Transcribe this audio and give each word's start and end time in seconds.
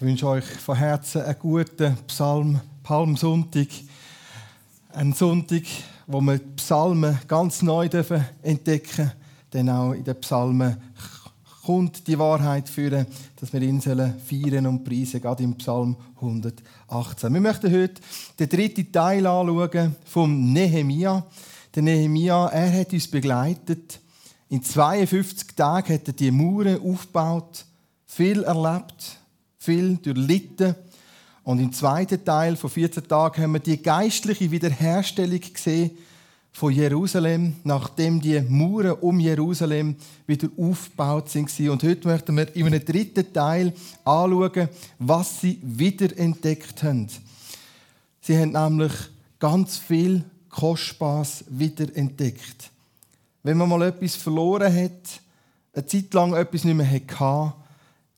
Ich 0.00 0.06
wünsche 0.06 0.28
euch 0.28 0.46
von 0.46 0.78
Herzen 0.78 1.20
einen 1.20 1.38
guten 1.38 1.94
Psalm, 2.06 2.58
Palmsonntag. 2.82 3.68
Ein 4.94 5.12
Sonntag, 5.12 5.64
wo 6.06 6.22
wir 6.22 6.38
die 6.38 6.54
Psalmen 6.56 7.18
ganz 7.28 7.60
neu 7.60 7.84
entdecken 7.84 8.96
dürfen. 8.96 9.12
Denn 9.52 9.68
auch 9.68 9.92
in 9.92 10.02
den 10.02 10.18
Psalmen 10.22 10.78
kommt 11.66 12.06
die 12.06 12.18
Wahrheit 12.18 12.70
führen, 12.70 13.06
dass 13.36 13.52
wir 13.52 13.60
ihn 13.60 13.82
feiern 13.82 14.66
und 14.68 14.84
preisen, 14.84 15.20
gerade 15.20 15.42
im 15.42 15.58
Psalm 15.58 15.94
118. 16.16 17.34
Wir 17.34 17.40
möchten 17.42 17.70
heute 17.70 18.00
den 18.38 18.48
dritten 18.48 18.90
Teil 18.90 19.26
anschauen 19.26 19.96
vom 20.06 20.50
Nehemia. 20.50 21.26
Der 21.74 21.82
Nehemia, 21.82 22.46
er 22.46 22.80
hat 22.80 22.94
uns 22.94 23.06
begleitet. 23.06 24.00
In 24.48 24.62
52 24.62 25.54
Tagen 25.54 25.92
hat 25.92 26.08
er 26.08 26.14
die 26.14 26.30
Mauern 26.30 26.80
aufgebaut, 26.80 27.66
viel 28.06 28.44
erlebt, 28.44 29.19
viel 29.62 29.98
durchlitten. 29.98 30.74
Und 31.44 31.58
im 31.58 31.70
zweiten 31.72 32.24
Teil 32.24 32.56
von 32.56 32.70
14 32.70 33.06
Tagen 33.06 33.42
haben 33.42 33.52
wir 33.52 33.60
die 33.60 33.82
geistliche 33.82 34.50
Wiederherstellung 34.50 35.40
gesehen 35.40 35.90
von 36.50 36.72
Jerusalem, 36.72 37.56
nachdem 37.62 38.22
die 38.22 38.40
Mauern 38.40 38.92
um 38.92 39.20
Jerusalem 39.20 39.96
wieder 40.26 40.48
aufgebaut 40.56 41.28
sind. 41.28 41.60
Und 41.60 41.82
heute 41.82 42.08
möchten 42.08 42.36
wir 42.36 42.56
in 42.56 42.66
einem 42.66 42.84
dritten 42.84 43.32
Teil 43.34 43.74
anschauen, 44.02 44.68
was 44.98 45.42
sie 45.42 45.60
wiederentdeckt 45.62 46.82
haben. 46.82 47.08
Sie 48.22 48.38
haben 48.38 48.52
nämlich 48.52 48.92
ganz 49.38 49.76
viel 49.76 50.24
Kostbares 50.48 51.44
wiederentdeckt. 51.48 52.70
Wenn 53.42 53.58
man 53.58 53.68
mal 53.68 53.82
etwas 53.82 54.16
verloren 54.16 54.74
hat, 54.74 55.20
eine 55.74 55.86
Zeit 55.86 56.12
lang 56.14 56.34
etwas 56.34 56.64
nicht 56.64 56.74
mehr 56.74 56.90
hatte, 56.90 57.59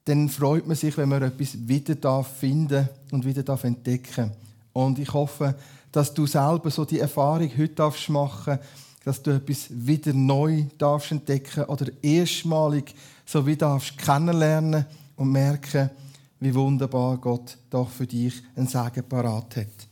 dann 0.05 0.29
freut 0.29 0.66
man 0.66 0.77
sich, 0.77 0.97
wenn 0.97 1.09
man 1.09 1.23
etwas 1.23 1.56
wieder 1.66 2.24
finden 2.24 2.89
und 3.11 3.25
wieder 3.25 3.64
entdecken 3.64 4.33
Und 4.72 4.98
ich 4.98 5.12
hoffe, 5.12 5.55
dass 5.92 6.12
du 6.12 6.27
selber 6.27 6.70
so 6.70 6.84
die 6.84 6.98
Erfahrung 6.98 7.50
heute 7.56 7.92
machen 8.09 8.59
darfst, 8.59 8.69
dass 9.05 9.22
du 9.22 9.33
etwas 9.33 9.67
wieder 9.70 10.12
neu 10.12 10.64
darfst 10.78 11.12
entdecken 11.12 11.64
oder 11.64 11.86
erstmalig 12.03 12.94
so 13.27 13.47
wie 13.47 13.56
darfst 13.56 13.98
kennenlernen 13.98 14.86
und 15.17 15.31
merken, 15.31 15.91
wie 16.41 16.55
wunderbar 16.55 17.19
Gott 17.19 17.56
doch 17.70 17.89
für 17.89 18.06
dich 18.06 18.42
ein 18.56 18.66
Segen 18.66 19.05
parat 19.09 19.56
hat. 19.56 19.89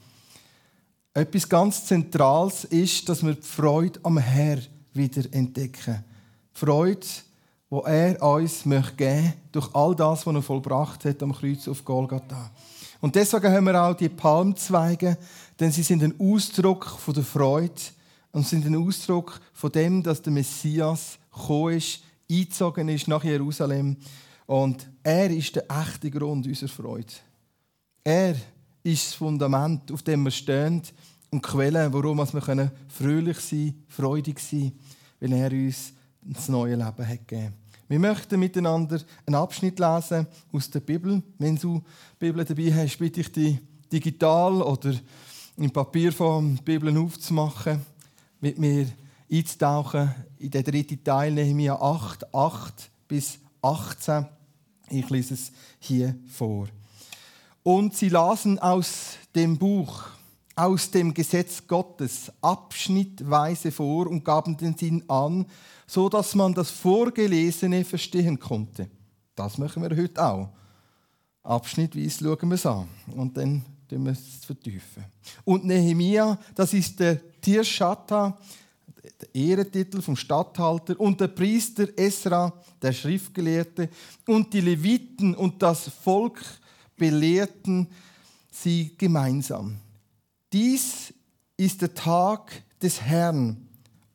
Etwas 1.14 1.48
ganz 1.48 1.86
Zentrales 1.86 2.64
ist, 2.64 3.08
dass 3.08 3.24
wir 3.24 3.34
die 3.34 3.42
Freude 3.42 4.00
am 4.02 4.18
Herr 4.18 4.58
wieder 4.94 5.22
entdecken. 5.32 6.04
Die 6.54 6.58
Freude, 6.58 7.06
wo 7.70 7.82
er 7.82 8.20
uns 8.20 8.66
möchte 8.66 8.96
geben 8.96 9.32
durch 9.52 9.72
all 9.74 9.94
das, 9.94 10.26
was 10.26 10.34
er 10.34 10.42
vollbracht 10.42 11.04
hat 11.04 11.22
am 11.22 11.32
Kreuz 11.32 11.68
auf 11.68 11.84
Golgatha. 11.84 12.50
Und 13.00 13.14
deswegen 13.14 13.52
haben 13.52 13.64
wir 13.64 13.82
auch 13.82 13.94
die 13.94 14.08
Palmzweige, 14.08 15.16
denn 15.58 15.70
sie 15.70 15.84
sind 15.84 16.02
ein 16.02 16.14
Ausdruck 16.18 16.84
von 16.84 17.14
der 17.14 17.22
Freude 17.22 17.80
und 18.32 18.46
sind 18.46 18.66
ein 18.66 18.76
Ausdruck 18.76 19.40
von 19.52 19.70
dem, 19.70 20.02
dass 20.02 20.20
der 20.20 20.32
Messias 20.32 21.18
gekommen 21.32 21.76
ist, 21.76 22.02
eingezogen 22.28 22.88
ist 22.88 23.08
nach 23.08 23.24
Jerusalem. 23.24 23.96
Und 24.46 24.88
er 25.04 25.30
ist 25.30 25.54
der 25.54 25.64
echte 25.70 26.10
Grund 26.10 26.46
unserer 26.46 26.68
Freude. 26.68 27.12
Er 28.02 28.34
ist 28.82 29.06
das 29.06 29.14
Fundament, 29.14 29.92
auf 29.92 30.02
dem 30.02 30.24
wir 30.24 30.30
stehen 30.32 30.82
und 31.30 31.44
die 31.44 31.48
Quelle, 31.48 31.92
warum 31.92 32.18
wir 32.18 32.72
fröhlich 32.88 33.38
sein 33.38 33.74
freudig 33.88 34.40
sein 34.40 34.72
weil 35.20 35.32
er 35.34 35.52
uns 35.52 35.92
das 36.22 36.48
neue 36.48 36.74
Leben 36.76 37.08
hat 37.08 37.28
gegeben 37.28 37.59
Wir 37.90 37.98
möchten 37.98 38.38
miteinander 38.38 39.00
einen 39.26 39.34
Abschnitt 39.34 39.80
lesen 39.80 40.24
aus 40.52 40.70
der 40.70 40.78
Bibel. 40.78 41.20
Wenn 41.38 41.56
du 41.56 41.80
die 41.80 42.26
Bibel 42.26 42.44
dabei 42.44 42.72
hast, 42.72 42.96
bitte 42.98 43.20
ich 43.20 43.32
dich, 43.32 43.58
digital 43.92 44.62
oder 44.62 44.94
im 45.56 45.72
Papierform 45.72 46.54
die 46.54 46.62
Bibel 46.62 46.96
aufzumachen, 46.96 47.84
mit 48.40 48.60
mir 48.60 48.86
einzutauchen 49.28 50.14
in 50.38 50.52
den 50.52 50.62
dritten 50.62 51.02
Teil, 51.02 51.32
Nehemiah 51.32 51.82
8, 51.82 52.32
8 52.32 52.90
bis 53.08 53.40
18. 53.60 54.24
Ich 54.90 55.10
lese 55.10 55.34
es 55.34 55.50
hier 55.80 56.14
vor. 56.28 56.68
Und 57.64 57.96
sie 57.96 58.08
lasen 58.08 58.60
aus 58.60 59.16
dem 59.34 59.58
Buch 59.58 60.04
aus 60.56 60.90
dem 60.90 61.14
Gesetz 61.14 61.66
Gottes 61.66 62.30
abschnittweise 62.40 63.70
vor 63.70 64.06
und 64.06 64.24
gaben 64.24 64.56
den 64.56 64.76
Sinn 64.76 65.02
an, 65.08 65.46
so 65.86 66.08
dass 66.08 66.34
man 66.34 66.54
das 66.54 66.70
Vorgelesene 66.70 67.84
verstehen 67.84 68.38
konnte. 68.38 68.90
Das 69.34 69.58
machen 69.58 69.82
wir 69.82 69.96
heute 69.96 70.24
auch. 70.24 70.48
Abschnittweise 71.42 72.24
schauen 72.24 72.48
wir 72.50 72.54
es 72.54 72.66
an 72.66 72.88
und 73.14 73.36
dann 73.36 73.64
tun 73.88 74.04
wir 74.04 74.12
es 74.12 74.44
vertiefen. 74.44 75.04
Und 75.44 75.64
Nehemia, 75.64 76.38
das 76.54 76.74
ist 76.74 77.00
der 77.00 77.18
Tirschata, 77.40 78.38
der 79.20 79.34
Ehrentitel 79.34 80.02
vom 80.02 80.16
Statthalter, 80.16 80.98
und 81.00 81.20
der 81.20 81.28
Priester 81.28 81.88
Esra, 81.96 82.52
der 82.82 82.92
Schriftgelehrte, 82.92 83.88
und 84.26 84.52
die 84.52 84.60
Leviten 84.60 85.34
und 85.34 85.62
das 85.62 85.88
Volk 85.88 86.42
belehrten 86.96 87.88
sie 88.50 88.94
gemeinsam. 88.96 89.78
Dies 90.52 91.14
ist 91.56 91.80
der 91.80 91.94
Tag 91.94 92.50
des 92.82 93.00
Herrn, 93.02 93.68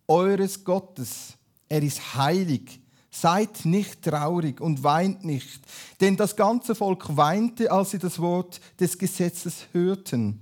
eures 0.07 0.63
Gottes. 0.65 1.33
Er 1.69 1.81
ist 1.81 2.15
heilig. 2.15 2.81
Seid 3.09 3.63
nicht 3.63 4.01
traurig 4.01 4.59
und 4.59 4.83
weint 4.83 5.23
nicht, 5.23 5.61
denn 6.01 6.17
das 6.17 6.35
ganze 6.35 6.75
Volk 6.75 7.15
weinte, 7.15 7.71
als 7.71 7.91
sie 7.91 7.99
das 7.99 8.19
Wort 8.19 8.59
des 8.77 8.97
Gesetzes 8.97 9.67
hörten. 9.71 10.41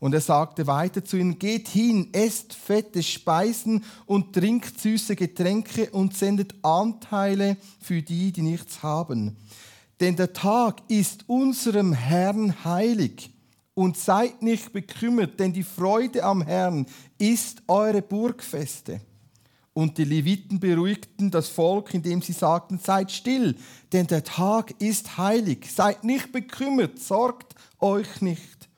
Und 0.00 0.14
er 0.14 0.22
sagte 0.22 0.66
weiter 0.66 1.04
zu 1.04 1.18
ihnen, 1.18 1.38
geht 1.38 1.68
hin, 1.68 2.08
esst 2.12 2.54
fette 2.54 3.02
Speisen 3.02 3.84
und 4.06 4.32
trinkt 4.32 4.80
süße 4.80 5.16
Getränke 5.16 5.90
und 5.90 6.16
sendet 6.16 6.54
Anteile 6.62 7.58
für 7.78 8.00
die, 8.00 8.32
die 8.32 8.42
nichts 8.42 8.82
haben. 8.82 9.36
Denn 10.00 10.16
der 10.16 10.32
Tag 10.32 10.80
ist 10.88 11.28
unserem 11.28 11.92
Herrn 11.92 12.64
heilig 12.64 13.33
und 13.74 13.96
seid 13.96 14.42
nicht 14.42 14.72
bekümmert, 14.72 15.38
denn 15.38 15.52
die 15.52 15.64
Freude 15.64 16.22
am 16.22 16.42
Herrn 16.42 16.86
ist 17.18 17.62
eure 17.66 18.02
Burgfeste. 18.02 19.00
Und 19.72 19.98
die 19.98 20.04
Leviten 20.04 20.60
beruhigten 20.60 21.32
das 21.32 21.48
Volk, 21.48 21.92
indem 21.94 22.22
sie 22.22 22.32
sagten, 22.32 22.78
seid 22.78 23.10
still, 23.10 23.56
denn 23.92 24.06
der 24.06 24.22
Tag 24.22 24.80
ist 24.80 25.18
heilig. 25.18 25.66
Seid 25.74 26.04
nicht 26.04 26.30
bekümmert, 26.30 27.00
sorgt 27.00 27.56
euch 27.80 28.20
nicht. 28.20 28.68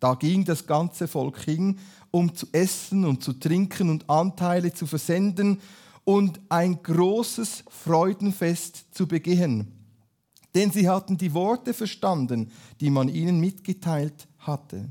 Da 0.00 0.14
ging 0.14 0.44
das 0.44 0.66
ganze 0.66 1.08
Volk 1.08 1.40
hin, 1.40 1.78
um 2.10 2.34
zu 2.34 2.46
essen 2.52 3.06
und 3.06 3.24
zu 3.24 3.32
trinken 3.32 3.88
und 3.88 4.10
Anteile 4.10 4.74
zu 4.74 4.86
versenden 4.86 5.62
und 6.04 6.38
ein 6.50 6.82
großes 6.82 7.64
Freudenfest 7.68 8.94
zu 8.94 9.08
begehen. 9.08 9.72
Denn 10.54 10.70
sie 10.70 10.90
hatten 10.90 11.16
die 11.16 11.32
Worte 11.32 11.72
verstanden, 11.72 12.52
die 12.80 12.90
man 12.90 13.08
ihnen 13.08 13.40
mitgeteilt 13.40 14.28
hatte. 14.46 14.90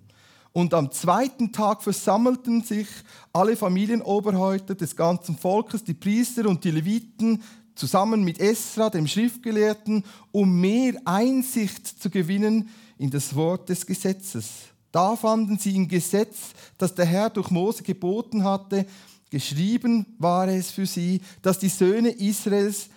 Und 0.54 0.76
am 0.76 0.92
zweiten 0.92 1.52
Tag 1.52 1.82
versammelten 1.82 2.62
sich 2.62 2.88
alle 3.34 3.56
Familienoberhäupter 3.56 4.76
des 4.76 4.96
ganzen 4.96 5.36
Volkes, 5.36 5.84
die 5.84 5.96
Priester 5.96 6.48
und 6.48 6.64
die 6.64 6.72
Leviten, 6.72 7.42
zusammen 7.76 8.24
mit 8.24 8.40
Esra, 8.40 8.92
dem 8.92 9.08
Schriftgelehrten, 9.08 10.04
um 10.32 10.62
mehr 10.62 10.94
Einsicht 11.06 11.88
zu 11.88 12.12
gewinnen 12.12 12.70
in 13.00 13.10
das 13.10 13.36
Wort 13.36 13.68
des 13.70 13.88
Gesetzes. 13.88 14.50
Da 14.92 15.16
fanden 15.16 15.58
sie 15.58 15.76
im 15.76 15.88
Gesetz, 15.88 16.52
das 16.78 16.94
der 16.94 17.06
Herr 17.06 17.32
durch 17.32 17.50
Mose 17.50 17.82
geboten 17.82 18.44
hatte, 18.44 18.86
geschrieben 19.32 20.06
war 20.20 20.48
es 20.48 20.70
für 20.70 20.86
sie, 20.86 21.22
dass 21.42 21.58
die 21.58 21.70
Söhne 21.70 22.10
Israels 22.10 22.90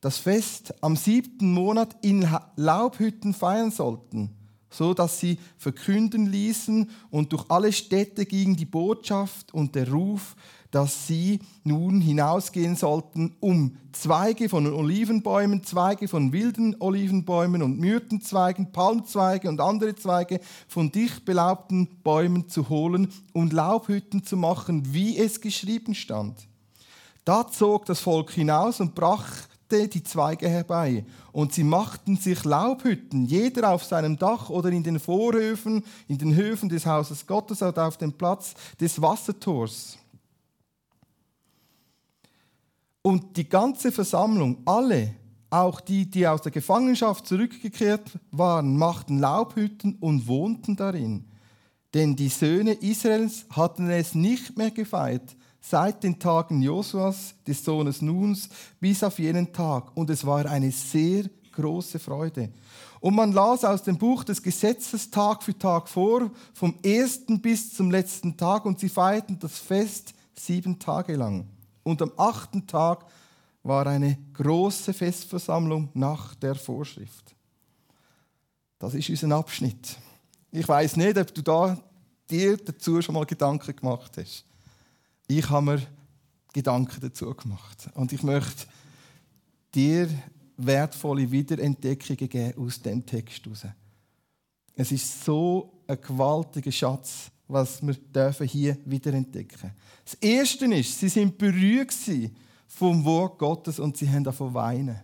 das 0.00 0.18
Fest 0.18 0.74
am 0.80 0.96
siebten 0.96 1.52
Monat 1.52 1.96
in 2.02 2.28
Laubhütten 2.56 3.32
feiern 3.32 3.70
sollten 3.70 4.36
so 4.70 4.94
dass 4.94 5.20
sie 5.20 5.38
verkünden 5.56 6.26
ließen 6.26 6.90
und 7.10 7.32
durch 7.32 7.44
alle 7.48 7.72
Städte 7.72 8.26
ging 8.26 8.56
die 8.56 8.64
Botschaft 8.64 9.54
und 9.54 9.74
der 9.74 9.90
Ruf, 9.90 10.36
dass 10.70 11.06
sie 11.06 11.40
nun 11.64 12.00
hinausgehen 12.00 12.76
sollten, 12.76 13.34
um 13.40 13.76
Zweige 13.92 14.48
von 14.48 14.70
Olivenbäumen, 14.70 15.62
Zweige 15.64 16.06
von 16.06 16.32
wilden 16.32 16.76
Olivenbäumen 16.80 17.62
und 17.62 17.78
Myrtenzweigen, 17.78 18.72
Palmzweige 18.72 19.48
und 19.48 19.60
andere 19.60 19.94
Zweige 19.94 20.40
von 20.68 20.92
dicht 20.92 21.24
belaubten 21.24 21.88
Bäumen 22.02 22.48
zu 22.48 22.68
holen 22.68 23.10
und 23.32 23.52
Laubhütten 23.52 24.22
zu 24.22 24.36
machen, 24.36 24.92
wie 24.92 25.16
es 25.16 25.40
geschrieben 25.40 25.94
stand. 25.94 26.46
Da 27.24 27.48
zog 27.48 27.86
das 27.86 28.00
Volk 28.00 28.30
hinaus 28.30 28.78
und 28.80 28.94
brach 28.94 29.48
die 29.70 30.02
Zweige 30.02 30.48
herbei. 30.48 31.04
Und 31.32 31.52
sie 31.52 31.64
machten 31.64 32.16
sich 32.16 32.44
Laubhütten, 32.44 33.26
jeder 33.26 33.70
auf 33.70 33.84
seinem 33.84 34.18
Dach 34.18 34.50
oder 34.50 34.70
in 34.70 34.82
den 34.82 34.98
Vorhöfen, 34.98 35.84
in 36.08 36.18
den 36.18 36.34
Höfen 36.34 36.68
des 36.68 36.86
Hauses 36.86 37.26
Gottes 37.26 37.62
oder 37.62 37.86
auf 37.86 37.96
dem 37.96 38.12
Platz 38.12 38.54
des 38.80 39.00
Wassertors. 39.00 39.98
Und 43.02 43.36
die 43.36 43.48
ganze 43.48 43.92
Versammlung, 43.92 44.58
alle, 44.64 45.14
Auch 45.48 45.80
die, 45.80 46.10
die 46.10 46.26
aus 46.26 46.42
der 46.42 46.50
Gefangenschaft 46.50 47.26
zurückgekehrt 47.26 48.18
waren, 48.32 48.76
machten 48.76 49.20
Laubhütten 49.20 49.96
und 50.00 50.26
wohnten 50.26 50.74
darin. 50.74 51.24
Denn 51.94 52.16
die 52.16 52.28
Söhne 52.28 52.72
Israels 52.72 53.46
hatten 53.50 53.88
es 53.88 54.14
nicht 54.14 54.58
mehr 54.58 54.72
gefeiert, 54.72 55.36
seit 55.68 56.04
den 56.04 56.18
Tagen 56.18 56.62
Josuas, 56.62 57.34
des 57.46 57.64
Sohnes 57.64 58.00
Nuns, 58.00 58.48
bis 58.78 59.02
auf 59.02 59.18
jenen 59.18 59.52
Tag. 59.52 59.96
Und 59.96 60.10
es 60.10 60.24
war 60.24 60.46
eine 60.46 60.70
sehr 60.70 61.24
große 61.52 61.98
Freude. 61.98 62.52
Und 63.00 63.16
man 63.16 63.32
las 63.32 63.64
aus 63.64 63.82
dem 63.82 63.98
Buch 63.98 64.22
des 64.22 64.42
Gesetzes 64.42 65.10
Tag 65.10 65.42
für 65.42 65.58
Tag 65.58 65.88
vor, 65.88 66.30
vom 66.54 66.76
ersten 66.84 67.40
bis 67.40 67.74
zum 67.74 67.90
letzten 67.90 68.36
Tag, 68.36 68.64
und 68.64 68.78
sie 68.78 68.88
feierten 68.88 69.38
das 69.38 69.58
Fest 69.58 70.14
sieben 70.34 70.78
Tage 70.78 71.16
lang. 71.16 71.48
Und 71.82 72.00
am 72.00 72.12
achten 72.16 72.66
Tag 72.66 73.04
war 73.62 73.86
eine 73.86 74.18
große 74.34 74.92
Festversammlung 74.92 75.88
nach 75.94 76.36
der 76.36 76.54
Vorschrift. 76.54 77.34
Das 78.78 78.94
ist 78.94 79.10
unser 79.10 79.34
Abschnitt. 79.34 79.96
Ich 80.52 80.68
weiß 80.68 80.96
nicht, 80.96 81.18
ob 81.18 81.34
du 81.34 81.42
da 81.42 81.76
dir 82.30 82.56
dazu 82.56 83.02
schon 83.02 83.14
mal 83.16 83.26
Gedanken 83.26 83.74
gemacht 83.74 84.12
hast. 84.16 84.45
Ich 85.28 85.48
habe 85.50 85.66
mir 85.66 85.82
Gedanken 86.52 87.00
dazu 87.00 87.34
gemacht. 87.34 87.90
Und 87.94 88.12
ich 88.12 88.22
möchte 88.22 88.66
dir 89.74 90.08
wertvolle 90.56 91.30
Wiederentdeckungen 91.30 92.28
geben 92.28 92.58
aus 92.58 92.80
dem 92.80 93.04
Text 93.04 93.44
heraus. 93.44 93.66
Es 94.74 94.92
ist 94.92 95.24
so 95.24 95.82
ein 95.86 96.00
gewaltiger 96.00 96.72
Schatz, 96.72 97.30
was 97.48 97.84
wir 97.86 97.94
dürfen 97.94 98.46
hier 98.46 98.76
wiederentdecken. 98.84 99.72
Das 100.04 100.14
Erste 100.14 100.66
ist, 100.66 100.98
sie 100.98 101.08
sind 101.08 101.36
berührt 101.36 101.94
vom 102.66 103.04
Wort 103.04 103.38
Gottes 103.38 103.78
und 103.78 103.96
sie 103.96 104.08
haben 104.08 104.24
davon 104.24 104.54
weinen. 104.54 105.00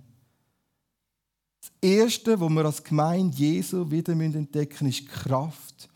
Erste, 1.81 2.39
wo 2.39 2.49
wir 2.49 2.65
als 2.65 2.83
Gemeinde 2.83 3.37
Jesu 3.37 3.91
wieder 3.91 4.13
entdecken 4.13 4.87
müssen, 4.87 4.89
ist 4.89 5.01
die 5.01 5.07
Kraft 5.07 5.89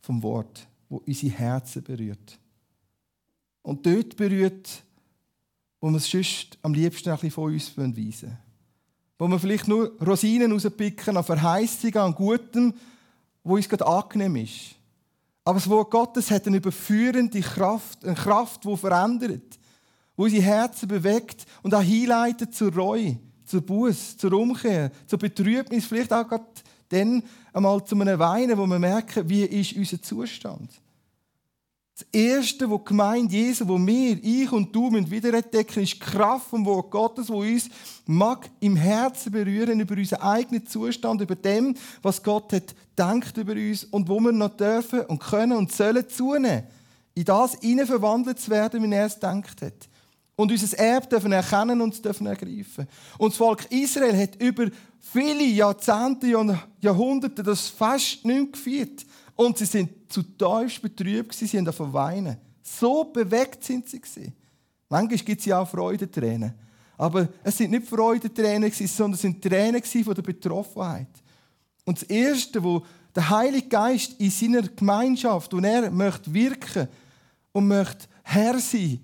vom 0.00 0.22
Wort, 0.22 0.66
wo 0.88 1.02
unsere 1.06 1.32
Herzen 1.32 1.82
berührt. 1.82 2.38
Und 3.62 3.86
dort 3.86 4.16
berührt, 4.16 4.68
wo 5.80 5.90
wir 5.90 5.96
es 5.96 6.10
sonst 6.10 6.58
am 6.62 6.74
liebsten 6.74 7.10
ein 7.10 7.16
bisschen 7.16 7.30
von 7.30 7.52
uns 7.52 7.76
weisen 7.76 8.38
Wo 9.18 9.28
wir 9.28 9.38
vielleicht 9.38 9.68
nur 9.68 9.92
Rosinen 10.00 10.52
rauspicken 10.52 11.16
an 11.16 11.24
Verheißungen, 11.24 11.98
an 11.98 12.14
Gutem, 12.14 12.74
wo 13.44 13.54
uns 13.54 13.68
gerade 13.68 13.86
angenehm 13.86 14.36
ist. 14.36 14.76
Aber 15.44 15.58
das 15.58 15.68
Wort 15.68 15.90
Gottes 15.90 16.30
hat 16.30 16.46
eine 16.46 16.58
überführende 16.58 17.40
Kraft, 17.40 18.04
eine 18.04 18.14
Kraft, 18.14 18.64
die 18.64 18.76
verändert, 18.76 19.58
wo 20.16 20.24
unsere 20.24 20.42
Herzen 20.42 20.88
bewegt 20.88 21.44
und 21.62 21.74
auch 21.74 21.82
hinleitet 21.82 22.54
zur 22.54 22.72
Reue 22.72 23.18
zur 23.52 23.60
Buß, 23.60 24.16
zur 24.16 24.32
Umkehr, 24.32 24.90
zur 25.06 25.18
Betrübnis, 25.18 25.84
vielleicht 25.84 26.12
auch 26.12 26.26
gerade 26.26 26.46
dann 26.88 27.22
einmal 27.52 27.84
zu 27.84 27.94
einem 27.94 28.18
Weinen, 28.18 28.56
wo 28.56 28.66
wir 28.66 28.78
merken, 28.78 29.28
wie 29.28 29.44
ist 29.44 29.74
unser 29.74 30.00
Zustand. 30.00 30.70
Das 32.02 32.20
Erste, 32.20 32.68
wo 32.68 32.78
die 32.78 32.84
Gemeinde 32.86 33.32
Jesu, 33.32 33.68
wo 33.68 33.78
wir, 33.78 34.18
ich 34.24 34.50
und 34.50 34.74
du, 34.74 34.90
wiederentdecken, 34.92 35.84
ist 35.84 35.94
die 35.94 35.98
Kraft 36.00 36.48
vom 36.48 36.64
Wort 36.66 36.90
Gottes, 36.90 37.28
wo 37.28 37.42
uns 37.42 37.68
mag 38.06 38.50
im 38.58 38.74
Herzen 38.74 39.30
berühren 39.30 39.78
über 39.78 39.96
unseren 39.96 40.22
eigenen 40.22 40.66
Zustand, 40.66 41.20
über 41.20 41.36
dem, 41.36 41.76
was 42.02 42.22
Gott 42.22 42.52
hat 42.52 42.74
denkt 42.98 43.36
über 43.38 43.52
uns 43.52 43.84
und 43.84 44.08
wo 44.08 44.18
wir 44.20 44.32
noch 44.32 44.56
dürfen 44.56 45.02
und 45.02 45.20
können 45.20 45.56
und 45.56 45.72
sollen 45.72 46.08
zunehmen, 46.08 46.64
in 47.14 47.24
das 47.24 47.54
hinein 47.60 47.86
verwandelt 47.86 48.40
zu 48.40 48.50
werden, 48.50 48.82
wie 48.82 48.94
er 48.94 49.06
es 49.06 49.20
denkt 49.20 49.62
hat 49.62 49.88
und 50.34 50.50
unser 50.50 50.78
Erbe 50.78 51.06
dürfen 51.06 51.32
erkennen 51.32 51.80
und 51.80 52.04
dürfen 52.04 52.26
ergreifen. 52.26 52.88
Und 53.16 53.32
das 53.32 53.38
Volk 53.38 53.70
Israel 53.70 54.20
hat 54.20 54.42
über 54.42 54.66
viele 54.98 55.44
Jahrzehnte 55.44 56.36
und 56.36 56.58
Jahrhunderte 56.80 57.42
das 57.42 57.68
fast 57.68 58.24
nicht 58.24 58.52
gefeiert. 58.52 59.06
Und 59.36 59.58
sie 59.58 59.66
sind 59.66 60.01
zu 60.12 60.22
tiefst 60.22 60.82
betrübt, 60.82 61.34
sie 61.34 61.46
haben 61.56 61.64
davon 61.64 61.92
weinen. 61.92 62.36
So 62.62 63.04
bewegt 63.04 63.64
sind 63.64 63.88
sie. 63.88 64.32
Manchmal 64.88 65.18
gibt 65.18 65.40
es 65.40 65.46
ja 65.46 65.60
auch 65.60 65.68
Freudentränen. 65.68 66.54
Aber 66.98 67.28
es 67.42 67.56
sind 67.56 67.70
nicht 67.70 67.88
Freudentränen, 67.88 68.70
sondern 68.70 69.14
es 69.14 69.22
sind 69.22 69.42
Tränen 69.42 69.82
von 69.82 70.14
der 70.14 70.22
Betroffenheit. 70.22 71.08
Und 71.84 72.00
das 72.00 72.08
Erste, 72.08 72.62
wo 72.62 72.84
der 73.14 73.28
Heilige 73.28 73.68
Geist 73.68 74.20
in 74.20 74.30
seiner 74.30 74.62
Gemeinschaft, 74.62 75.52
und 75.54 75.64
er 75.64 75.90
möchte 75.90 76.32
wirken 76.32 76.88
und 77.52 77.68
möchte 77.68 78.06
Herr 78.22 78.58
sein, 78.60 79.00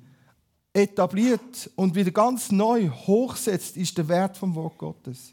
etabliert 0.73 1.71
und 1.75 1.95
wieder 1.95 2.11
ganz 2.11 2.53
neu 2.53 2.89
hochsetzt, 2.89 3.77
ist 3.77 3.97
der 3.99 4.09
Wert 4.09 4.37
vom 4.37 4.55
Wort 4.55 4.79
Gottes. 4.79 5.33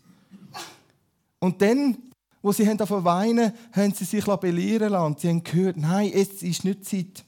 Und 1.39 1.61
dann, 1.61 1.97
wo 2.45 2.51
sie 2.51 2.77
davon 2.77 3.03
weinen, 3.03 3.51
haben 3.71 3.91
sie 3.91 4.05
sich 4.05 4.23
belehren 4.23 4.91
lassen. 4.91 5.15
Sie 5.17 5.29
haben 5.29 5.43
gehört, 5.43 5.77
nein, 5.77 6.11
jetzt 6.13 6.43
ist 6.43 6.63
nicht 6.63 6.85
Zeit 6.85 7.25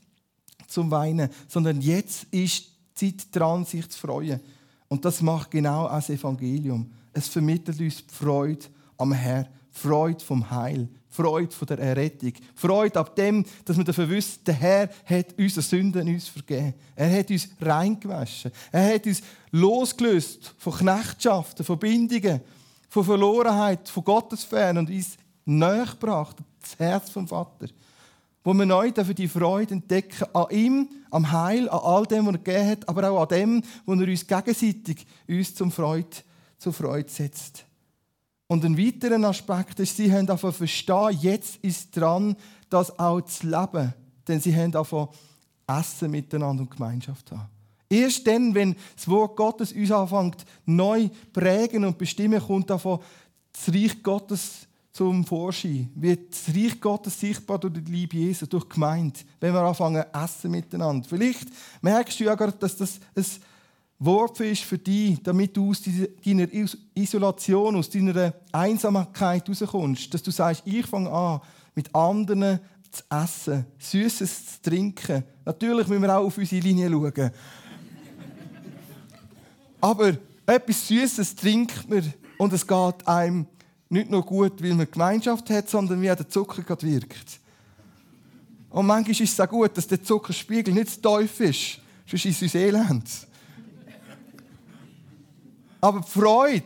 zum 0.67 0.91
Weinen, 0.91 1.31
sondern 1.47 1.81
jetzt 1.81 2.25
ist 2.25 2.69
Zeit 2.93 3.25
dran, 3.31 3.65
sich 3.65 3.89
zu 3.89 3.97
freuen. 3.97 4.39
Und 4.87 5.05
das 5.05 5.23
macht 5.23 5.49
genau 5.49 5.89
das 5.89 6.11
Evangelium. 6.11 6.91
Es 7.13 7.29
vermittelt 7.29 7.79
uns 7.79 8.05
die 8.05 8.13
Freude 8.13 8.63
am 8.95 9.11
Herrn, 9.11 9.47
Freude 9.71 10.23
vom 10.23 10.51
Heil, 10.51 10.87
Freude 11.09 11.51
von 11.51 11.67
der 11.67 11.79
Errettung. 11.79 12.33
Freude 12.53 12.99
ab 12.99 13.15
dem, 13.15 13.43
dass 13.65 13.75
wir 13.75 14.09
wissen, 14.09 14.43
der 14.45 14.53
Herr 14.53 14.89
hat 15.03 15.33
unsere 15.35 15.63
Sünden 15.63 16.07
uns 16.09 16.27
vergeben. 16.27 16.75
Er 16.95 17.17
hat 17.17 17.31
uns 17.31 17.49
reingewaschen. 17.59 18.51
Er 18.71 18.93
hat 18.93 19.07
uns 19.07 19.23
losgelöst 19.49 20.53
von 20.59 20.73
Knechtschaften, 20.73 21.65
von 21.65 21.79
Bindungen, 21.79 22.39
von 22.89 23.03
Verlorenheit, 23.03 23.89
von 23.89 24.03
Gottesfern 24.03 24.77
und 24.77 24.89
uns 24.89 25.17
nachgebracht, 25.45 26.37
das 26.61 26.77
Herz 26.79 27.09
vom 27.09 27.27
Vater. 27.27 27.67
Wo 28.43 28.53
wir 28.53 28.65
neu 28.65 28.91
dafür 28.91 29.13
die 29.13 29.27
Freude 29.27 29.73
entdecken 29.73 30.25
an 30.33 30.45
ihm, 30.51 30.89
am 31.11 31.31
Heil, 31.31 31.69
an 31.69 31.79
all 31.83 32.05
dem, 32.05 32.25
was 32.25 32.35
er 32.35 32.37
gegeben 32.39 32.69
hat, 32.69 32.89
aber 32.89 33.09
auch 33.09 33.21
an 33.23 33.29
dem, 33.29 33.63
wo 33.85 33.93
er 33.93 34.07
uns 34.07 34.25
gegenseitig 34.25 35.05
uns 35.27 35.55
zum 35.55 35.71
Freude, 35.71 36.17
zur 36.57 36.73
Freude 36.73 37.09
setzt. 37.09 37.65
Und 38.47 38.63
ein 38.63 38.77
weiterer 38.77 39.21
Aspekt 39.27 39.79
ist, 39.81 39.97
sie 39.97 40.11
haben 40.11 40.25
davon 40.25 40.53
verstehen, 40.53 41.17
jetzt 41.19 41.57
ist 41.57 41.95
dran, 41.95 42.37
das 42.69 42.97
auch 42.97 43.21
zu 43.21 43.47
leben. 43.47 43.93
Denn 44.27 44.39
sie 44.39 44.55
haben 44.55 44.71
davon 44.71 45.09
Essen 45.67 46.11
miteinander 46.11 46.63
und 46.63 46.71
Gemeinschaft 46.71 47.31
haben. 47.31 47.56
Erst 47.89 48.27
dann, 48.27 48.53
wenn 48.53 48.75
das 48.95 49.07
Wort 49.07 49.35
Gottes 49.37 49.71
uns 49.71 49.91
anfängt, 49.91 50.45
neu 50.65 51.09
prägen 51.31 51.85
und 51.85 51.97
bestimmen, 51.97 52.41
kommt 52.41 52.69
davon 52.69 52.99
das 53.51 53.73
Reich 53.73 54.03
Gottes 54.03 54.67
zum 54.91 55.23
Vorschein. 55.23 55.89
Wird 55.95 56.31
das 56.31 56.55
Reich 56.55 56.81
Gottes 56.81 57.19
sichtbar 57.19 57.59
durch 57.59 57.75
die 57.75 57.91
Liebe 57.91 58.17
Jesu, 58.17 58.45
durch 58.45 58.65
die 58.65 58.73
Gemeinde, 58.73 59.19
wenn 59.39 59.53
wir 59.53 59.61
anfangen, 59.61 60.03
essen 60.11 60.51
miteinander. 60.51 61.07
Vielleicht 61.07 61.47
merkst 61.81 62.19
du 62.19 62.25
ja 62.25 62.35
gerade, 62.35 62.57
dass 62.57 62.75
das 62.75 62.99
ein 63.15 63.25
Wort 63.99 64.39
ist 64.41 64.63
für 64.63 64.77
dich, 64.77 65.21
damit 65.23 65.55
du 65.55 65.69
aus 65.69 65.81
deiner 65.81 66.47
Isolation, 66.93 67.75
aus 67.75 67.89
deiner 67.89 68.33
Einsamkeit 68.51 69.47
rauskommst. 69.47 70.13
Dass 70.13 70.23
du 70.23 70.31
sagst, 70.31 70.63
ich 70.65 70.85
fange 70.85 71.11
an, 71.11 71.41
mit 71.73 71.93
anderen 71.95 72.59
zu 72.91 73.03
essen, 73.09 73.65
Süßes 73.77 74.61
zu 74.61 74.69
trinken. 74.69 75.23
Natürlich 75.45 75.87
müssen 75.87 76.01
wir 76.01 76.17
auch 76.17 76.25
auf 76.25 76.37
unsere 76.37 76.61
Linie 76.61 76.89
schauen. 76.89 77.31
Aber 79.79 80.17
etwas 80.45 80.87
Süßes 80.87 81.35
trinkt 81.35 81.89
man 81.89 82.13
und 82.37 82.53
es 82.53 82.65
geht 82.65 83.07
einem 83.07 83.47
nicht 83.89 84.09
nur 84.09 84.25
gut, 84.25 84.61
weil 84.61 84.73
man 84.73 84.89
Gemeinschaft 84.89 85.49
hat, 85.49 85.69
sondern 85.69 86.01
wie 86.01 86.07
der 86.07 86.27
Zucker 86.27 86.61
gerade 86.61 86.85
wirkt. 86.85 87.39
Und 88.69 88.85
manchmal 88.85 89.11
ist 89.11 89.33
es 89.33 89.39
auch 89.39 89.49
gut, 89.49 89.77
dass 89.77 89.87
der 89.87 90.03
Zuckerspiegel 90.03 90.73
nicht 90.73 90.89
zu 90.89 91.01
tief 91.01 91.39
ist, 91.39 91.79
sonst 92.05 92.25
ist 92.25 92.41
es 92.43 92.55
Elend. 92.55 93.09
Aber 95.79 96.01
die 96.01 96.09
Freude 96.09 96.63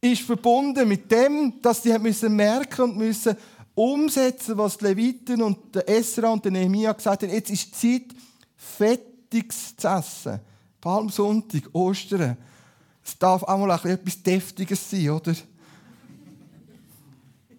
ist 0.00 0.22
verbunden 0.22 0.86
mit 0.88 1.10
dem, 1.10 1.60
dass 1.60 1.82
sie 1.82 1.98
müssen 1.98 2.36
merken 2.36 2.82
und 2.82 2.96
müssen 2.96 3.36
umsetzen, 3.74 4.56
was 4.58 4.78
die 4.78 4.86
Leviten 4.86 5.42
und 5.42 5.74
der 5.74 5.88
Esra 5.88 6.30
und 6.30 6.44
der 6.44 6.52
Nehemiah 6.52 6.92
gesagt 6.92 7.22
haben. 7.22 7.32
Jetzt 7.32 7.50
ist 7.50 7.82
die 7.82 8.00
Zeit, 8.06 8.16
Fettiges 8.56 9.76
zu 9.76 9.88
essen. 9.88 10.40
Palmsonntag, 10.88 11.68
Ostern. 11.74 12.38
Es 13.04 13.18
darf 13.18 13.42
auch 13.42 13.58
mal 13.58 13.70
etwas 13.84 14.22
Deftiges 14.22 14.88
sein, 14.88 15.10
oder? 15.10 15.34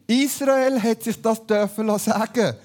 Israel 0.08 0.82
hat 0.82 1.04
sich 1.04 1.22
das 1.22 1.46
dürfen 1.46 2.00
sagen. 2.00 2.56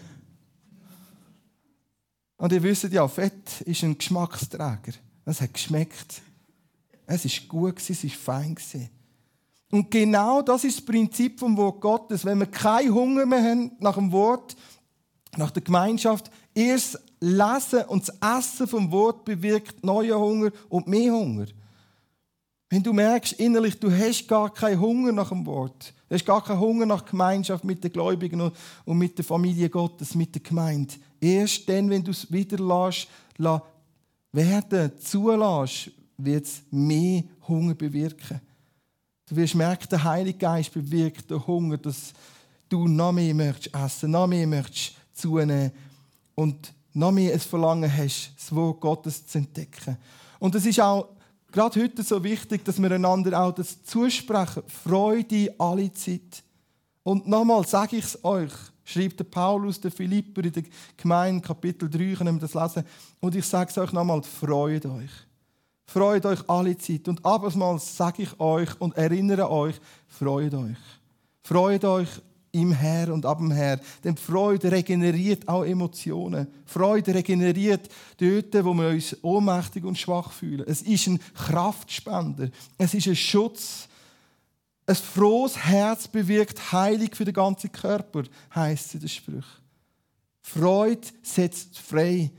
Und 2.39 2.51
ihr 2.51 2.63
wisst 2.63 2.85
ja, 2.85 3.07
Fett 3.07 3.61
ist 3.67 3.83
ein 3.83 3.99
Geschmacksträger. 3.99 4.95
Es 5.27 5.43
hat 5.43 5.53
geschmeckt. 5.53 6.23
Es 7.07 7.27
ist 7.27 7.47
gut, 7.47 7.79
es 7.79 8.03
ist 8.03 8.17
fein. 8.17 8.57
Und 9.71 9.91
genau 9.91 10.41
das 10.41 10.65
ist 10.65 10.79
das 10.79 10.87
Prinzip 10.87 11.41
vom 11.41 11.59
Wort 11.59 11.83
Gottes. 11.83 12.25
Wenn 12.25 12.39
wir 12.39 12.47
keinen 12.47 12.95
Hunger 12.95 13.27
mehr 13.27 13.43
haben 13.43 13.73
nach 13.81 13.97
dem 13.97 14.11
Wort, 14.13 14.57
nach 15.37 15.51
der 15.51 15.63
Gemeinschaft, 15.63 16.31
erst 16.55 17.04
lesen 17.21 17.85
und 17.89 18.09
das 18.09 18.39
Essen 18.39 18.67
vom 18.67 18.91
Wort 18.91 19.25
bewirkt 19.25 19.85
neuen 19.85 20.15
Hunger 20.15 20.51
und 20.69 20.87
mehr 20.87 21.13
Hunger. 21.13 21.47
Wenn 22.71 22.83
du 22.83 22.93
merkst 22.93 23.35
innerlich, 23.35 23.79
du 23.79 23.91
hast 23.91 24.27
gar 24.27 24.53
keinen 24.53 24.81
Hunger 24.81 25.13
nach 25.13 25.29
dem 25.29 25.47
Wort, 25.47 25.95
du 26.09 26.15
hast 26.15 26.27
gar 26.27 26.43
keinen 26.43 26.61
Hunger 26.61 26.87
nach 26.87 27.05
Gemeinschaft 27.05 27.63
mit 27.65 27.85
den 27.85 27.93
Gläubigen 27.93 28.51
und 28.85 28.99
mit 28.99 29.17
der 29.17 29.25
Familie 29.25 29.71
Gottes, 29.71 30.15
mit 30.15 30.35
der 30.35 30.43
Gemeinde. 30.43 30.95
Erst 31.21 31.69
dann, 31.69 31.89
wenn 31.89 32.03
du 32.03 32.11
es 32.11 32.31
wieder 32.33 32.59
lässt, 32.59 33.09
werden, 34.33 34.93
zulässt, 34.99 35.93
wird 36.17 36.47
es 36.47 36.63
mehr 36.71 37.23
Hunger 37.47 37.75
bewirken. 37.75 38.41
Du 39.27 39.37
wirst 39.37 39.55
merken, 39.55 39.89
der 39.91 40.05
Heilige 40.05 40.39
Geist 40.39 40.73
bewirkt 40.73 41.31
den 41.31 41.47
Hunger, 41.47 41.79
dass 41.79 42.13
du 42.69 42.89
noch 42.89 43.13
mehr 43.13 43.35
möchtest 43.35 43.75
essen, 43.75 44.11
noch 44.11 44.27
mehr 44.27 44.47
möchtest 44.47 44.97
zunehmen 45.15 45.73
und 46.35 46.74
noch 46.95 47.13
mehr 47.13 47.35
ein 47.35 47.41
Verlangen 47.41 47.95
hast, 47.95 48.33
das 48.37 48.55
Wort 48.55 48.81
Gottes 48.81 49.27
zu 49.27 49.39
entdecken. 49.39 49.97
Und 50.39 50.55
es 50.55 50.65
ist 50.65 50.81
auch 50.81 51.09
gerade 51.51 51.83
heute 51.83 52.03
so 52.03 52.23
wichtig, 52.23 52.65
dass 52.65 52.81
wir 52.81 52.91
einander 52.91 53.41
auch 53.41 53.53
das 53.53 53.83
zusprechen. 53.85 54.63
Freude 54.67 55.55
alle 55.59 55.93
Zeit. 55.93 56.43
Und 57.03 57.29
nochmal 57.29 57.67
sage 57.67 57.97
ich 57.97 58.05
es 58.05 58.25
euch, 58.25 58.53
schreibt 58.85 59.19
der 59.19 59.25
Paulus, 59.25 59.81
der 59.81 59.91
Philipper 59.91 60.43
in 60.45 60.53
der 60.53 60.63
Gemeinde, 60.97 61.47
Kapitel 61.47 61.91
3, 61.91 62.15
können 62.15 62.41
wir 62.41 62.49
das 62.49 62.55
lesen. 62.55 62.87
Und 63.21 63.35
ich 63.35 63.45
sage 63.45 63.71
es 63.71 63.79
euch 63.79 63.93
nochmal, 63.93 64.23
freut 64.23 64.87
euch. 64.87 65.11
Freut 65.87 66.25
euch 66.27 66.49
alle 66.49 66.77
Zeit. 66.79 67.09
Und 67.09 67.25
abermals 67.25 67.97
sage 67.97 68.23
ich 68.23 68.41
euch 68.41 68.81
und 68.81 68.97
erinnere 68.97 69.51
euch, 69.51 69.77
freut 70.09 70.55
euch. 70.55 70.79
Freut 71.43 71.85
euch 71.85 72.09
im 72.55 72.73
Herr 72.73 73.13
und 73.13 73.27
ab 73.27 73.39
dem 73.39 73.51
Herr. 73.51 73.81
Denn 74.03 74.17
Freude 74.17 74.71
regeneriert 74.71 75.47
auch 75.49 75.65
Emotionen. 75.65 76.47
Freude 76.65 77.15
regeneriert 77.15 77.89
dort, 78.19 78.65
wo 78.65 78.73
wir 78.75 78.89
uns 78.89 79.17
ohnmächtig 79.23 79.85
und 79.85 79.99
schwach 79.99 80.33
fühlen. 80.33 80.65
Es 80.67 80.83
ist 80.83 81.09
ein 81.09 81.21
Kraftspender. 81.35 82.49
Es 82.79 82.95
ist 82.95 83.09
ein 83.09 83.17
Schutz. 83.17 83.89
Ein 84.87 84.95
frohes 84.95 85.57
Herz 85.57 86.07
bewirkt 86.07 86.73
Heilig 86.73 87.17
für 87.17 87.25
den 87.25 87.35
ganzen 87.35 87.73
Körper, 87.73 88.23
heißt 88.55 88.87
es 88.87 88.95
in 88.95 89.01
den 89.01 89.09
Sprüchen. 89.09 89.65
Freude 90.41 91.09
setzt 91.23 91.79
frei 91.79 92.31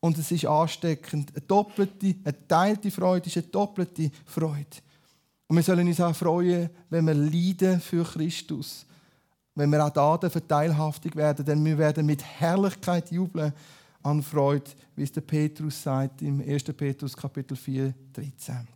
und 0.00 0.18
es 0.18 0.32
ist 0.32 0.46
ansteckend. 0.46 1.30
Eine 1.30 1.42
doppelte, 1.42 2.16
eine 2.24 2.48
teilte 2.48 2.90
Freude 2.90 3.28
ist 3.28 3.36
eine 3.36 3.46
doppelte 3.46 4.10
Freude. 4.26 4.66
Und 5.46 5.56
wir 5.56 5.62
sollen 5.62 5.86
uns 5.86 6.00
auch 6.00 6.14
freuen, 6.14 6.70
wenn 6.90 7.06
wir 7.06 7.14
leiden 7.14 7.80
für 7.80 8.04
Christus 8.04 8.84
wenn 9.54 9.70
wir 9.70 9.84
auch 9.84 9.90
da 9.90 10.16
teilhaftig 10.16 11.16
werden, 11.16 11.44
denn 11.44 11.64
wir 11.64 11.78
werden 11.78 12.06
mit 12.06 12.22
Herrlichkeit 12.22 13.10
jubeln 13.10 13.52
an 14.02 14.22
Freude, 14.22 14.70
wie 14.96 15.02
es 15.02 15.12
der 15.12 15.20
Petrus 15.20 15.82
sagt 15.82 16.22
im 16.22 16.40
1. 16.40 16.64
Petrus 16.64 17.16
Kapitel 17.16 17.56
4, 17.56 17.94
13. 18.12 18.66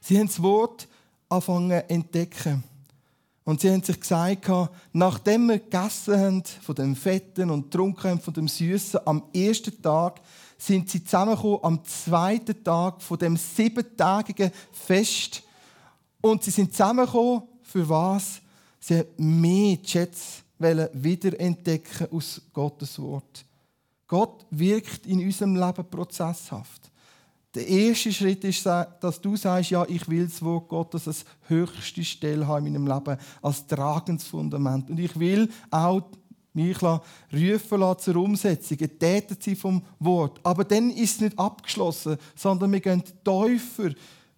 Sie 0.00 0.18
haben 0.18 0.26
das 0.26 0.42
Wort 0.42 0.88
angefangen 1.28 1.80
zu 1.80 1.90
entdecken. 1.90 2.64
Und 3.44 3.60
sie 3.60 3.70
haben 3.70 3.82
sich 3.82 4.00
gesagt, 4.00 4.50
nachdem 4.92 5.46
wir 5.46 5.60
gegessen 5.60 6.18
haben 6.18 6.42
von 6.62 6.74
dem 6.74 6.96
Fetten 6.96 7.48
und 7.50 7.70
getrunken 7.70 8.10
haben 8.10 8.20
von 8.20 8.34
dem 8.34 8.48
Süßen, 8.48 9.00
am 9.04 9.22
ersten 9.32 9.80
Tag 9.80 10.20
sind 10.58 10.90
sie 10.90 11.04
zusammengekommen 11.04 11.60
am 11.62 11.84
zweiten 11.84 12.64
Tag 12.64 13.00
von 13.02 13.18
dem 13.18 13.36
siebentägigen 13.36 14.50
Fest. 14.72 15.44
Und 16.20 16.42
sie 16.42 16.50
sind 16.50 16.72
zusammengekommen 16.72 17.42
für 17.62 17.88
was? 17.88 18.40
Sie 18.88 18.98
haben 18.98 19.40
mehr 19.40 19.78
Schätze 19.82 20.42
wiederentdecken 20.58 22.06
aus 22.12 22.40
Gottes 22.52 23.00
Wort. 23.00 23.44
Gott 24.06 24.46
wirkt 24.50 25.06
in 25.06 25.18
unserem 25.24 25.56
Leben 25.56 25.90
prozesshaft. 25.90 26.88
Der 27.52 27.66
erste 27.66 28.12
Schritt 28.12 28.44
ist, 28.44 28.64
dass 28.64 29.20
du 29.20 29.34
sagst, 29.34 29.70
ja, 29.70 29.84
ich 29.88 30.08
will 30.08 30.26
das 30.26 30.40
Wort 30.40 30.68
Gottes 30.68 31.08
als 31.08 31.24
höchste 31.48 32.04
Stelle 32.04 32.46
haben 32.46 32.68
in 32.68 32.74
meinem 32.74 32.86
Leben, 32.86 33.18
als 33.42 33.66
tragendes 33.66 34.28
Fundament. 34.28 34.88
Und 34.88 35.00
ich 35.00 35.18
will 35.18 35.50
auch 35.68 36.02
mich 36.52 36.80
rufen 36.80 37.80
lassen 37.80 38.00
zur 38.00 38.16
Umsetzung, 38.16 38.78
tätig 38.78 39.42
sein 39.42 39.56
vom 39.56 39.82
Wort. 39.98 40.38
Aber 40.44 40.62
dann 40.62 40.90
ist 40.90 41.16
es 41.16 41.20
nicht 41.22 41.36
abgeschlossen, 41.36 42.18
sondern 42.36 42.70
wir 42.70 42.80
gehen 42.80 43.02
tiefer 43.02 43.90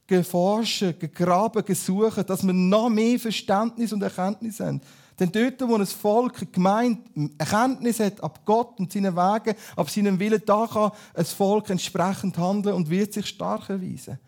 geforschen, 0.08 0.98
gegraben, 0.98 1.64
gesucht, 1.64 2.28
dass 2.28 2.44
wir 2.44 2.52
noch 2.52 2.88
mehr 2.88 3.20
Verständnis 3.20 3.92
und 3.92 4.02
Erkenntnis 4.02 4.58
haben. 4.58 4.80
Denn 5.20 5.30
dort, 5.30 5.68
wo 5.68 5.74
ein 5.74 5.86
Volk, 5.86 6.38
eine 6.38 6.50
Gemeinde 6.50 7.02
Erkenntnis 7.38 8.00
hat 8.00 8.22
ab 8.22 8.40
Gott 8.44 8.78
und 8.78 8.92
seinen 8.92 9.14
Wegen, 9.14 9.56
ab 9.76 9.90
seinem 9.90 10.18
Willen, 10.18 10.42
da 10.44 10.66
kann 10.66 10.92
ein 11.14 11.24
Volk 11.24 11.70
entsprechend 11.70 12.38
handeln 12.38 12.74
und 12.74 12.88
wird 12.88 13.12
sich 13.12 13.26
stark 13.26 13.68
erweisen. 13.68 14.18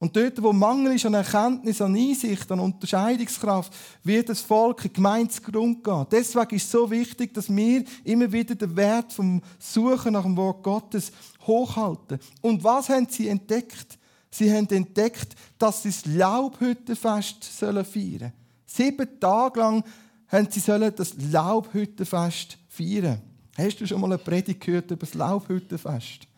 Und 0.00 0.14
dort, 0.14 0.40
wo 0.40 0.52
Mangel 0.52 0.94
ist 0.94 1.06
an 1.06 1.14
Erkenntnis, 1.14 1.80
an 1.80 1.96
Einsicht, 1.96 2.50
an 2.52 2.60
Unterscheidungskraft, 2.60 3.72
wird 4.04 4.28
das 4.28 4.40
Volk 4.40 4.82
eine 4.82 4.90
Gemeinde 4.90 5.30
zugrunde 5.30 5.80
gehen. 5.82 6.06
Deswegen 6.10 6.54
ist 6.54 6.64
es 6.64 6.70
so 6.70 6.88
wichtig, 6.88 7.34
dass 7.34 7.54
wir 7.54 7.82
immer 8.04 8.30
wieder 8.30 8.54
den 8.54 8.76
Wert 8.76 9.12
vom 9.12 9.42
Suchen 9.58 10.12
nach 10.12 10.22
dem 10.22 10.36
Wort 10.36 10.62
Gottes 10.62 11.10
hochhalten. 11.46 12.20
Und 12.42 12.62
was 12.62 12.88
haben 12.88 13.08
sie 13.08 13.28
entdeckt? 13.28 13.97
Sie 14.30 14.52
haben 14.52 14.68
entdeckt, 14.68 15.34
dass 15.58 15.82
sie 15.82 15.90
das 15.90 16.06
Laubhüttenfest 16.06 17.44
feiern 17.44 17.84
sollen. 17.84 18.32
Sieben 18.66 19.20
Tage 19.20 19.60
lang 19.60 19.84
haben 20.28 20.48
sie 20.50 20.60
das 20.60 21.14
Laubhüttenfest 21.30 22.58
feiern. 22.68 23.22
Hast 23.56 23.80
du 23.80 23.86
schon 23.86 24.00
mal 24.00 24.06
eine 24.08 24.18
Predigt 24.18 24.60
gehört 24.60 24.90
über 24.90 25.06
das 25.06 25.14
Laubhüttenfest? 25.14 26.28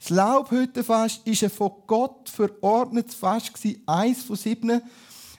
Das 0.00 0.08
Laubhüttenfest 0.08 0.88
war 0.88 1.32
ein 1.32 1.50
von 1.50 1.72
Gott 1.86 2.28
verordnetes 2.30 3.14
Fest, 3.14 3.52
eines 3.86 4.22
von 4.22 4.36
sieben. 4.36 4.80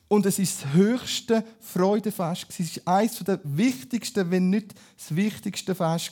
Und 0.07 0.25
es 0.25 0.39
ist 0.39 0.61
das 0.61 0.73
höchste 0.73 1.43
Freudefest. 1.59 2.45
Es 2.49 2.59
ist 2.59 2.87
eines 2.87 3.17
der 3.19 3.39
wichtigsten, 3.43 4.29
wenn 4.29 4.49
nicht 4.49 4.75
das 4.97 5.15
wichtigste 5.15 5.73
Fest 5.73 6.11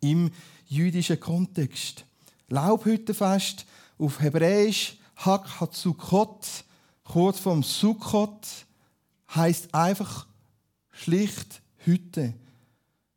im 0.00 0.30
jüdischen 0.66 1.18
Kontext. 1.18 2.04
Laubhüttenfest 2.48 3.66
auf 3.98 4.20
Hebräisch 4.20 4.98
Hak 5.16 5.60
Hatzukot, 5.60 6.64
kurz 7.04 7.38
vom 7.38 7.62
Sukkot, 7.62 8.46
heißt 9.34 9.74
einfach 9.74 10.26
schlicht 10.90 11.62
Hütte. 11.78 12.34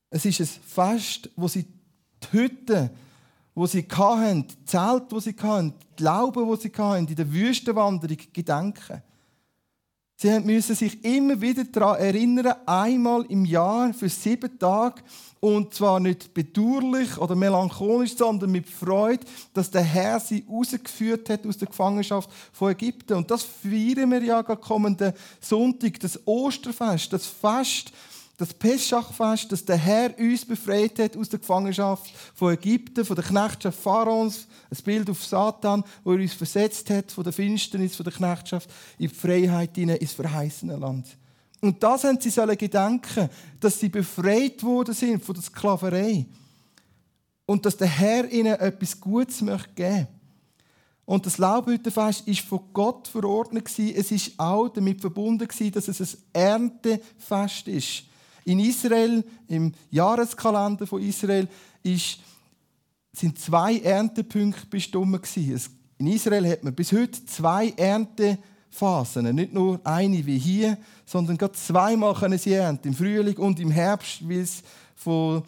Es 0.10 0.26
ist 0.26 0.40
ein 0.40 0.48
Fest, 0.48 1.30
wo 1.36 1.48
sie 1.48 1.64
die 1.64 2.32
Hütte, 2.32 2.92
wo 3.56 3.66
sie 3.66 3.86
hatten, 3.90 4.48
die 4.48 4.66
Zelt, 4.66 5.06
wo 5.10 5.20
sie 5.20 5.36
hatten, 5.42 5.74
die 5.98 6.04
Lauben, 6.04 6.46
wo 6.46 6.56
sie 6.56 6.72
hatten, 6.78 7.08
in 7.08 7.16
der 7.16 7.32
Wüstenwanderung 7.32 8.18
gedenken. 8.32 9.02
Sie 10.20 10.40
müssen 10.40 10.76
sich 10.76 11.04
immer 11.06 11.40
wieder 11.40 11.64
daran 11.64 12.00
erinnern, 12.00 12.56
einmal 12.66 13.24
im 13.30 13.46
Jahr 13.46 13.94
für 13.94 14.10
sieben 14.10 14.58
Tage 14.58 15.04
und 15.40 15.76
zwar 15.76 16.00
nicht 16.00 16.34
bedauerlich 16.34 17.20
oder 17.20 17.36
melancholisch, 17.36 18.16
sondern 18.16 18.52
mit 18.52 18.68
Freude, 18.68 19.24
dass 19.54 19.70
der 19.70 19.84
Herr 19.84 20.20
sie 20.20 20.44
rausgeführt 20.50 21.30
hat 21.30 21.46
aus 21.46 21.60
der 21.60 21.68
Gefangenschaft 21.68 22.32
von 22.52 22.72
Ägypten. 22.72 23.14
Und 23.14 23.30
das 23.30 23.44
feiern 23.44 24.10
wir 24.10 24.24
ja 24.24 24.42
kommenden 24.42 25.14
Sonntag, 25.40 26.00
das 26.00 26.20
Osterfest, 26.26 27.14
das 27.14 27.28
Fest, 27.28 27.92
das 28.38 28.54
Peschachfest, 28.54 29.52
dass 29.52 29.66
der 29.66 29.78
Herr 29.78 30.18
uns 30.20 30.46
befreit 30.46 31.00
hat 31.00 31.18
aus 31.18 31.30
der 31.30 31.40
Gefangenschaft 31.40 32.14
von 32.36 32.54
Ägypten, 32.54 33.04
von 33.04 33.16
der 33.16 33.26
Knechtschaft 33.26 33.80
Pharaons, 33.80 34.48
ein 34.70 34.84
Bild 34.84 35.10
auf 35.10 35.26
Satan, 35.26 35.84
wo 36.04 36.14
er 36.14 36.22
uns 36.22 36.34
versetzt 36.34 36.90
hat 36.92 37.12
von 37.12 37.24
der 37.24 37.34
Finsternis, 37.34 37.96
von 37.96 38.04
der 38.04 38.14
Knechtschaft 38.14 38.70
in 39.00 39.10
die 39.10 39.16
Freiheit 39.16 39.76
ins 39.78 40.14
verheißene 40.14 40.76
Land. 40.76 41.18
Und 41.62 41.82
das 41.82 42.04
haben 42.04 42.22
sie 42.22 42.30
sollen 42.30 42.56
gedenken, 42.56 43.30
dass 43.60 43.80
sie 43.80 43.90
befreit 43.90 44.62
worden 44.62 44.94
sind 44.94 45.26
von 45.26 45.34
der 45.34 45.44
Sklaverei. 45.44 46.28
Und 47.48 47.66
dass 47.66 47.78
der 47.78 47.88
Herr 47.88 48.30
ihnen 48.32 48.54
etwas 48.54 49.00
Gutes 49.00 49.42
möchte 49.42 49.74
geben. 49.74 50.08
Und 51.06 51.26
das 51.26 51.40
Laubhüttenfest 51.40 52.28
ist 52.28 52.42
von 52.42 52.60
Gott 52.74 53.08
verordnet 53.08 53.68
Es 53.80 54.12
ist 54.12 54.38
auch 54.38 54.68
damit 54.68 55.02
verbunden 55.02 55.48
dass 55.72 55.88
es 55.88 56.00
ein 56.00 56.20
Erntefest 56.34 57.68
ist. 57.70 58.04
In 58.48 58.60
Israel, 58.60 59.24
im 59.48 59.74
Jahreskalender 59.92 60.88
von 60.88 61.02
Israel, 61.02 61.48
ist, 61.84 62.20
sind 63.14 63.38
zwei 63.38 63.80
Erntepunkte 63.80 64.66
bestimmt 64.68 65.28
In 65.98 66.08
Israel 66.08 66.50
hat 66.50 66.64
man 66.64 66.74
bis 66.74 66.92
heute 66.92 67.26
zwei 67.26 67.74
Erntepunkte 67.76 68.40
Phasen. 68.70 69.36
Nicht 69.36 69.54
nur 69.54 69.82
eine 69.84 70.26
wie 70.26 70.38
hier, 70.38 70.78
sondern 71.06 71.38
gerade 71.38 71.54
zweimal 71.54 72.14
können 72.14 72.38
sie 72.38 72.54
ernten, 72.54 72.90
im 72.90 72.94
Frühling 72.94 73.38
und 73.38 73.60
im 73.60 73.72
Herbst, 73.72 74.28
weil 74.28 74.42
es 74.42 74.62
von 74.96 75.44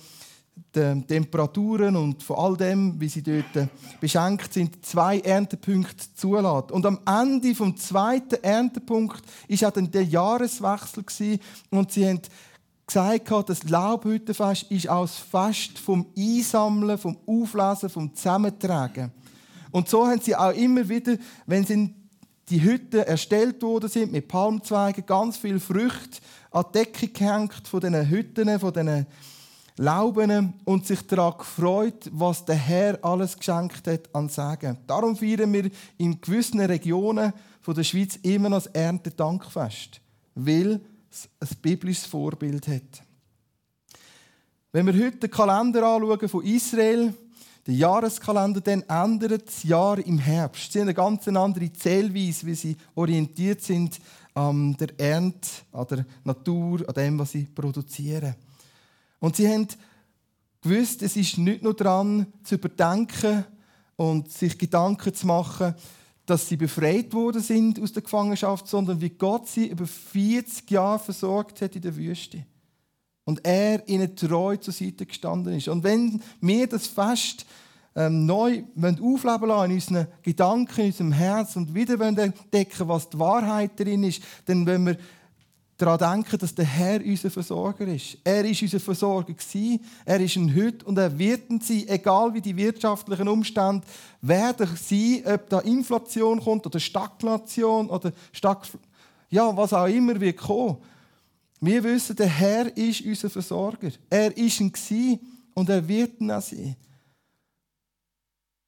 den 0.76 1.08
Temperaturen 1.08 1.96
und 1.96 2.22
von 2.22 2.36
all 2.38 2.58
dem, 2.58 3.00
wie 3.00 3.08
sie 3.08 3.24
dort 3.24 3.70
beschenkt 4.02 4.54
sind, 4.54 4.86
zwei 4.86 5.20
Erntepunkte 5.20 6.14
zulassen. 6.16 6.72
Und 6.72 6.86
am 6.86 7.00
Ende 7.06 7.56
vom 7.56 7.78
zweiten 7.78 8.44
Erntepunkt 8.44 9.24
ist 9.48 9.64
auch 9.64 9.72
dann 9.72 9.90
der 9.90 10.04
Jahreswechsel 10.04 11.40
und 11.70 11.92
sie 11.92 12.08
haben 12.08 12.22
gesagt, 12.90 13.50
das 13.50 13.64
Laubhüttenfest 13.64 14.64
ist 14.72 14.90
auch 14.90 15.04
das 15.04 15.16
Fest 15.16 15.78
vom 15.78 16.08
Einsammeln, 16.18 16.98
vom 16.98 17.18
Auflesen, 17.26 17.90
vom 17.90 18.14
Zusammentragen. 18.14 19.12
Und 19.72 19.88
so 19.88 20.08
haben 20.08 20.20
sie 20.20 20.36
auch 20.36 20.52
immer 20.52 20.90
wieder, 20.90 21.18
wenn 21.46 21.66
sie 21.66 21.94
die 22.50 22.64
Hütten 22.64 23.02
erstellt 23.02 23.62
worden 23.62 23.90
sind 23.90 24.12
mit 24.12 24.28
Palmzweigen, 24.28 25.06
ganz 25.06 25.38
viel 25.38 25.60
Früchte 25.60 26.20
an 26.52 26.66
die 26.70 26.80
Decke 26.80 27.08
gehängt 27.08 27.68
von 27.68 27.80
diesen 27.80 28.10
Hütten, 28.10 28.60
von 28.60 28.74
diesen 28.74 29.06
Lauben 29.78 30.56
und 30.66 30.88
sich 30.88 31.06
daran 31.06 31.38
gefreut, 31.38 32.10
was 32.12 32.44
der 32.44 32.56
Herr 32.56 33.00
alles 33.04 33.38
geschenkt 33.38 33.88
hat 33.88 34.14
an 34.14 34.28
Segen. 34.28 34.78
Darum 34.88 35.16
feiern 35.16 35.54
wir 35.54 35.70
in 35.98 36.20
gewissen 36.20 36.60
Regionen 36.60 37.34
der 37.68 37.84
Schweiz 37.84 38.16
immer 38.24 38.50
noch 38.50 38.64
das 38.64 38.74
Erntedankfest, 38.74 40.02
weil 40.34 40.82
ein 41.40 41.48
biblisches 41.62 42.06
Vorbild 42.06 42.68
hat. 42.68 43.04
Wenn 44.72 44.86
wir 44.86 44.94
heute 44.94 45.18
den 45.18 45.32
Kalender 45.32 45.84
anschauen 45.84 46.30
von 46.30 46.46
Israel, 46.46 47.14
den 47.66 47.76
Jahreskalender, 47.76 48.62
dann 48.62 48.84
ändert 48.84 49.48
das 49.48 49.64
Jahr 49.64 49.98
im 50.00 50.18
Herbst. 50.18 50.72
Sie 50.72 50.80
haben 50.80 50.88
eine 50.88 50.94
ganz 50.94 51.28
andere 51.28 51.74
Zählweise, 51.74 52.46
wie 52.46 52.56
sie 52.56 52.78
orientiert 52.96 53.62
sind 53.62 54.00
an 54.34 54.76
der 54.78 55.00
Ernte, 55.00 55.50
an 55.72 55.88
der 55.88 56.06
Natur, 56.24 56.88
an 56.88 56.94
dem, 56.94 57.20
was 57.20 57.32
sie 57.32 57.46
produzieren. 57.46 58.36
Und 59.20 59.36
sie 59.36 59.48
haben 59.48 59.68
gewusst, 60.62 61.02
es 61.02 61.16
ist 61.16 61.38
nicht 61.38 61.64
nur 61.64 61.76
daran 61.76 62.28
zu 62.44 62.56
überdenken 62.56 63.46
und 63.96 64.32
sich 64.32 64.58
Gedanken 64.58 65.14
zu 65.14 65.28
machen, 65.28 65.76
dass 66.30 66.48
sie 66.48 66.58
befreit 66.58 67.14
worden 67.14 67.42
sind 67.42 67.82
aus 67.82 67.94
der 67.94 68.04
Gefangenschaft, 68.04 68.68
sondern 68.68 69.02
wie 69.02 69.10
Gott 69.10 69.48
sie 69.48 69.68
über 69.68 69.88
40 69.88 70.70
Jahre 70.70 71.00
versorgt 71.00 71.62
hat 71.62 71.76
in 71.76 71.82
der 71.82 71.96
Wüste. 71.96 72.46
Und 73.26 73.46
er 73.46 73.88
ihnen 73.88 74.16
treu 74.16 74.58
zur 74.58 74.74
Seite 74.74 75.06
gestanden 75.06 75.54
ist. 75.56 75.68
Und 75.68 75.84
wenn 75.84 76.22
wir 76.42 76.68
das 76.68 76.88
Fest 76.88 77.46
ähm, 77.96 78.26
neu 78.26 78.64
aufleben 78.76 79.50
lassen 79.50 79.72
in 79.72 79.76
unseren 79.76 80.08
Gedanken, 80.22 80.82
in 80.82 80.88
unserem 80.88 81.12
Herz 81.12 81.56
und 81.56 81.74
wieder 81.74 82.00
entdecken, 82.00 82.88
was 82.88 83.10
die 83.10 83.20
Wahrheit 83.20 83.80
darin 83.80 84.04
ist, 84.04 84.24
dann 84.46 84.66
wollen 84.66 84.86
wir 84.86 84.98
daran 85.80 86.24
denken, 86.24 86.38
dass 86.38 86.54
der 86.54 86.66
Herr 86.66 87.04
unser 87.04 87.32
Versorger 87.32 87.88
ist. 87.88 88.18
Er 88.24 88.44
ist 88.44 88.62
unser 88.62 88.80
Versorger 88.80 89.34
gewesen, 89.34 89.80
er 90.06 90.20
ist 90.20 90.36
ein 90.36 90.54
heute 90.54 90.86
und 90.86 90.98
er 90.98 91.18
wird 91.18 91.64
sein, 91.64 91.88
egal 91.88 92.34
wie 92.34 92.42
die 92.42 92.56
wirtschaftlichen 92.56 93.28
Umstände 93.28 93.88
werden 94.22 94.68
sein, 94.76 95.24
ob 95.26 95.50
da 95.50 95.60
Inflation 95.60 96.42
kommt 96.42 96.66
oder 96.66 96.80
Stagnation 96.80 97.90
oder 97.90 98.12
Stag 98.32 98.68
ja, 99.30 99.56
was 99.56 99.74
auch 99.74 99.86
immer 99.86 100.20
wird 100.20 100.38
kommen. 100.38 100.78
Wir 101.62 101.84
wissen, 101.84 102.16
der 102.16 102.28
Herr 102.28 102.76
ist 102.76 103.02
unser 103.02 103.30
Versorger. 103.30 103.92
Er 104.10 104.36
ist 104.36 104.60
ein 104.60 104.72
gewesen 104.72 105.20
und 105.54 105.70
er 105.70 105.88
wird 105.88 106.20
ihn 106.20 106.32
auch 106.32 106.42
sein. 106.42 106.76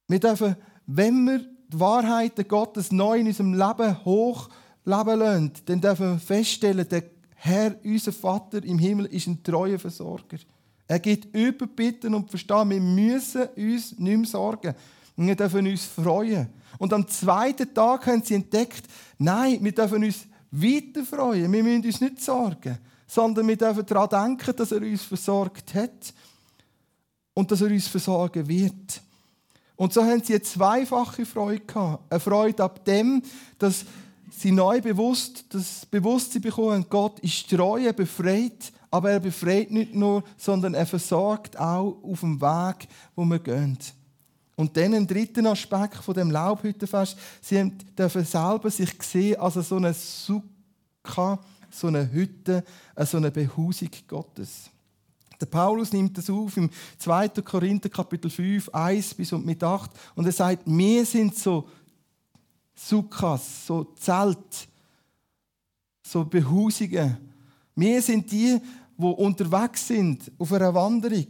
Wir 0.08 0.20
dürfen, 0.20 0.56
wenn 0.86 1.24
wir 1.26 1.38
die 1.38 1.80
Wahrheiten 1.80 2.46
Gottes 2.46 2.92
neu 2.92 3.18
in 3.18 3.26
unserem 3.26 3.54
Leben 3.54 4.04
hoch 4.04 4.48
leben 4.84 5.18
lassen, 5.18 5.52
dann 5.66 5.80
dürfen 5.80 6.12
wir 6.12 6.18
feststellen, 6.18 6.88
der 6.88 7.04
Herr, 7.34 7.76
unser 7.84 8.12
Vater 8.12 8.62
im 8.64 8.78
Himmel, 8.78 9.06
ist 9.06 9.26
ein 9.26 9.42
treuer 9.42 9.78
Versorger. 9.78 10.38
Er 10.86 10.98
gibt 10.98 11.34
Überbitten 11.34 12.14
und 12.14 12.30
Verstehen. 12.30 12.70
Wir 12.70 12.80
müssen 12.80 13.48
uns 13.56 13.98
nicht 13.98 14.16
mehr 14.16 14.26
sorgen. 14.26 14.74
Wir 15.16 15.34
dürfen 15.34 15.66
uns 15.66 15.84
freuen. 15.84 16.48
Und 16.78 16.92
am 16.92 17.06
zweiten 17.08 17.72
Tag 17.72 18.06
haben 18.06 18.22
sie 18.22 18.34
entdeckt, 18.34 18.84
nein, 19.18 19.58
wir 19.62 19.72
dürfen 19.72 20.04
uns 20.04 20.26
weiter 20.50 21.04
freuen. 21.04 21.50
Wir 21.52 21.62
müssen 21.62 21.84
uns 21.84 22.00
nicht 22.00 22.20
sorgen, 22.22 22.78
sondern 23.06 23.48
wir 23.48 23.56
dürfen 23.56 23.86
daran 23.86 24.36
denken, 24.36 24.56
dass 24.56 24.72
er 24.72 24.82
uns 24.82 25.02
versorgt 25.02 25.74
hat 25.74 26.14
und 27.34 27.50
dass 27.50 27.60
er 27.60 27.70
uns 27.70 27.88
versorgen 27.88 28.46
wird. 28.46 29.00
Und 29.76 29.92
so 29.92 30.04
haben 30.04 30.22
sie 30.22 30.34
eine 30.34 30.42
zweifache 30.42 31.26
Freude 31.26 31.64
gehabt. 31.64 32.12
Eine 32.12 32.20
Freude 32.20 32.62
ab 32.62 32.84
dem, 32.84 33.22
dass 33.58 33.84
sie 34.42 34.50
neu 34.50 34.80
bewusst, 34.80 35.44
das 35.50 35.86
Bewusstsein 35.86 36.42
bekommen, 36.42 36.84
Gott 36.88 37.20
ist 37.20 37.48
treu, 37.48 37.80
er 37.80 37.92
befreit, 37.92 38.72
aber 38.90 39.12
er 39.12 39.20
befreit 39.20 39.70
nicht 39.70 39.94
nur, 39.94 40.24
sondern 40.36 40.74
er 40.74 40.84
versorgt 40.84 41.58
auch 41.58 42.02
auf 42.02 42.20
dem 42.20 42.40
Weg, 42.40 42.88
wo 43.14 43.24
wir 43.24 43.38
gehen. 43.38 43.78
Und 44.56 44.76
dann 44.76 44.94
ein 44.94 45.06
dritter 45.06 45.48
Aspekt 45.50 45.96
von 45.96 46.14
dem 46.14 46.30
Laubhüttenfest, 46.30 47.16
sie 47.40 47.72
dürfen 47.96 48.24
selber 48.24 48.70
sich 48.70 48.90
sehen 49.02 49.40
als 49.40 49.54
so 49.54 49.76
eine 49.76 49.94
Sukka, 49.94 51.38
so 51.70 51.86
eine 51.86 52.10
Hütte, 52.12 52.64
so 53.06 53.16
eine 53.16 53.30
Behausung 53.30 53.90
Gottes. 54.08 54.70
Der 55.40 55.46
Paulus 55.46 55.92
nimmt 55.92 56.16
das 56.18 56.30
auf 56.30 56.56
im 56.56 56.70
2. 56.98 57.28
Korinther 57.28 57.88
Kapitel 57.88 58.30
5, 58.30 58.68
1 58.68 59.14
bis 59.14 59.32
und 59.32 59.46
mit 59.46 59.62
8 59.62 59.90
und 60.14 60.26
er 60.26 60.32
sagt, 60.32 60.62
wir 60.66 61.04
sind 61.06 61.36
so 61.36 61.68
Sukkas, 62.88 63.66
so 63.66 63.84
Zelt, 63.94 64.68
so 66.02 66.24
Behausungen. 66.24 67.16
Wir 67.74 68.02
sind 68.02 68.30
die, 68.30 68.58
die 68.96 69.04
unterwegs 69.04 69.86
sind 69.86 70.30
auf 70.38 70.52
einer 70.52 70.74
Wanderung. 70.74 71.28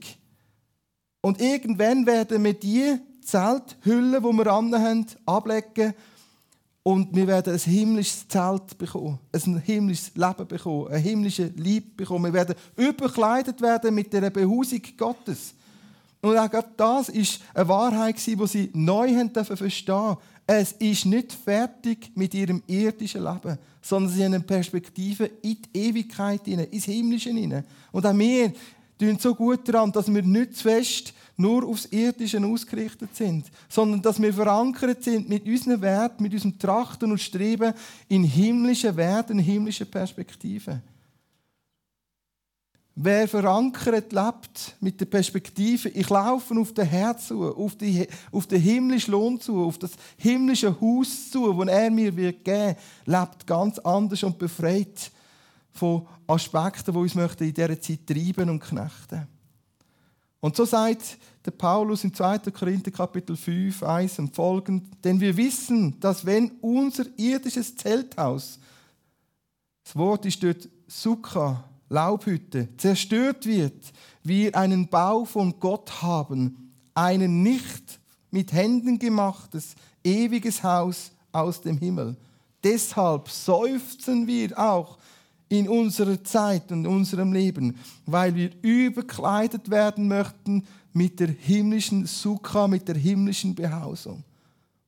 Und 1.20 1.40
irgendwann 1.40 2.06
werden 2.06 2.42
wir 2.42 2.54
die 2.54 2.98
Zelthülle, 3.22 4.20
die 4.20 4.26
wir 4.26 4.44
haben, 4.46 5.06
ablegen 5.26 5.94
und 6.82 7.14
wir 7.14 7.26
werden 7.28 7.52
ein 7.52 7.60
himmlisches 7.60 8.26
Zelt 8.26 8.76
bekommen, 8.76 9.18
ein 9.30 9.58
himmlisches 9.60 10.12
Leben 10.16 10.48
bekommen, 10.48 10.88
ein 10.88 11.00
himmlisches 11.00 11.52
Lieb 11.56 11.96
bekommen. 11.96 12.24
Wir 12.24 12.32
werden 12.32 12.56
überkleidet 12.76 13.60
werden 13.60 13.94
mit 13.94 14.12
der 14.12 14.30
Behausung 14.30 14.82
Gottes. 14.96 15.54
Und 16.22 16.38
auch 16.38 16.62
das 16.76 17.08
ist 17.08 17.40
eine 17.52 17.68
Wahrheit, 17.68 18.24
die 18.24 18.46
sie 18.46 18.70
neu 18.74 19.28
verstehen 19.35 20.16
Es 20.46 20.70
ist 20.72 21.04
nicht 21.04 21.32
fertig 21.32 22.12
mit 22.14 22.32
ihrem 22.32 22.62
irdischen 22.68 23.24
Leben, 23.24 23.58
sondern 23.80 24.12
sie 24.12 24.24
haben 24.24 24.35
eine 24.35 24.44
Perspektive 24.44 25.24
in 25.42 25.58
die 25.74 25.78
Ewigkeit, 25.88 26.46
ins 26.46 26.85
Himmlische. 26.85 27.64
Und 27.90 28.06
auch 28.06 28.16
wir 28.16 28.52
tun 28.98 29.18
so 29.18 29.35
gut 29.35 29.68
daran, 29.68 29.90
dass 29.90 30.12
wir 30.14 30.22
nicht 30.22 30.56
zu 30.56 30.62
fest 30.62 31.12
nur 31.37 31.66
aufs 31.66 31.87
Irdische 31.87 32.40
ausgerichtet 32.44 33.16
sind, 33.16 33.46
sondern 33.68 34.00
dass 34.00 34.22
wir 34.22 34.32
verankert 34.32 35.02
sind 35.02 35.28
mit 35.28 35.44
unseren 35.44 35.80
Werten, 35.80 36.22
mit 36.22 36.35
unserem 36.35 36.56
Trachten 36.56 37.11
und 37.11 37.20
Streben 37.20 37.74
in 38.08 38.22
himmlische 38.22 38.94
Werte, 38.94 39.32
in 39.32 39.40
himmlische 39.40 39.87
Perspektiven. 39.87 40.82
Wer 42.94 43.26
verankert 43.26 44.12
lebt 44.12 44.76
mit 44.81 45.00
der 45.00 45.07
Perspektive, 45.07 45.88
ich 45.88 46.11
laufe 46.11 46.55
auf 46.55 46.74
den 46.74 46.85
Herr 46.85 47.16
zu, 47.16 47.55
auf, 47.57 47.74
die, 47.74 48.07
auf 48.31 48.46
den 48.46 48.61
himmlischen 48.61 49.12
Lohn 49.12 49.40
zu, 49.40 49.64
auf 49.64 49.78
das 49.78 49.92
himmlische 50.18 50.78
Haus 50.78 51.31
zu, 51.31 51.52
das 51.55 51.68
er 51.68 51.90
mir 51.90 52.14
wird 52.14 52.44
geben 52.44 52.76
lebt 53.07 53.46
ganz 53.46 53.78
anders 53.78 54.22
und 54.22 54.38
befreit 54.38 55.11
von 55.70 56.07
Aspekten, 56.26 56.92
die 56.92 56.98
uns 56.98 57.14
in 57.14 57.55
dieser 57.55 57.81
Zeit 57.81 58.07
treiben 58.07 58.50
und 58.50 58.61
knechten. 58.61 59.26
Und 60.40 60.57
so 60.57 60.66
sagt 60.66 61.18
der 61.46 61.52
Paulus 61.52 62.05
im 62.05 62.12
2. 62.12 62.38
Korinther 62.50 62.90
Kapitel 62.90 63.37
5, 63.37 63.83
1 63.83 64.18
und 64.18 64.35
folgend, 64.35 65.02
denn 65.02 65.18
wir 65.18 65.35
wissen, 65.37 65.98
dass 65.98 66.26
wenn 66.26 66.50
unser 66.61 67.07
irdisches 67.16 67.74
Zelthaus, 67.74 68.59
das 69.83 69.96
Wort 69.96 70.26
ist 70.26 70.42
dort 70.42 70.68
Sukkah, 70.87 71.64
Laubhütte 71.92 72.68
zerstört 72.78 73.46
wird, 73.46 73.92
wir 74.24 74.57
einen 74.57 74.88
Bau 74.88 75.24
von 75.24 75.61
Gott 75.61 76.02
haben, 76.02 76.72
ein 76.94 77.42
nicht 77.42 78.00
mit 78.31 78.52
Händen 78.52 78.98
gemachtes, 78.98 79.74
ewiges 80.02 80.62
Haus 80.62 81.12
aus 81.33 81.61
dem 81.61 81.78
Himmel. 81.78 82.16
Deshalb 82.64 83.28
seufzen 83.28 84.26
wir 84.26 84.59
auch 84.59 84.98
in 85.48 85.68
unserer 85.68 86.24
Zeit 86.24 86.72
und 86.72 86.87
unserem 86.87 87.33
Leben, 87.33 87.76
weil 88.07 88.35
wir 88.35 88.50
überkleidet 88.62 89.68
werden 89.68 90.09
möchten 90.09 90.64
mit 90.94 91.20
der 91.20 91.28
himmlischen 91.28 92.07
Sukha, 92.07 92.68
mit 92.68 92.88
der 92.88 92.96
himmlischen 92.96 93.55
Behausung. 93.55 94.24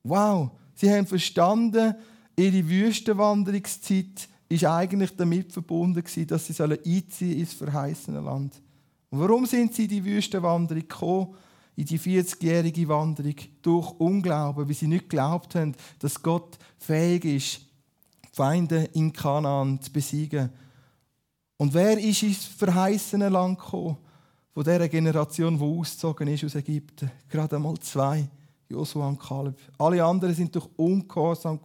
Wow, 0.04 0.52
sie 0.74 0.90
haben 0.90 1.06
verstanden, 1.06 1.94
ihre 2.36 2.66
Wüstenwanderungszeit 2.68 4.28
ist 4.48 4.64
eigentlich 4.64 5.16
damit 5.16 5.52
verbunden 5.52 6.02
dass 6.26 6.46
sie 6.46 6.62
einziehen 6.62 7.38
ins 7.38 7.54
verheißene 7.54 8.20
Land. 8.20 8.60
Und 9.10 9.20
warum 9.20 9.46
sind 9.46 9.74
sie 9.74 9.84
in 9.84 9.88
die 9.88 10.04
Wüstenwanderung 10.04 10.82
gekommen? 10.82 11.34
In 11.76 11.86
die 11.86 11.98
40-jährige 11.98 12.86
Wanderung 12.88 13.34
durch 13.62 13.90
Unglauben, 13.98 14.68
weil 14.68 14.74
sie 14.74 14.86
nicht 14.86 15.08
geglaubt 15.08 15.54
haben, 15.56 15.74
dass 15.98 16.22
Gott 16.22 16.56
fähig 16.78 17.24
ist, 17.24 17.60
Feinde 18.32 18.88
in 18.92 19.12
Kanaan 19.12 19.80
zu 19.80 19.92
besiegen. 19.92 20.50
Und 21.56 21.74
wer 21.74 21.98
ist 21.98 22.22
ins 22.22 22.44
verheißene 22.44 23.28
Land 23.28 23.58
gekommen? 23.58 23.96
Von 24.52 24.62
dieser 24.62 24.88
Generation, 24.88 25.58
die 25.58 25.64
ausgezogen 25.64 26.28
ist 26.28 26.44
aus 26.44 26.54
Ägypten. 26.54 27.10
Gerade 27.28 27.56
einmal 27.56 27.78
zwei, 27.78 28.28
Josua 28.68 29.08
und 29.08 29.18
Kaleb. 29.18 29.56
Alle 29.78 30.04
anderen 30.04 30.34
sind 30.34 30.54
durch 30.54 30.68
Ungehorsam 30.76 31.58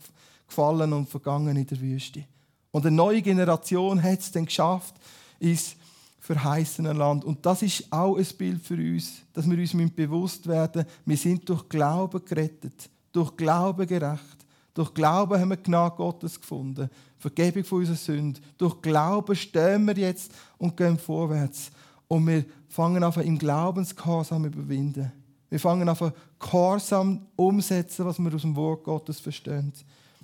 gefallen 0.48 0.94
und 0.94 1.08
vergangen 1.08 1.56
in 1.56 1.68
der 1.68 1.80
Wüste. 1.80 2.26
Und 2.72 2.86
eine 2.86 2.96
neue 2.96 3.22
Generation 3.22 4.02
hat 4.02 4.20
es 4.20 4.32
dann 4.32 4.46
geschafft, 4.46 4.96
ins 5.40 5.76
verheißene 6.20 6.94
Land. 6.94 7.26
Und 7.26 7.44
das 7.46 7.64
ist 7.64 7.92
auch 7.92 8.18
ein 8.18 8.28
Bild 8.38 8.62
für 8.62 8.76
uns, 8.76 9.22
dass 9.34 9.50
wir 9.50 9.58
uns 9.58 9.74
bewusst 9.96 10.46
werden 10.48 10.86
wir 11.06 11.18
sind 11.18 11.48
durch 11.50 11.68
Glauben 11.68 12.24
gerettet. 12.24 12.90
durch 13.12 13.36
Glauben 13.36 13.88
gerecht. 13.88 14.38
Durch 14.74 14.94
Glauben 14.94 15.40
haben 15.40 15.50
wir 15.50 15.58
Gnade 15.58 15.96
Gottes 15.96 16.40
gefunden, 16.40 16.90
Vergebung 17.18 17.64
von 17.64 17.80
unseren 17.80 17.96
Sünden. 17.96 18.44
Durch 18.58 18.82
Glauben 18.82 19.36
stehen 19.36 19.86
wir 19.88 19.96
jetzt 19.96 20.32
und 20.58 20.78
gehen 20.78 20.98
vorwärts. 20.98 21.72
Und 22.08 22.28
wir 22.28 22.46
fangen 22.70 23.04
an, 23.04 23.14
im 23.22 23.38
Glaubensgehorsam 23.38 24.46
überwinden. 24.46 25.12
Wir 25.50 25.60
fangen 25.60 25.90
an, 25.90 26.14
gehorsam 26.40 27.26
umsetzen, 27.36 28.06
was 28.06 28.20
wir 28.20 28.34
aus 28.34 28.42
dem 28.42 28.56
Wort 28.56 28.84
Gottes 28.84 29.20
verstehen. 29.20 29.74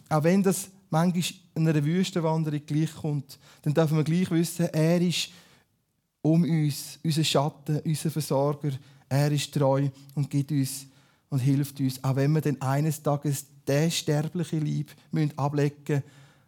Auch 0.07 0.23
wenn 0.23 0.43
das 0.43 0.69
manchmal 0.89 1.23
in 1.55 1.67
einer 1.67 1.83
Wüstenwanderung 1.83 2.65
gleich 2.65 2.93
kommt, 2.95 3.39
dann 3.61 3.73
dürfen 3.73 3.97
wir 3.97 4.03
gleich 4.03 4.31
wissen, 4.31 4.67
er 4.67 5.01
ist 5.01 5.29
um 6.21 6.43
uns, 6.43 6.99
unser 7.03 7.23
Schatten, 7.23 7.79
unser 7.79 8.11
Versorger. 8.11 8.71
Er 9.07 9.31
ist 9.31 9.53
treu 9.53 9.89
und 10.15 10.29
gibt 10.29 10.51
uns 10.51 10.87
und 11.29 11.39
hilft 11.39 11.79
uns, 11.79 12.03
auch 12.03 12.15
wenn 12.15 12.31
wir 12.31 12.41
dann 12.41 12.61
eines 12.61 13.01
Tages 13.01 13.45
den 13.67 13.91
sterbliche 13.91 14.57
Lieb 14.57 14.95
ablegen 15.35 15.75
müssen 15.87 16.03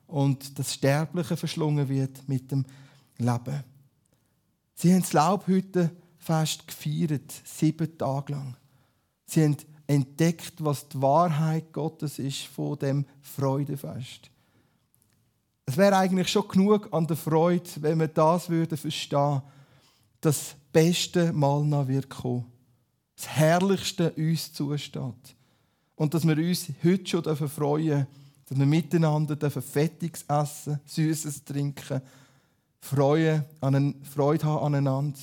und 0.07 0.57
das 0.57 0.73
Sterbliche 0.73 1.37
verschlungen 1.37 1.87
wird 1.89 2.27
mit 2.27 2.49
dem 2.51 2.65
Leben. 3.17 3.63
Sie 4.73 4.93
haben 4.93 5.01
das 5.01 5.13
Laubhüttenfest 5.13 6.67
gefeiert, 6.67 7.33
sieben 7.43 7.97
Tage 7.97 8.33
lang. 8.33 8.55
Sie 9.25 9.43
haben 9.43 9.57
entdeckt, 9.87 10.53
was 10.63 10.87
die 10.87 11.01
Wahrheit 11.01 11.71
Gottes 11.71 12.19
ist 12.19 12.43
von 12.43 12.77
dem 12.77 13.05
Freudefest. 13.21 14.29
Es 15.65 15.77
wäre 15.77 15.97
eigentlich 15.97 16.29
schon 16.29 16.47
genug 16.47 16.93
an 16.93 17.07
der 17.07 17.17
Freude, 17.17 17.69
wenn 17.81 17.99
wir 17.99 18.07
das 18.07 18.49
würden 18.49 18.77
verstehen, 18.77 19.41
dass 20.21 20.33
das 20.49 20.55
beste 20.71 21.33
Mal 21.33 21.63
noch 21.63 21.87
wird 21.87 22.09
kommen. 22.09 22.45
Das 23.15 23.27
Herrlichste 23.29 24.11
uns 24.11 24.53
zusteht. 24.53 25.35
Und 25.95 26.13
dass 26.13 26.27
wir 26.27 26.37
uns 26.37 26.67
heute 26.83 27.07
schon 27.07 27.49
freuen 27.49 27.87
dürfen, 27.87 28.07
dass 28.45 28.59
wir 28.59 28.65
miteinander 28.65 29.49
Fettiges 29.49 30.23
essen, 30.27 30.79
Süßes 30.85 31.43
trinken, 31.43 32.01
Freude, 32.79 33.43
Freude 34.03 34.45
haben 34.45 34.65
aneinander. 34.65 35.19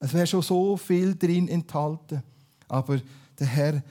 Es 0.00 0.12
wäre 0.12 0.26
schon 0.26 0.42
so 0.42 0.76
viel 0.76 1.16
drin 1.16 1.48
enthalten. 1.48 2.22
Aber 2.68 2.98
der 3.42 3.48
Herr 3.48 3.82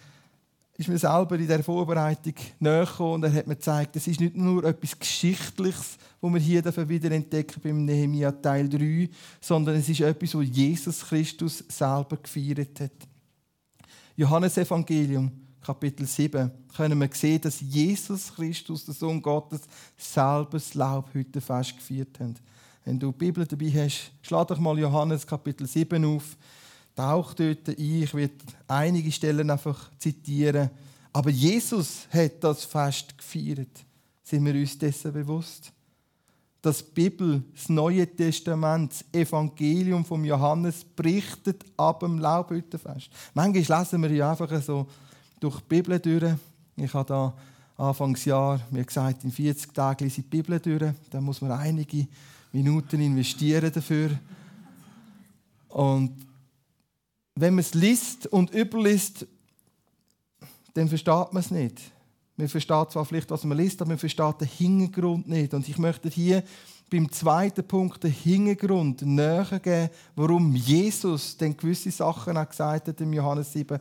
ist 0.78 0.88
mir 0.88 0.98
selber 0.98 1.36
in 1.38 1.48
der 1.48 1.64
Vorbereitung 1.64 2.34
näher 2.60 3.00
und 3.00 3.24
er 3.24 3.34
hat 3.34 3.48
mir 3.48 3.56
gezeigt, 3.56 3.96
es 3.96 4.08
ist 4.08 4.20
nicht 4.20 4.36
nur 4.36 4.64
etwas 4.64 4.98
Geschichtliches, 4.98 5.98
wo 6.20 6.30
wir 6.30 6.40
hier 6.40 6.64
wieder 6.90 7.12
entdecken 7.12 7.62
beim 7.62 7.86
Nehemiah 7.86 8.32
Teil 8.32 8.68
3, 8.68 9.10
sondern 9.40 9.76
es 9.76 9.90
ist 9.90 10.02
etwas, 10.02 10.34
wo 10.34 10.42
Jesus 10.42 11.02
Christus 11.02 11.64
selber 11.68 12.18
gefeiert 12.18 12.80
hat. 12.80 12.92
Johannes 14.16 14.58
Evangelium 14.58 15.32
Kapitel 15.62 16.08
7 16.08 16.50
können 16.76 17.00
wir 17.00 17.10
sehen, 17.14 17.42
dass 17.42 17.62
Jesus 17.62 18.34
Christus, 18.34 18.86
der 18.86 18.96
Sohn 18.96 19.22
Gottes, 19.22 19.62
selber 19.98 20.50
das 20.54 20.74
Laubhüttenfest 20.74 21.78
gefeiert 21.78 22.20
hat. 22.20 22.42
Wenn 22.84 23.00
du 23.00 23.12
die 23.12 23.18
Bibel 23.18 23.46
dabei 23.46 23.70
hast, 23.72 24.12
schlag 24.24 24.48
doch 24.48 24.58
mal 24.58 24.80
Johannes 24.80 25.28
Kapitel 25.28 25.68
7 25.68 26.04
auf 26.06 26.36
taucht 26.96 27.40
dort 27.40 27.68
ein. 27.68 27.76
Ich 27.78 28.14
werde 28.14 28.34
einige 28.68 29.12
Stellen 29.12 29.50
einfach 29.50 29.90
zitieren. 29.98 30.70
Aber 31.14 31.30
Jesus 31.30 32.08
hat 32.12 32.44
das 32.44 32.64
Fest 32.66 33.18
gefeiert. 33.18 33.86
Sind 34.24 34.46
wir 34.46 34.54
uns 34.54 34.78
dessen 34.78 35.12
bewusst? 35.12 35.72
Das 36.62 36.84
Bibel, 36.84 37.44
das 37.56 37.70
Neue 37.70 38.08
Testament, 38.08 38.92
das 38.92 39.06
Evangelium 39.12 40.06
vom 40.06 40.24
Johannes 40.24 40.86
berichtet 40.96 41.66
ab 41.76 42.02
dem 42.02 42.20
Laubhüttenfest. 42.20 43.10
Manchmal 43.34 43.80
lesen 43.80 44.02
wir 44.04 44.12
ja 44.12 44.32
einfach 44.32 44.62
so 44.62 44.88
durch 45.40 45.60
die 45.60 45.68
Bibel 45.68 46.00
durch. 46.00 46.36
Ich 46.76 46.94
habe 46.94 47.08
da 47.08 47.34
Anfangsjahr, 47.78 48.62
wie 48.70 48.86
gesagt, 48.86 49.24
in 49.24 49.32
40 49.32 49.74
Tagen 49.74 50.04
lese 50.04 50.22
ich 50.22 50.30
die 50.30 50.38
Bibel 50.38 50.60
durch. 50.60 50.94
Da 51.10 51.20
muss 51.20 51.42
man 51.42 51.52
einige 51.52 52.08
Minuten 52.52 53.02
investieren 53.02 53.72
dafür. 53.74 54.12
Und 55.70 56.31
wenn 57.36 57.56
man 57.56 57.62
es 57.62 57.74
liest 57.74 58.28
und 58.28 58.54
überliest, 58.54 59.26
dann 60.74 60.90
versteht 60.90 61.34
man 61.34 61.38
es 61.38 61.52
nicht. 61.52 61.80
Man 62.38 62.48
versteht 62.48 62.92
zwar 62.92 63.06
vielleicht, 63.06 63.30
was 63.30 63.44
man 63.44 63.58
liest, 63.58 63.82
aber 63.82 63.90
man 63.90 63.98
versteht 63.98 64.42
den 64.42 64.48
Hintergrund 64.48 65.28
nicht. 65.28 65.54
Und 65.54 65.68
ich 65.68 65.78
möchte 65.78 66.10
hier 66.10 66.44
beim 66.90 67.12
zweiten 67.12 67.66
Punkt 67.66 68.04
den 68.04 68.12
Hintergrund 68.12 69.02
näher 69.02 69.60
geben, 69.62 69.90
warum 70.16 70.56
Jesus 70.56 71.38
denn 71.38 71.56
gewisse 71.56 71.92
Sachen 71.92 72.38
auch 72.38 72.50
gesagt 72.50 72.88
hat 72.88 73.02
im 73.02 73.14
Johannes 73.14 73.54
7, 73.54 73.80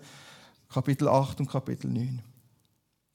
Kapitel 0.68 1.08
8 1.08 1.40
und 1.40 1.50
Kapitel 1.50 1.90
9. 1.90 2.22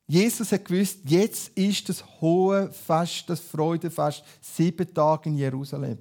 Jesus 0.07 0.51
hat 0.51 0.65
gewusst, 0.65 0.99
jetzt 1.05 1.49
ist 1.57 1.89
das 1.89 2.03
hohe 2.21 2.69
Fest, 2.71 3.23
das 3.27 3.39
Freudefest, 3.39 4.23
sieben 4.41 4.93
Tage 4.93 5.29
in 5.29 5.37
Jerusalem. 5.37 5.97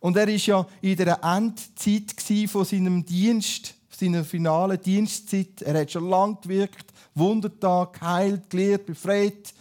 Und 0.00 0.16
er 0.16 0.28
ist 0.28 0.46
ja 0.46 0.66
in 0.80 0.96
der 0.96 1.22
Endzeit 1.22 2.14
von 2.48 2.64
seinem 2.64 3.04
Dienst, 3.04 3.74
seiner 3.90 4.24
finalen 4.24 4.80
Dienstzeit. 4.80 5.62
Er 5.62 5.80
hat 5.80 5.90
schon 5.90 6.08
lange 6.08 6.38
gewirkt, 6.42 6.92
Wundertag, 7.14 7.98
geheilt, 7.98 8.48
gelehrt, 8.48 8.86
befreit. 8.86 9.52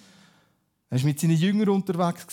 Er 0.90 0.98
war 1.00 1.06
mit 1.06 1.20
seinen 1.20 1.38
Jüngern 1.38 1.70
unterwegs. 1.70 2.26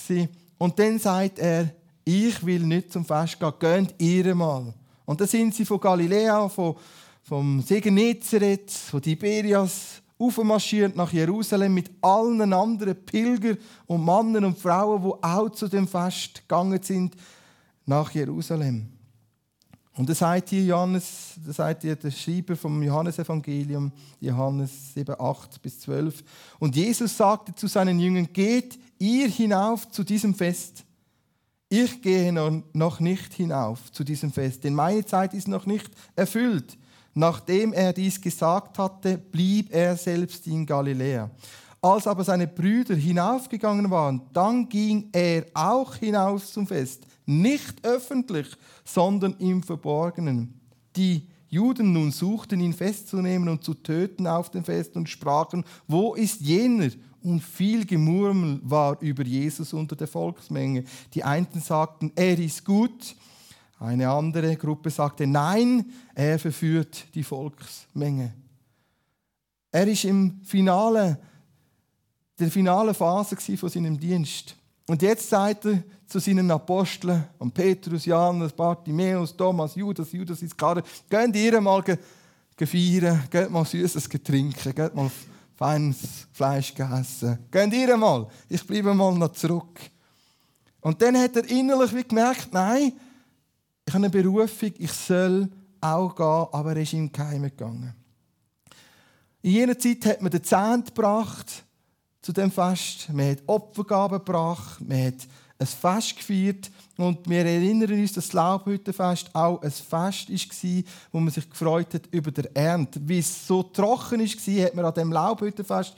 Und 0.59 0.79
dann 0.79 0.99
sagt 0.99 1.39
er, 1.39 1.75
ich 2.05 2.45
will 2.45 2.61
nicht 2.61 2.93
zum 2.93 3.05
Fest 3.05 3.39
gehen, 3.41 3.53
geht 3.59 3.95
ihr 3.99 4.35
mal. 4.35 4.75
Und 5.07 5.21
dann 5.21 5.29
sind 5.29 5.55
sie 5.55 5.65
von 5.65 5.81
Galiläa, 5.81 6.49
von, 6.49 6.77
vom 7.23 7.63
See 7.63 7.81
Genezareth, 7.81 8.71
von 8.71 9.01
Tiberias, 9.01 10.03
aufmarschiert 10.19 10.95
nach 10.97 11.13
Jerusalem 11.13 11.75
mit 11.75 11.91
allen 12.03 12.53
anderen 12.53 12.95
Pilgern 13.05 13.59
und 13.87 14.05
Männern 14.05 14.45
und 14.45 14.59
Frauen, 14.59 15.03
die 15.03 15.25
auch 15.25 15.51
zu 15.51 15.69
dem 15.69 15.89
Fest 15.89 16.43
gegangen 16.47 16.83
sind 16.83 17.17
nach 17.87 18.11
Jerusalem. 18.11 18.89
Und 19.97 20.09
das 20.09 20.19
sagt 20.19 20.49
hier 20.49 20.65
Johannes, 20.65 21.35
das 21.47 21.57
sagt 21.57 21.83
hier 21.83 21.95
der 21.95 22.11
Schreiber 22.11 22.57
vom 22.57 22.83
Johannesevangelium, 22.83 23.93
Johannes 24.21 24.93
7, 24.95 25.15
8 25.19 25.63
bis 25.63 25.81
12. 25.81 26.25
Und 26.59 26.75
Jesus 26.75 27.17
sagte 27.17 27.55
zu 27.55 27.69
seinen 27.69 28.01
Jüngern, 28.01 28.29
geht 28.33 28.79
ihr 28.99 29.29
hinauf 29.29 29.89
zu 29.91 30.03
diesem 30.03 30.35
Fest. 30.35 30.85
Ich 31.69 32.03
gehe 32.03 32.33
noch 32.33 33.01
nicht 33.01 33.35
hinauf 33.35 33.93
zu 33.93 34.03
diesem 34.03 34.33
Fest, 34.33 34.65
denn 34.65 34.75
meine 34.75 35.05
Zeit 35.05 35.33
ist 35.33 35.49
noch 35.49 35.65
nicht 35.65 35.91
erfüllt. 36.17 36.77
Nachdem 37.15 37.73
er 37.73 37.93
dies 37.93 38.21
gesagt 38.21 38.79
hatte, 38.79 39.17
blieb 39.19 39.73
er 39.73 39.97
selbst 39.97 40.47
in 40.49 40.67
Galiläa. 40.67 41.31
Als 41.81 42.07
aber 42.09 42.25
seine 42.25 42.49
Brüder 42.49 42.97
hinaufgegangen 42.97 43.89
waren, 43.91 44.23
dann 44.33 44.69
ging 44.69 45.11
er 45.13 45.47
auch 45.55 45.95
hinaus 45.95 46.53
zum 46.53 46.67
Fest 46.67 47.07
nicht 47.27 47.85
öffentlich, 47.85 48.49
sondern 48.85 49.37
im 49.39 49.63
Verborgenen. 49.63 50.61
Die 50.97 51.29
Juden 51.49 51.93
nun 51.93 52.11
suchten 52.11 52.61
ihn 52.61 52.73
festzunehmen 52.73 53.49
und 53.49 53.63
zu 53.63 53.75
töten 53.75 54.27
auf 54.27 54.51
dem 54.51 54.65
Fest 54.65 54.97
und 54.97 55.09
sprachen, 55.09 55.65
wo 55.87 56.15
ist 56.15 56.41
jener? 56.41 56.91
Und 57.23 57.41
viel 57.41 57.87
Gemurmel 57.87 58.61
war 58.63 59.01
über 59.01 59.23
Jesus 59.23 59.73
unter 59.73 59.97
der 59.97 60.09
Volksmenge. 60.09 60.85
Die 61.15 61.25
einen 61.25 61.61
sagten, 61.61 62.13
er 62.15 62.39
ist 62.39 62.65
gut. 62.65 63.17
Eine 63.79 64.11
andere 64.11 64.57
Gruppe 64.57 64.91
sagte, 64.91 65.27
nein, 65.27 65.87
er 66.15 66.39
verführt 66.39 67.07
die 67.15 67.23
Volksmenge. 67.23 68.35
Er 69.71 69.87
ist 69.89 70.05
im 70.05 70.41
Finale, 70.45 71.19
der 72.39 72.51
finale 72.51 72.95
Phase 72.95 73.37
von 73.57 73.69
seinem 73.69 73.99
Dienst. 73.99 74.57
Und 74.87 75.01
jetzt 75.03 75.29
sagt 75.29 75.65
er 75.65 75.83
zu 76.07 76.19
seinen 76.19 76.51
Aposteln, 76.51 77.25
und 77.39 77.55
Petrus, 77.55 78.05
Johannes, 78.05 78.53
Bartimäus, 78.53 79.35
Thomas, 79.35 79.75
Judas, 79.75 80.13
Judas 80.13 80.43
Iskariot, 80.43 80.85
geht 81.09 81.37
ihr 81.37 81.61
mal 81.61 81.83
ge 81.83 81.97
feiern, 82.57 83.25
geht 83.31 83.51
mal 83.51 83.65
süßes 83.65 84.09
trinken, 84.23 84.75
geht 84.75 84.95
mal 84.95 85.11
feines 85.57 86.29
Fleisch 86.33 86.75
essen. 86.77 87.39
Geht 87.51 87.73
ihr 87.73 87.97
mal, 87.97 88.29
ich 88.49 88.67
bleibe 88.67 88.95
mal 88.95 89.15
noch 89.15 89.33
zurück. 89.33 89.81
Und 90.81 91.01
dann 91.01 91.17
hat 91.17 91.37
er 91.37 91.49
innerlich 91.49 91.95
wie 91.95 92.05
gemerkt, 92.05 92.49
nein, 92.53 92.93
ich 93.87 93.95
habe 93.95 94.05
eine 94.05 94.11
Berufung, 94.11 94.73
ich 94.79 94.93
soll 94.93 95.49
auch 95.81 96.15
gehen, 96.15 96.47
aber 96.53 96.77
er 96.77 96.83
ist 96.83 96.93
ihm 96.93 97.11
Geheim 97.11 97.43
gegangen. 97.43 97.95
In 99.43 99.53
jener 99.53 99.79
Zeit 99.79 100.05
hat 100.07 100.23
man 100.23 100.31
den 100.31 100.45
Zehnt 100.45 100.95
gebracht, 100.95 101.64
zu 102.25 102.33
dem 102.33 102.51
Fest. 102.51 103.11
Man 103.13 103.33
hat 103.33 103.43
Opfergaben 103.47 104.19
gebracht, 104.19 104.81
man 104.81 105.07
hat 105.07 105.29
ein 105.59 105.67
Fest 105.67 106.17
gefeiert 106.17 106.71
und 106.97 107.29
wir 107.29 107.45
erinnern 107.45 107.93
uns, 107.93 108.15
dass 108.15 108.27
das 108.27 108.33
Laubhüttenfest 108.33 109.35
auch 109.35 109.61
ein 109.61 109.71
Fest 109.71 110.31
war, 110.31 110.83
wo 111.13 111.21
man 111.21 111.31
sich 111.31 111.49
gefreut 111.49 111.93
hat 111.93 112.07
über 112.11 112.31
die 112.31 112.49
Ernte. 112.55 112.99
Wie 113.05 113.19
es 113.19 113.47
so 113.47 113.63
trocken 113.63 114.21
war, 114.21 114.65
hat 114.65 114.75
man 114.75 114.85
an 114.87 114.95
dem 114.95 115.13
Laubhüttenfest 115.13 115.95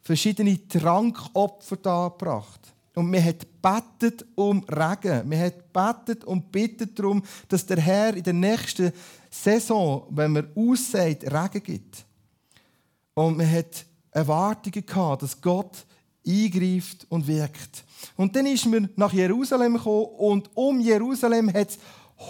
verschiedene 0.00 0.68
Trankopfer 0.68 1.76
dargebracht. 1.76 2.60
Und 2.94 3.10
man 3.10 3.24
hat 3.24 3.44
betet 3.60 4.24
um 4.36 4.62
Regen. 4.68 5.28
Man 5.28 5.40
hat 5.40 5.72
betet 5.72 6.24
und 6.24 6.52
bittet 6.52 6.96
darum, 6.96 7.24
dass 7.48 7.66
der 7.66 7.80
Herr 7.80 8.14
in 8.14 8.22
der 8.22 8.32
nächsten 8.32 8.92
Saison, 9.28 10.06
wenn 10.10 10.30
man 10.30 10.48
aussät, 10.54 11.24
Regen 11.24 11.62
gibt. 11.64 12.04
Und 13.14 13.38
man 13.38 13.50
hat 13.50 13.84
Erwartungen 14.14 14.86
gehabt, 14.86 15.22
dass 15.22 15.40
Gott 15.40 15.84
eingreift 16.26 17.06
und 17.10 17.26
wirkt. 17.26 17.84
Und 18.16 18.34
dann 18.34 18.46
ist 18.46 18.64
man 18.66 18.88
nach 18.96 19.12
Jerusalem 19.12 19.74
gekommen 19.74 20.06
und 20.16 20.50
um 20.54 20.80
Jerusalem 20.80 21.52
hat 21.52 21.70
es 21.70 21.78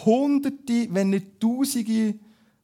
Hunderte, 0.05 0.89
wenn 0.91 1.11
nicht 1.11 1.41
Tausende 1.41 2.15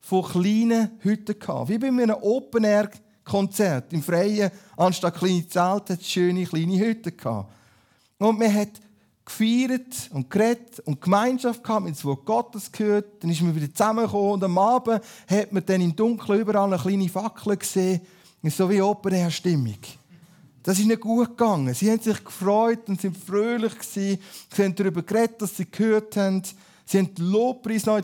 von 0.00 0.24
kleinen 0.24 0.90
Hütten 1.00 1.38
gehabt. 1.38 1.68
Wie 1.68 1.78
bei 1.78 1.88
einem 1.88 2.16
Open-Air-Konzert 2.20 3.92
im 3.92 4.02
Freien, 4.02 4.50
anstatt 4.76 5.18
kleine 5.18 5.46
Zelte, 5.46 5.92
hat 5.92 6.00
es 6.00 6.11
schöne 6.11 6.44
kleine 6.44 6.78
Hütten 6.78 7.16
gehabt. 7.16 7.52
Und 8.18 8.38
man 8.38 8.52
hat 8.52 8.80
gefeiert 9.24 10.11
und 10.12 10.30
geredet 10.30 10.80
und 10.80 11.00
Gemeinschaft 11.00 11.62
gehabt, 11.62 11.85
mit 11.85 12.04
Wort 12.04 12.24
Gottes 12.24 12.72
gehört. 12.72 13.22
Dann 13.22 13.30
ist 13.30 13.42
man 13.42 13.54
wieder 13.54 13.72
zusammengekommen 13.72 14.33
und 14.33 14.44
am 14.44 14.59
Abend 14.59 15.02
hat 15.28 15.52
man 15.52 15.64
dann 15.64 15.80
im 15.83 15.94
Dunkeln 15.94 16.40
überall 16.40 16.72
eine 16.72 16.83
kleine 16.83 17.09
Fackel 17.09 17.56
gesehen. 17.56 18.00
So 18.42 18.70
wie 18.70 18.81
Open-Air-Stimmung. 18.81 19.79
Das 20.62 20.79
ist 20.79 20.87
nicht 20.87 21.00
gut 21.00 21.29
gegangen. 21.29 21.74
Sie 21.74 21.90
haben 21.90 22.00
sich 22.00 22.22
gefreut 22.22 22.88
und 22.88 23.00
sind 23.00 23.16
fröhlich 23.16 23.72
gewesen. 23.72 24.18
Sie 24.55 24.62
haben 24.62 24.74
darüber 24.74 25.03
geredet, 25.03 25.40
dass 25.40 25.57
sie 25.57 25.70
gehört 25.70 26.16
haben. 26.16 26.42
Sie 26.85 26.98
haben 26.98 27.11
Lobpreis 27.18 27.87
noch 27.87 28.00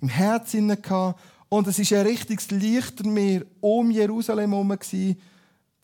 im 0.00 0.08
Herzen 0.08 0.68
gehabt. 0.80 1.20
Und 1.48 1.66
es 1.66 1.78
ist 1.78 1.92
ein 1.92 2.06
richtiges 2.06 2.50
Lichtermeer 2.50 3.42
um 3.60 3.90
Jerusalem 3.90 4.52
herum, 4.52 4.76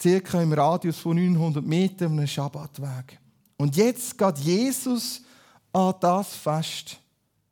circa 0.00 0.40
im 0.40 0.52
Radius 0.52 0.98
von 0.98 1.16
900 1.16 1.64
Metern, 1.64 2.12
einem 2.12 2.26
Schabbatweg. 2.26 3.18
Und 3.56 3.76
jetzt 3.76 4.16
geht 4.16 4.38
Jesus 4.38 5.22
an 5.72 5.94
das 6.00 6.34
Fest. 6.34 6.98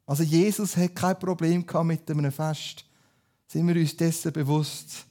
Also 0.06 0.22
Jesus 0.22 0.76
hat 0.76 0.94
kein 0.94 1.18
Problem 1.18 1.64
mit 1.82 2.10
einem 2.10 2.32
Fest. 2.32 2.84
Sind 3.48 3.66
wir 3.68 3.76
uns 3.76 3.96
dessen 3.96 4.32
bewusst? 4.32 5.04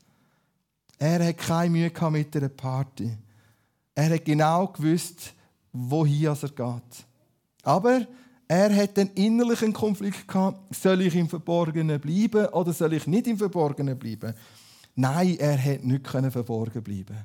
Er 0.98 1.28
hat 1.28 1.38
keine 1.38 1.70
Mühe 1.70 1.92
mit 2.12 2.36
einer 2.36 2.50
Party. 2.50 3.12
Er 3.94 4.14
hat 4.14 4.26
genau 4.26 4.68
gewusst, 4.68 5.34
wohin 5.72 6.26
er 6.26 6.36
geht. 6.36 7.06
Aber 7.64 8.08
er 8.48 8.76
hat 8.76 8.98
den 8.98 9.10
innerlichen 9.16 9.74
Konflikt 9.74 10.28
gehabt, 10.28 10.76
soll 10.76 11.02
ich 11.02 11.16
im 11.16 11.28
Verborgenen 11.28 12.00
bleiben 12.00 12.48
oder 12.48 12.74
soll 12.74 12.94
ich 12.94 13.08
nicht 13.08 13.28
im 13.28 13.38
Verborgenen 13.38 13.98
bleiben? 13.98 14.34
Nein, 14.96 15.38
er 15.40 15.62
hat 15.62 15.84
nicht 15.84 16.08
verborgen 16.08 16.84
bleiben. 16.84 17.18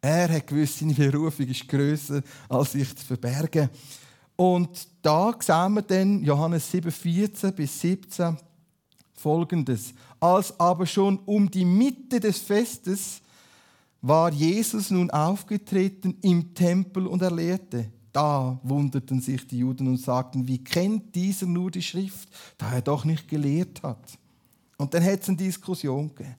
Er 0.00 0.28
hat 0.28 0.46
gewusst, 0.46 0.78
seine 0.78 0.92
Berufung 0.92 1.46
ist 1.46 1.66
grösser, 1.66 2.22
als 2.48 2.72
sich 2.72 2.94
zu 2.94 3.06
verbergen. 3.06 3.70
Und 4.36 4.88
da 5.00 5.34
sehen 5.40 5.74
wir 5.74 5.82
dann 5.82 6.22
Johannes 6.22 6.70
7, 6.70 6.90
14 6.90 7.54
bis 7.54 7.80
17 7.80 8.36
folgendes. 9.14 9.94
Als 10.24 10.58
aber 10.58 10.86
schon 10.86 11.18
um 11.26 11.50
die 11.50 11.66
Mitte 11.66 12.18
des 12.18 12.38
Festes 12.38 13.20
war 14.00 14.32
Jesus 14.32 14.90
nun 14.90 15.10
aufgetreten 15.10 16.16
im 16.22 16.54
Tempel 16.54 17.06
und 17.06 17.20
er 17.20 17.30
lehrte. 17.30 17.90
Da 18.10 18.58
wunderten 18.62 19.20
sich 19.20 19.46
die 19.46 19.58
Juden 19.58 19.86
und 19.86 19.98
sagten, 19.98 20.48
wie 20.48 20.64
kennt 20.64 21.14
dieser 21.14 21.44
nur 21.44 21.70
die 21.70 21.82
Schrift, 21.82 22.30
da 22.56 22.72
er 22.72 22.80
doch 22.80 23.04
nicht 23.04 23.28
gelehrt 23.28 23.82
hat. 23.82 24.18
Und 24.78 24.94
dann 24.94 25.04
hat 25.04 25.20
es 25.20 25.28
eine 25.28 25.36
Diskussion 25.36 26.08
gegeben. 26.08 26.36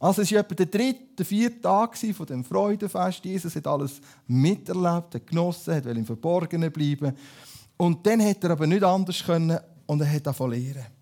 Also 0.00 0.22
es 0.22 0.32
war 0.32 0.38
etwa 0.38 0.54
der 0.54 0.66
dritte, 0.66 1.22
vierte 1.22 1.60
Tag 1.60 1.94
von 1.94 2.26
dem 2.26 2.42
Freudenfest. 2.42 3.22
Jesus 3.22 3.54
hat 3.54 3.66
alles 3.66 4.00
miterlebt, 4.26 5.14
hat 5.14 5.26
genossen, 5.26 5.74
hat 5.74 5.84
im 5.84 6.06
Verborgenen 6.06 6.72
bleiben. 6.72 7.12
Und 7.76 8.06
dann 8.06 8.24
hat 8.24 8.42
er 8.44 8.52
aber 8.52 8.66
nicht 8.66 8.82
anders 8.82 9.22
können 9.22 9.58
und 9.84 10.00
er 10.00 10.10
hat 10.10 10.26
davon 10.26 10.52
lehren. 10.52 10.95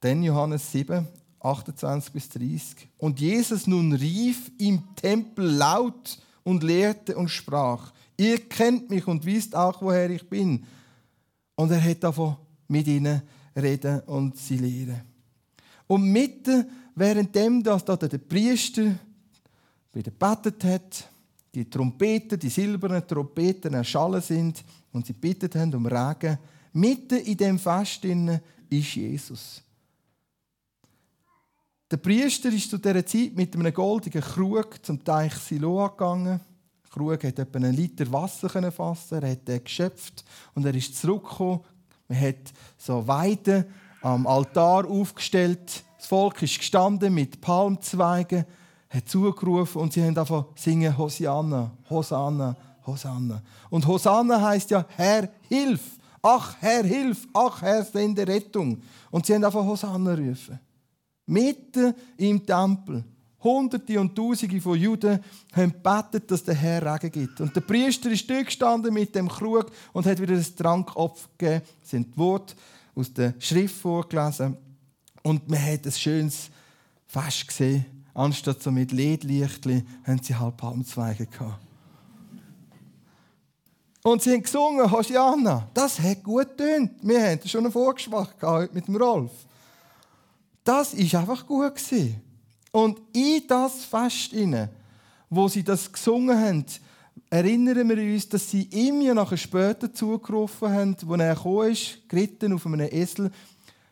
Dann 0.00 0.22
Johannes 0.22 0.70
7, 0.72 1.06
28 1.40 2.12
bis 2.12 2.28
30. 2.30 2.88
Und 2.98 3.20
Jesus 3.20 3.66
nun 3.66 3.92
rief 3.92 4.50
im 4.58 4.82
Tempel 4.96 5.44
laut 5.44 6.18
und 6.42 6.62
lehrte 6.62 7.16
und 7.16 7.28
sprach, 7.28 7.92
ihr 8.16 8.38
kennt 8.48 8.90
mich 8.90 9.06
und 9.06 9.24
wisst 9.24 9.54
auch, 9.54 9.80
woher 9.82 10.10
ich 10.10 10.28
bin. 10.28 10.64
Und 11.54 11.70
er 11.70 11.82
hat 11.82 12.02
davon 12.02 12.36
mit 12.68 12.86
ihnen 12.86 13.22
reden 13.56 14.00
und 14.00 14.36
sie 14.36 14.56
lehren. 14.56 15.02
Und 15.86 16.04
mitten, 16.04 16.66
währenddem 16.94 17.62
dass 17.62 17.84
da 17.84 17.96
der 17.96 18.18
Priester 18.18 18.94
wieder 19.92 20.10
betet 20.10 20.62
hat, 20.64 21.08
die 21.52 21.68
Trompeten, 21.68 22.38
die 22.38 22.48
silbernen 22.48 23.06
Trompeten 23.06 23.74
erschallen 23.74 24.22
sind 24.22 24.64
und 24.92 25.06
sie 25.06 25.14
bittet 25.14 25.56
haben 25.56 25.74
um 25.74 25.86
Regen, 25.86 26.38
mitten 26.72 27.18
in 27.18 27.36
dem 27.36 27.58
Fest 27.58 28.04
ist 28.04 28.94
Jesus. 28.94 29.62
Der 31.90 31.96
Priester 31.96 32.50
ist 32.50 32.70
zu 32.70 32.78
dieser 32.78 33.04
Zeit 33.04 33.34
mit 33.34 33.52
einem 33.52 33.74
goldenen 33.74 34.22
Krug 34.22 34.78
zum 34.80 35.02
Teich 35.02 35.34
Siloa 35.34 35.88
gegangen. 35.88 36.40
Der 36.84 36.90
Krug 36.90 37.24
hat 37.24 37.36
etwa 37.36 37.58
einen 37.58 37.74
Liter 37.74 38.10
Wasser 38.12 38.70
fassen. 38.70 39.20
Er 39.20 39.32
hat 39.32 39.48
den 39.48 39.64
geschöpft 39.64 40.24
und 40.54 40.64
er 40.64 40.72
ist 40.72 40.96
zurückgekommen. 40.96 41.60
Man 42.06 42.20
hat 42.20 42.52
so 42.78 43.04
Weiden 43.08 43.64
am 44.02 44.24
Altar 44.28 44.86
aufgestellt. 44.88 45.82
Das 45.98 46.06
Volk 46.06 46.40
ist 46.42 46.58
gestanden 46.58 47.12
mit 47.12 47.40
Palmzweigen, 47.40 48.44
hat 48.88 49.08
zugerufen 49.08 49.82
und 49.82 49.92
sie 49.92 50.04
haben 50.04 50.16
einfach 50.16 50.44
singen 50.54 50.96
Hosanna, 50.96 51.72
Hosanna, 51.90 52.56
Hosanna. 52.86 53.42
Und 53.68 53.84
Hosanna 53.84 54.40
heißt 54.40 54.70
ja 54.70 54.86
Herr, 54.94 55.28
hilf! 55.48 55.98
Ach 56.22 56.54
Herr, 56.60 56.84
hilf! 56.84 57.26
Ach 57.34 57.60
Herr, 57.62 57.84
sende 57.84 58.24
Rettung! 58.28 58.80
Und 59.10 59.26
sie 59.26 59.34
haben 59.34 59.44
einfach 59.44 59.64
Hosanna 59.64 60.14
rufen. 60.14 60.60
Mitten 61.30 61.94
im 62.16 62.44
Tempel. 62.44 63.04
Hunderte 63.42 63.98
und 63.98 64.14
Tausende 64.14 64.60
von 64.60 64.78
Juden 64.78 65.20
haben 65.52 65.72
gebetet, 65.72 66.30
dass 66.30 66.44
der 66.44 66.54
Herr 66.54 66.94
Regen 66.94 67.10
gibt. 67.10 67.40
Und 67.40 67.56
der 67.56 67.62
Priester 67.62 68.10
ist 68.10 68.28
dort 68.28 68.46
gestanden 68.46 68.92
mit 68.92 69.14
dem 69.14 69.28
Krug 69.28 69.70
und 69.92 70.04
hat 70.06 70.20
wieder 70.20 70.34
das 70.34 70.54
Trankopfer 70.54 71.28
gegeben. 71.38 71.62
Das 71.80 71.90
sind 71.90 72.18
Worte 72.18 72.54
aus 72.94 73.12
der 73.12 73.34
Schrift 73.38 73.76
vorgelesen. 73.76 74.56
Und 75.22 75.48
man 75.48 75.64
hat 75.64 75.86
ein 75.86 75.92
schönes 75.92 76.50
Fest 77.06 77.48
gesehen. 77.48 77.86
Anstatt 78.12 78.62
so 78.62 78.70
mit 78.70 78.92
Ledlichtli 78.92 79.84
haben 80.04 80.20
sie 80.22 80.34
halb 80.34 80.58
Palmzweige 80.58 81.26
gehabt. 81.26 81.64
Und 84.02 84.22
sie 84.22 84.32
haben 84.32 84.42
gesungen, 84.42 84.90
Hosianna. 84.90 85.68
Das 85.74 86.00
hat 86.00 86.22
gut 86.22 86.56
getönt. 86.56 86.92
Wir 87.02 87.22
haben 87.22 87.46
schon 87.46 87.64
einen 87.64 87.72
Vorgeschmack 87.72 88.38
gehabt 88.38 88.74
mit 88.74 88.86
dem 88.86 88.96
Rolf. 88.96 89.30
Das 90.64 90.94
ist 90.94 91.14
einfach 91.14 91.46
gut 91.46 91.74
gewesen. 91.74 92.20
Und 92.72 93.00
in 93.12 93.42
das 93.48 93.84
Fest 93.84 94.32
wo 95.28 95.48
sie 95.48 95.62
das 95.62 95.90
gesungen 95.90 96.38
haben, 96.38 96.64
erinnern 97.30 97.88
wir 97.88 97.96
uns, 97.96 98.28
dass 98.28 98.50
sie 98.50 98.62
ihm 98.64 99.00
ja 99.00 99.14
nachher 99.14 99.36
später 99.36 99.92
zugerufen 99.92 100.68
haben, 100.68 100.96
wo 101.04 101.14
er 101.14 101.34
gekommen 101.34 101.70
ist, 101.70 102.08
geritten 102.08 102.52
auf 102.52 102.66
einem 102.66 102.88
Esel, 102.90 103.30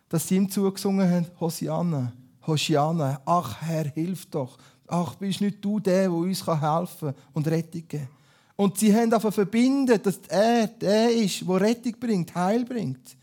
dass 0.09 0.27
sie 0.27 0.37
ihm 0.37 0.51
zugesungen 0.51 1.09
haben, 1.09 1.27
Hosianna, 1.39 2.13
Hosianna, 2.47 3.21
ach 3.25 3.63
Herr, 3.63 3.89
hilf 3.89 4.27
doch. 4.27 4.59
Ach, 4.87 5.15
bist 5.17 5.41
nicht 5.41 5.65
du 5.65 5.79
der, 5.79 6.05
der 6.05 6.13
uns 6.13 6.47
helfen 6.47 7.13
kann 7.13 7.15
und 7.35 7.47
Rettung 7.47 7.87
geben 7.87 8.09
Und 8.57 8.79
sie 8.79 8.95
haben 8.95 9.13
einfach 9.13 9.33
verbinden, 9.33 10.01
dass 10.03 10.19
er 10.29 10.67
der 10.67 11.13
ist, 11.13 11.47
der 11.47 11.61
Rettung 11.61 11.95
bringt, 12.01 12.35
Heil 12.35 12.65
bringt. 12.65 13.17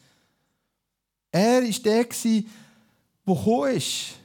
Er 1.32 1.64
ist 1.64 1.84
der, 1.86 2.06
der 3.28 3.36
gekommen 3.36 3.76
ist, 3.76 4.16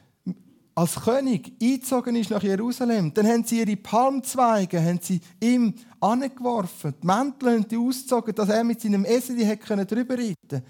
als 0.74 0.94
König 0.94 1.52
eingezogen 1.60 2.16
ist 2.16 2.30
nach 2.30 2.42
Jerusalem, 2.42 3.12
dann 3.12 3.26
haben 3.26 3.44
sie 3.44 3.58
ihre 3.58 3.76
Palmzweige 3.76 4.82
haben 4.82 5.00
sie 5.02 5.20
ihm 5.40 5.74
angeworfen. 6.00 6.94
Die 7.02 7.06
Mäntel 7.06 7.50
haben 7.50 7.66
sie 7.68 7.76
ausgezogen, 7.76 8.34
dass 8.34 8.48
er 8.48 8.64
mit 8.64 8.80
seinem 8.80 9.04
Esel 9.04 9.36
drüber 9.36 10.16
reiten 10.16 10.36
konnte. 10.48 10.62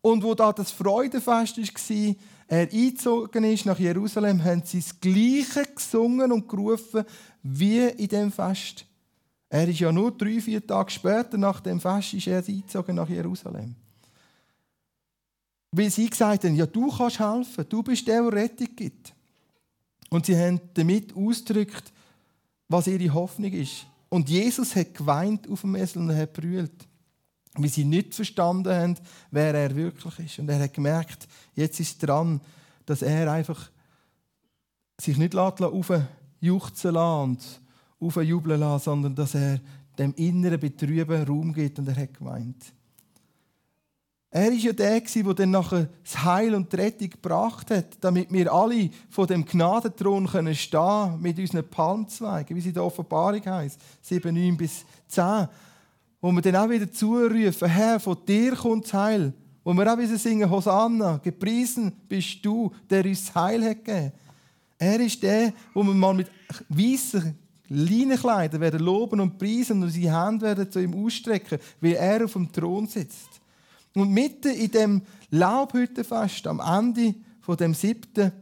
Und 0.00 0.22
wo 0.22 0.34
da 0.34 0.52
das 0.52 0.70
Freudenfest 0.70 1.58
war, 1.58 2.14
er 2.46 2.72
eingezogen 2.72 3.44
ist 3.44 3.66
nach 3.66 3.78
Jerusalem, 3.78 4.42
haben 4.42 4.62
sie 4.64 4.78
das 4.78 4.98
Gleiche 5.00 5.64
gesungen 5.74 6.30
und 6.30 6.48
gerufen 6.48 7.04
wie 7.42 7.80
in 7.80 8.08
dem 8.08 8.32
Fest. 8.32 8.86
Er 9.50 9.66
ist 9.66 9.80
ja 9.80 9.90
nur 9.90 10.12
drei, 10.12 10.40
vier 10.40 10.64
Tage 10.64 10.90
später 10.90 11.36
nach 11.36 11.60
dem 11.60 11.80
Fest 11.80 12.14
ist 12.14 12.26
er 12.26 12.38
eingezogen 12.38 12.94
nach 12.94 13.08
Jerusalem. 13.08 13.74
Weil 15.70 15.90
sie 15.90 16.08
gesagt 16.08 16.44
haben, 16.44 16.54
ja, 16.54 16.66
du 16.66 16.90
kannst 16.90 17.20
helfen, 17.20 17.64
du 17.68 17.82
bist 17.82 18.06
der, 18.06 18.22
der 18.22 18.32
Rettung 18.32 18.68
gibt. 18.74 19.14
Und 20.10 20.26
sie 20.26 20.36
haben 20.36 20.60
damit 20.74 21.14
ausgedrückt, 21.14 21.92
was 22.68 22.86
ihre 22.86 23.12
Hoffnung 23.12 23.52
ist. 23.52 23.86
Und 24.08 24.28
Jesus 24.30 24.74
hat 24.74 24.94
geweint 24.94 25.48
auf 25.48 25.60
dem 25.60 25.74
Esel 25.76 26.02
und 26.02 26.16
hat 26.16 26.32
brüllt, 26.32 26.88
weil 27.54 27.68
sie 27.68 27.84
nicht 27.84 28.14
verstanden 28.14 28.72
haben, 28.72 28.94
wer 29.30 29.54
er 29.54 29.74
wirklich 29.74 30.18
ist. 30.20 30.38
Und 30.38 30.48
er 30.48 30.60
hat 30.60 30.72
gemerkt, 30.72 31.28
jetzt 31.54 31.80
ist 31.80 31.92
es 31.92 31.98
dran, 31.98 32.40
dass 32.86 33.02
er 33.02 33.30
einfach 33.30 33.70
sich 34.98 35.18
nicht 35.18 35.36
aufjuchzen 35.36 36.94
lässt 36.94 36.96
und 36.96 37.60
aufjubeln 38.00 38.60
lässt, 38.60 38.84
sondern 38.84 39.14
dass 39.14 39.34
er 39.34 39.60
dem 39.98 40.14
inneren 40.14 40.60
Betrüben 40.60 41.24
Raum 41.24 41.52
gibt 41.52 41.78
und 41.78 41.88
er 41.88 41.96
hat 41.96 42.14
geweint. 42.14 42.72
Er 44.30 44.52
ist 44.52 44.62
ja 44.62 44.72
der, 44.72 45.00
der 45.00 45.34
dann 45.34 45.50
nachher 45.50 45.88
das 46.04 46.22
Heil 46.22 46.54
und 46.54 46.70
die 46.70 46.76
Rettung 46.76 47.08
gebracht 47.08 47.70
hat, 47.70 47.96
damit 48.00 48.30
wir 48.30 48.52
alle 48.52 48.90
vor 49.08 49.26
dem 49.26 49.44
Gnadenthron 49.44 50.26
können 50.26 50.54
stehen 50.54 51.18
mit 51.20 51.38
unseren 51.38 51.68
Palmzweigen, 51.68 52.54
wie 52.54 52.60
sie 52.60 52.68
in 52.68 52.74
der 52.74 52.84
Offenbarung 52.84 53.44
heißt, 53.44 53.80
7, 54.02 54.34
9 54.34 54.56
bis 54.56 54.84
10. 55.08 55.48
Wo 56.20 56.30
wir 56.32 56.42
dann 56.42 56.56
auch 56.56 56.68
wieder 56.68 56.92
zurufen, 56.92 57.68
Herr, 57.68 57.98
von 58.00 58.18
dir 58.26 58.54
kommt 58.54 58.84
das 58.84 58.92
Heil. 58.92 59.32
Wo 59.64 59.72
wir 59.72 59.92
auch 59.92 59.98
wieder 59.98 60.18
singen, 60.18 60.50
Hosanna, 60.50 61.18
gepriesen 61.18 61.92
bist 62.06 62.44
du, 62.44 62.70
der 62.90 63.04
uns 63.06 63.26
das 63.26 63.34
Heil 63.34 63.64
hat 63.64 63.84
gegeben. 63.84 64.12
Er 64.78 65.00
ist 65.00 65.22
der, 65.22 65.52
wo 65.72 65.82
wir 65.82 65.94
mal 65.94 66.14
mit 66.14 66.30
weißen 66.68 67.34
Leinenkleidern 67.68 68.60
werden 68.60 68.80
loben 68.80 69.20
und 69.20 69.38
preisen 69.38 69.82
und 69.82 69.90
seine 69.90 70.26
Hände 70.26 70.46
werden 70.46 70.70
zu 70.70 70.80
ihm 70.80 70.94
ausstrecken, 70.94 71.58
weil 71.80 71.94
er 71.94 72.24
auf 72.24 72.32
dem 72.32 72.50
Thron 72.52 72.86
sitzt. 72.86 73.37
Und 74.00 74.12
mitten 74.12 74.52
in 74.52 74.70
dem 74.70 75.02
Laubhüttenfest, 75.30 76.46
am 76.46 76.60
Ende 76.60 77.14
von 77.40 77.56
dem 77.56 77.74
siebten 77.74 78.32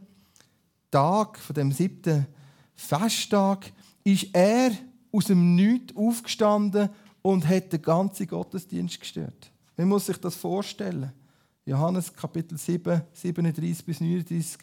Tag, 0.91 1.39
von 1.39 1.53
dem 1.53 1.71
siebten 1.71 2.27
Festtag, 2.75 3.71
ist 4.03 4.27
er 4.33 4.71
aus 5.11 5.25
dem 5.25 5.55
Nichts 5.55 5.95
aufgestanden 5.95 6.89
und 7.21 7.47
hat 7.47 7.73
den 7.73 7.81
ganzen 7.81 8.27
Gottesdienst 8.27 8.99
gestört. 8.99 9.51
Man 9.75 9.89
muss 9.89 10.05
sich 10.05 10.17
das 10.17 10.35
vorstellen. 10.35 11.11
Johannes 11.65 12.13
Kapitel 12.13 12.57
7, 12.57 13.01
37 13.13 13.85
bis 13.85 13.99
39 13.99 14.57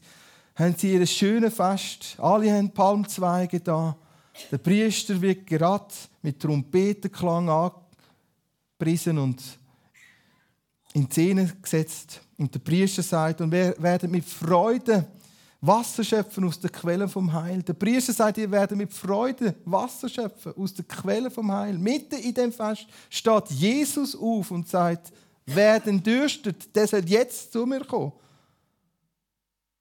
haben 0.54 0.74
sie 0.76 0.94
ihr 0.94 1.06
schönes 1.06 1.54
Fest. 1.54 2.16
Alle 2.18 2.52
haben 2.52 2.70
Palmzweige 2.70 3.60
da. 3.60 3.96
Der 4.50 4.58
Priester 4.58 5.20
wird 5.20 5.46
gerade 5.46 5.92
mit 6.22 6.40
Trompetenklang 6.40 7.48
angepriesen 7.50 9.18
und 9.18 9.42
in 10.94 11.10
Szene 11.10 11.52
gesetzt. 11.60 12.20
Und 12.38 12.54
der 12.54 12.60
Priester 12.60 13.02
sagt, 13.02 13.40
und 13.40 13.52
wir 13.52 13.74
werden 13.78 14.10
mit 14.10 14.24
Freude 14.24 15.06
Wasser 15.60 16.04
schöpfen 16.04 16.44
aus 16.44 16.60
der 16.60 16.70
Quelle 16.70 17.08
vom 17.08 17.32
Heil. 17.32 17.62
Der 17.62 17.72
Priester 17.72 18.12
sagt, 18.12 18.38
ihr 18.38 18.50
werdet 18.50 18.76
mit 18.76 18.92
Freude 18.92 19.54
Wasser 19.64 20.08
schöpfen 20.08 20.52
aus 20.56 20.74
der 20.74 20.84
Quelle 20.84 21.30
vom 21.30 21.50
Heil. 21.50 21.78
Mitten 21.78 22.16
in 22.16 22.34
dem 22.34 22.52
Fest 22.52 22.86
steht 23.08 23.50
Jesus 23.50 24.14
auf 24.14 24.50
und 24.50 24.68
sagt, 24.68 25.12
wer 25.46 25.80
denn 25.80 26.02
dürstet, 26.02 26.74
der 26.76 26.86
soll 26.86 27.04
jetzt 27.06 27.52
zu 27.52 27.66
mir 27.66 27.84
kommen. 27.84 28.12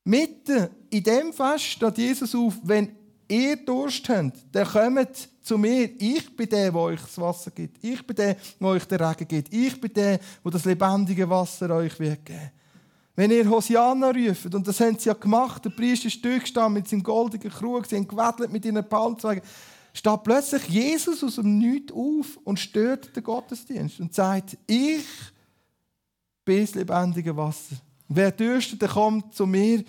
Mitten 0.06 0.70
in 0.90 1.04
dem 1.04 1.34
Fest 1.34 1.66
steht 1.66 1.98
Jesus 1.98 2.34
auf, 2.34 2.56
wenn 2.64 2.96
ihr 3.28 3.58
Durst 3.58 4.08
habt, 4.10 4.38
dann 4.52 4.68
kommt 4.68 5.30
zu 5.44 5.58
mir. 5.58 5.90
Ich 6.00 6.36
bin 6.36 6.50
der, 6.50 6.72
der 6.72 6.80
euch 6.80 7.02
das 7.02 7.18
Wasser 7.18 7.52
gibt. 7.52 7.84
Ich 7.84 8.06
bin 8.06 8.16
der, 8.16 8.36
der 8.60 8.68
euch 8.68 8.86
den 8.86 9.02
Regen 9.02 9.28
gibt. 9.28 9.54
Ich 9.54 9.80
bin 9.80 9.94
der, 9.94 10.18
der 10.18 10.52
das 10.52 10.66
lebendige 10.66 11.30
Wasser 11.30 11.70
euch 11.76 12.00
wird 12.00 12.26
geben. 12.26 12.52
Wenn 13.16 13.30
ihr 13.30 13.48
Hosianna 13.48 14.10
ruft, 14.10 14.56
und 14.56 14.68
das 14.68 14.80
haben 14.80 14.98
sie 14.98 15.10
ja 15.10 15.14
gemacht, 15.14 15.64
der 15.64 15.70
Priester 15.70 16.08
ist 16.08 16.26
durchgestanden 16.26 16.74
mit 16.74 16.88
seinem 16.88 17.04
goldenen 17.04 17.52
Krug, 17.52 17.86
sie 17.86 17.98
haben 17.98 18.08
gewedelt 18.08 18.52
mit 18.52 18.66
ihren 18.66 18.88
Palmzweigen, 18.88 19.44
steht 19.94 20.24
plötzlich 20.24 20.68
Jesus 20.68 21.24
aus 21.24 21.36
dem 21.36 21.60
Nichts 21.60 21.94
auf 21.94 22.40
und 22.44 22.60
stört 22.60 23.16
den 23.16 23.24
Gottesdienst 23.24 24.00
und 24.00 24.16
sagt, 24.16 24.58
ich 24.66 25.06
bin 26.44 26.62
das 26.62 26.74
lebendige 26.74 27.38
Wasser. 27.38 27.76
Wer 28.08 28.32
dürstet, 28.32 28.82
der 28.82 28.90
kommt 28.90 29.34
zu 29.34 29.46
mir. 29.46 29.84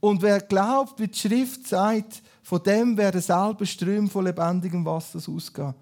Und 0.00 0.22
wer 0.22 0.40
glaubt, 0.40 1.00
wie 1.00 1.08
die 1.08 1.18
Schrift 1.18 1.66
sagt, 1.66 2.22
von 2.48 2.62
dem 2.62 2.96
werden 2.96 3.20
selber 3.20 3.66
Ströme 3.66 4.08
von 4.08 4.24
lebendigem 4.24 4.82
Wasser 4.82 5.18
ausgehen. 5.18 5.74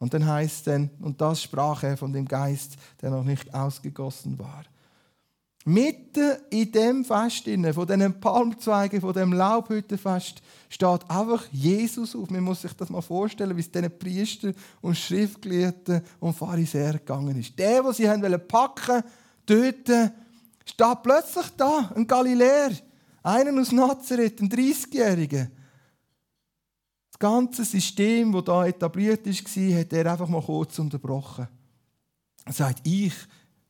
Und 0.00 0.12
dann 0.12 0.26
heißt 0.26 0.66
es 0.66 0.88
und 1.00 1.20
das 1.20 1.40
sprach 1.40 1.84
er 1.84 1.96
von 1.96 2.12
dem 2.12 2.26
Geist, 2.26 2.72
der 3.00 3.10
noch 3.10 3.22
nicht 3.22 3.54
ausgegossen 3.54 4.36
war. 4.36 4.64
Mitten 5.64 6.32
in 6.50 6.72
dem 6.72 7.04
Fest, 7.04 7.44
von 7.44 7.86
diesen 7.86 8.20
Palmzweigen, 8.20 9.00
von 9.00 9.12
dem 9.12 9.34
Laubhüttenfest, 9.34 10.42
steht 10.68 11.08
einfach 11.08 11.44
Jesus 11.52 12.16
auf. 12.16 12.28
Man 12.28 12.42
muss 12.42 12.62
sich 12.62 12.72
das 12.72 12.90
mal 12.90 13.00
vorstellen, 13.00 13.56
wie 13.56 13.60
es 13.60 13.70
diesen 13.70 13.96
Priester 13.96 14.52
und 14.80 14.98
Schriftgelehrten 14.98 16.02
und 16.18 16.36
Pharisäern 16.36 16.94
gegangen 16.98 17.38
ist. 17.38 17.56
Der, 17.56 17.84
den 17.84 17.92
sie 17.92 18.10
haben 18.10 18.20
packen 18.48 19.04
töten, 19.46 20.10
steht 20.64 21.02
plötzlich 21.04 21.46
da, 21.56 21.92
ein 21.94 22.04
Galiläer, 22.04 22.72
einer 23.22 23.60
aus 23.60 23.70
Nazareth, 23.70 24.40
ein 24.40 24.50
30-Jähriger 24.50 25.46
das 27.14 27.18
ganze 27.20 27.64
System, 27.64 28.32
das 28.32 28.44
da 28.44 28.66
etabliert 28.66 29.24
war, 29.24 29.78
hat 29.78 29.92
er 29.92 30.12
einfach 30.12 30.28
mal 30.28 30.42
kurz 30.42 30.78
unterbrochen. 30.80 31.46
Er 32.44 32.52
sagt, 32.52 32.84
ich 32.84 33.14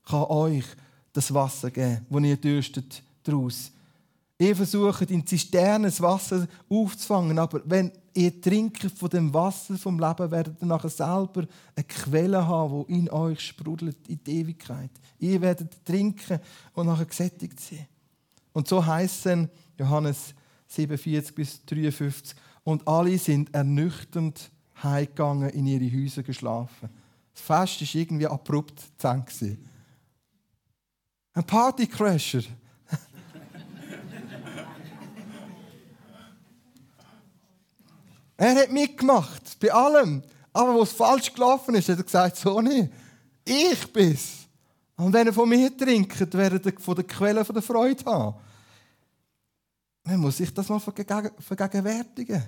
kann 0.03 0.25
euch 0.25 0.65
das 1.13 1.33
Wasser 1.33 1.71
geben, 1.71 2.07
das 2.09 2.23
ihr 2.23 2.37
dürstet 2.39 3.03
daraus. 3.23 3.71
Ihr 4.39 4.57
versucht 4.57 5.11
in 5.11 5.27
Zisternen 5.27 5.85
das 5.85 6.01
Wasser 6.01 6.49
aufzufangen, 6.71 7.39
aber 7.39 7.61
wenn 7.67 7.93
ihr 8.15 8.41
trinkt 8.41 8.99
von 8.99 9.11
dem 9.11 9.33
Wasser 9.33 9.77
vom 9.77 9.99
Leben, 9.99 10.31
werdet 10.31 10.61
ihr 10.63 10.67
nachher 10.67 10.89
selber 10.89 11.47
eine 11.77 11.85
Quelle 11.87 12.47
haben, 12.47 12.87
die 12.89 12.99
in 12.99 13.11
euch 13.11 13.41
sprudelt 13.41 14.09
in 14.09 14.25
die 14.25 14.41
Ewigkeit. 14.41 14.91
Ihr 15.19 15.41
werdet 15.43 15.85
trinken 15.85 16.41
und 16.73 16.87
nachher 16.87 17.05
gesättigt 17.05 17.61
sein. 17.61 17.87
Und 18.55 18.69
so 18.69 18.85
heißt 18.85 19.27
es 19.27 19.49
Johannes 19.79 20.35
47 20.67 21.35
bis 21.35 21.65
53 21.67 22.37
und 22.65 22.89
alle 22.89 23.17
sind 23.19 23.55
ernüchternd 23.55 24.51
heimgegangen, 24.83 25.51
in 25.51 25.67
ihre 25.67 25.93
Häuser 25.97 26.23
geschlafen. 26.23 26.89
Das 27.33 27.43
Fest 27.43 27.81
war 27.81 27.89
irgendwie 28.01 28.27
abrupt 28.27 28.83
zu 28.97 29.07
Ende. 29.07 29.59
Ein 31.35 31.45
Partycrasher. 31.45 32.43
er 38.37 38.55
hat 38.55 38.73
mitgemacht, 38.73 39.59
bei 39.61 39.73
allem. 39.73 40.23
Aber 40.53 40.75
wo 40.75 40.83
es 40.83 40.93
falsch 40.93 41.33
gelaufen 41.33 41.75
ist, 41.75 41.89
hat 41.89 41.99
er 41.99 42.05
gesagt, 42.05 42.37
so 42.37 42.61
nicht. 42.61 42.91
Ich 43.45 43.93
bin's. 43.93 44.47
Und 44.97 45.13
wenn 45.13 45.27
er 45.27 45.33
von 45.33 45.49
mir 45.49 45.77
trinkt, 45.77 46.33
werdet 46.35 46.67
ihr 46.67 46.75
von 46.79 46.95
der 46.95 47.05
Quelle 47.05 47.43
der 47.43 47.63
Freude 47.63 48.05
haben. 48.05 48.37
Man 50.05 50.21
muss 50.21 50.37
sich 50.37 50.53
das 50.53 50.69
mal 50.69 50.79
vergegenwärtigen. 50.79 52.43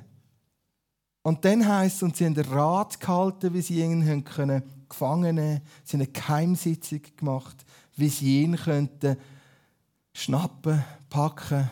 Und 1.22 1.44
dann 1.44 1.66
heisst 1.66 1.96
es, 1.96 2.02
und 2.02 2.16
sie 2.16 2.26
haben 2.26 2.34
den 2.34 2.44
Rat 2.46 3.00
gehalten, 3.00 3.52
wie 3.52 3.62
sie 3.62 3.80
ihn 3.80 4.24
können 4.24 4.62
gefangen 4.88 5.34
nehmen 5.34 5.60
Sie 5.82 5.96
haben 5.96 6.02
eine 6.02 6.12
Geheimsitzung 6.12 7.00
gemacht, 7.16 7.64
wie 7.96 8.08
sie 8.08 8.42
ihn 8.42 8.56
könnten 8.56 9.16
schnappen, 10.12 10.84
packen, 11.10 11.68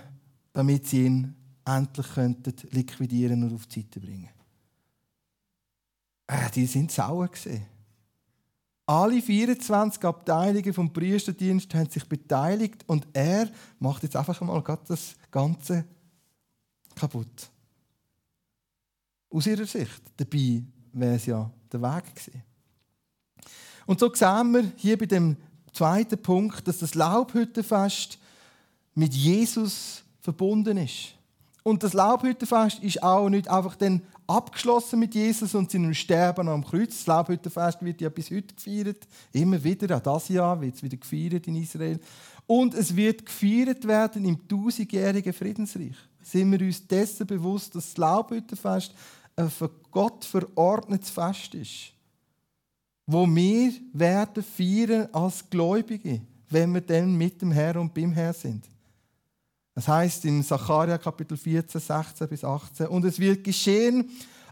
damit 0.52 0.88
sie 0.88 1.06
ihn 1.06 1.36
endlich 1.64 2.06
könnten 2.14 2.54
liquidieren 2.70 3.44
und 3.44 3.54
auf 3.54 3.66
die 3.66 3.82
Seite 3.82 4.00
bringen. 4.00 4.30
Äh, 6.26 6.50
die 6.50 6.66
sind 6.66 6.90
sauer 6.90 7.28
gesehen. 7.28 7.66
Alle 8.86 9.22
24 9.22 10.04
Abteilungen 10.04 10.74
vom 10.74 10.92
Priesterdienst 10.92 11.74
haben 11.74 11.88
sich 11.88 12.06
beteiligt 12.06 12.84
und 12.86 13.06
er 13.14 13.48
macht 13.78 14.02
jetzt 14.02 14.16
einfach 14.16 14.38
mal 14.42 14.62
das 14.86 15.16
Ganze 15.30 15.84
kaputt. 16.94 17.50
Aus 19.30 19.46
ihrer 19.46 19.66
Sicht. 19.66 20.02
Dabei 20.16 20.62
wäre 20.92 21.14
es 21.14 21.26
ja 21.26 21.50
der 21.72 21.80
Weg 21.80 22.14
gewesen. 22.14 22.42
Und 23.86 24.00
so 24.00 24.12
sehen 24.14 24.52
wir 24.52 24.72
hier 24.76 24.98
bei 24.98 25.06
dem 25.06 25.36
zweiten 25.72 26.20
Punkt, 26.20 26.68
dass 26.68 26.78
das 26.78 26.94
Laubhüttenfest 26.94 28.18
mit 28.94 29.14
Jesus 29.14 30.04
verbunden 30.20 30.76
ist. 30.76 31.14
Und 31.62 31.82
das 31.82 31.94
Laubhüttenfest 31.94 32.82
ist 32.82 33.02
auch 33.02 33.28
nicht 33.28 33.48
einfach 33.48 33.76
dann 33.76 34.02
abgeschlossen 34.26 34.98
mit 34.98 35.14
Jesus 35.14 35.54
und 35.54 35.70
seinem 35.70 35.94
Sterben 35.94 36.48
am 36.48 36.64
Kreuz. 36.64 36.98
Das 36.98 37.06
Laubhüttenfest 37.06 37.82
wird 37.82 38.00
ja 38.00 38.08
bis 38.08 38.30
heute 38.30 38.54
gefeiert. 38.54 39.06
Immer 39.32 39.62
wieder, 39.62 39.96
auch 39.96 40.00
das 40.00 40.28
Jahr 40.28 40.60
wird 40.60 40.74
es 40.74 40.82
wieder 40.82 40.96
gefeiert 40.96 41.46
in 41.46 41.56
Israel. 41.56 42.00
Und 42.46 42.74
es 42.74 42.94
wird 42.94 43.24
gefeiert 43.24 43.86
werden 43.86 44.24
im 44.24 44.46
tausendjährigen 44.46 45.32
Friedensreich. 45.32 45.96
Sind 46.20 46.52
wir 46.52 46.60
uns 46.60 46.86
dessen 46.86 47.26
bewusst, 47.26 47.74
dass 47.74 47.88
das 47.88 47.96
Laubhüttenfest 47.96 48.94
ein 49.36 49.50
von 49.50 49.70
Gott 49.90 50.24
verordnetes 50.24 51.10
Fest 51.10 51.54
ist, 51.54 51.92
wo 53.06 53.26
wir 53.26 53.72
werden 53.92 54.42
feiern 54.42 55.08
als 55.12 55.48
Gläubige, 55.48 56.20
wenn 56.48 56.72
wir 56.72 56.80
dann 56.80 57.14
mit 57.14 57.42
dem 57.42 57.52
Herrn 57.52 57.78
und 57.78 57.94
beim 57.94 58.12
Herrn 58.12 58.34
sind. 58.34 58.64
Das 59.74 59.88
heißt 59.88 60.24
in 60.24 60.42
Sacharja 60.44 60.98
Kapitel 60.98 61.36
14, 61.36 61.80
16 61.80 62.28
bis 62.28 62.44
18. 62.44 62.86
Und 62.86 63.04
es 63.04 63.18
wird 63.18 63.42
geschehen, 63.42 64.08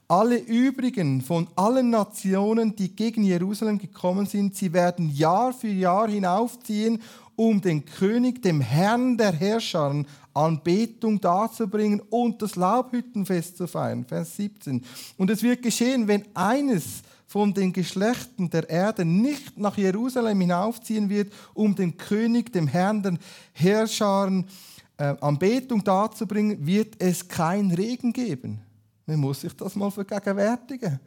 alle 0.09 0.37
übrigen 0.37 1.23
von 1.23 1.47
allen 1.55 1.91
Nationen, 1.91 2.75
die 2.75 2.95
gegen 2.95 3.23
Jerusalem 3.23 3.79
gekommen 3.79 4.27
sind, 4.27 4.57
sie 4.57 4.73
werden 4.73 5.09
Jahr 5.11 5.53
für 5.53 5.68
Jahr 5.68 6.09
hinaufziehen, 6.09 7.01
um 7.37 7.61
den 7.61 7.85
König, 7.85 8.43
dem 8.43 8.61
Herrn 8.61 9.16
der 9.16 9.33
Herrscher, 9.33 10.05
Anbetung 10.35 11.20
darzubringen 11.20 12.01
und 12.11 12.43
das 12.43 12.57
Laubhüttenfest 12.57 13.57
zu 13.57 13.66
feiern. 13.68 14.05
Vers 14.05 14.37
17. 14.37 14.85
Und 15.18 15.31
es 15.31 15.43
wird 15.43 15.62
geschehen, 15.62 16.09
wenn 16.09 16.25
eines 16.35 17.03
von 17.27 17.55
den 17.55 17.73
Geschlechtern 17.73 18.51
der 18.51 18.68
Erde 18.68 19.05
nicht 19.05 19.57
nach 19.57 19.79
Jerusalem 19.79 20.41
hinaufziehen 20.41 21.09
wird, 21.09 21.33
um 21.55 21.75
dem 21.75 21.97
König, 21.97 22.53
dem 22.53 22.66
Herrn, 22.66 23.03
den 23.03 23.18
Herrscharen 23.53 24.45
äh, 24.45 24.72
Anbetung 25.20 25.82
darzubringen, 25.82 26.64
wird 26.64 26.94
es 27.00 27.26
kein 27.26 27.70
Regen 27.70 28.12
geben. 28.12 28.61
Man 29.07 29.18
muss 29.18 29.40
sich 29.40 29.53
das 29.55 29.74
mal 29.74 29.90
vergegenwärtigen. 29.90 31.00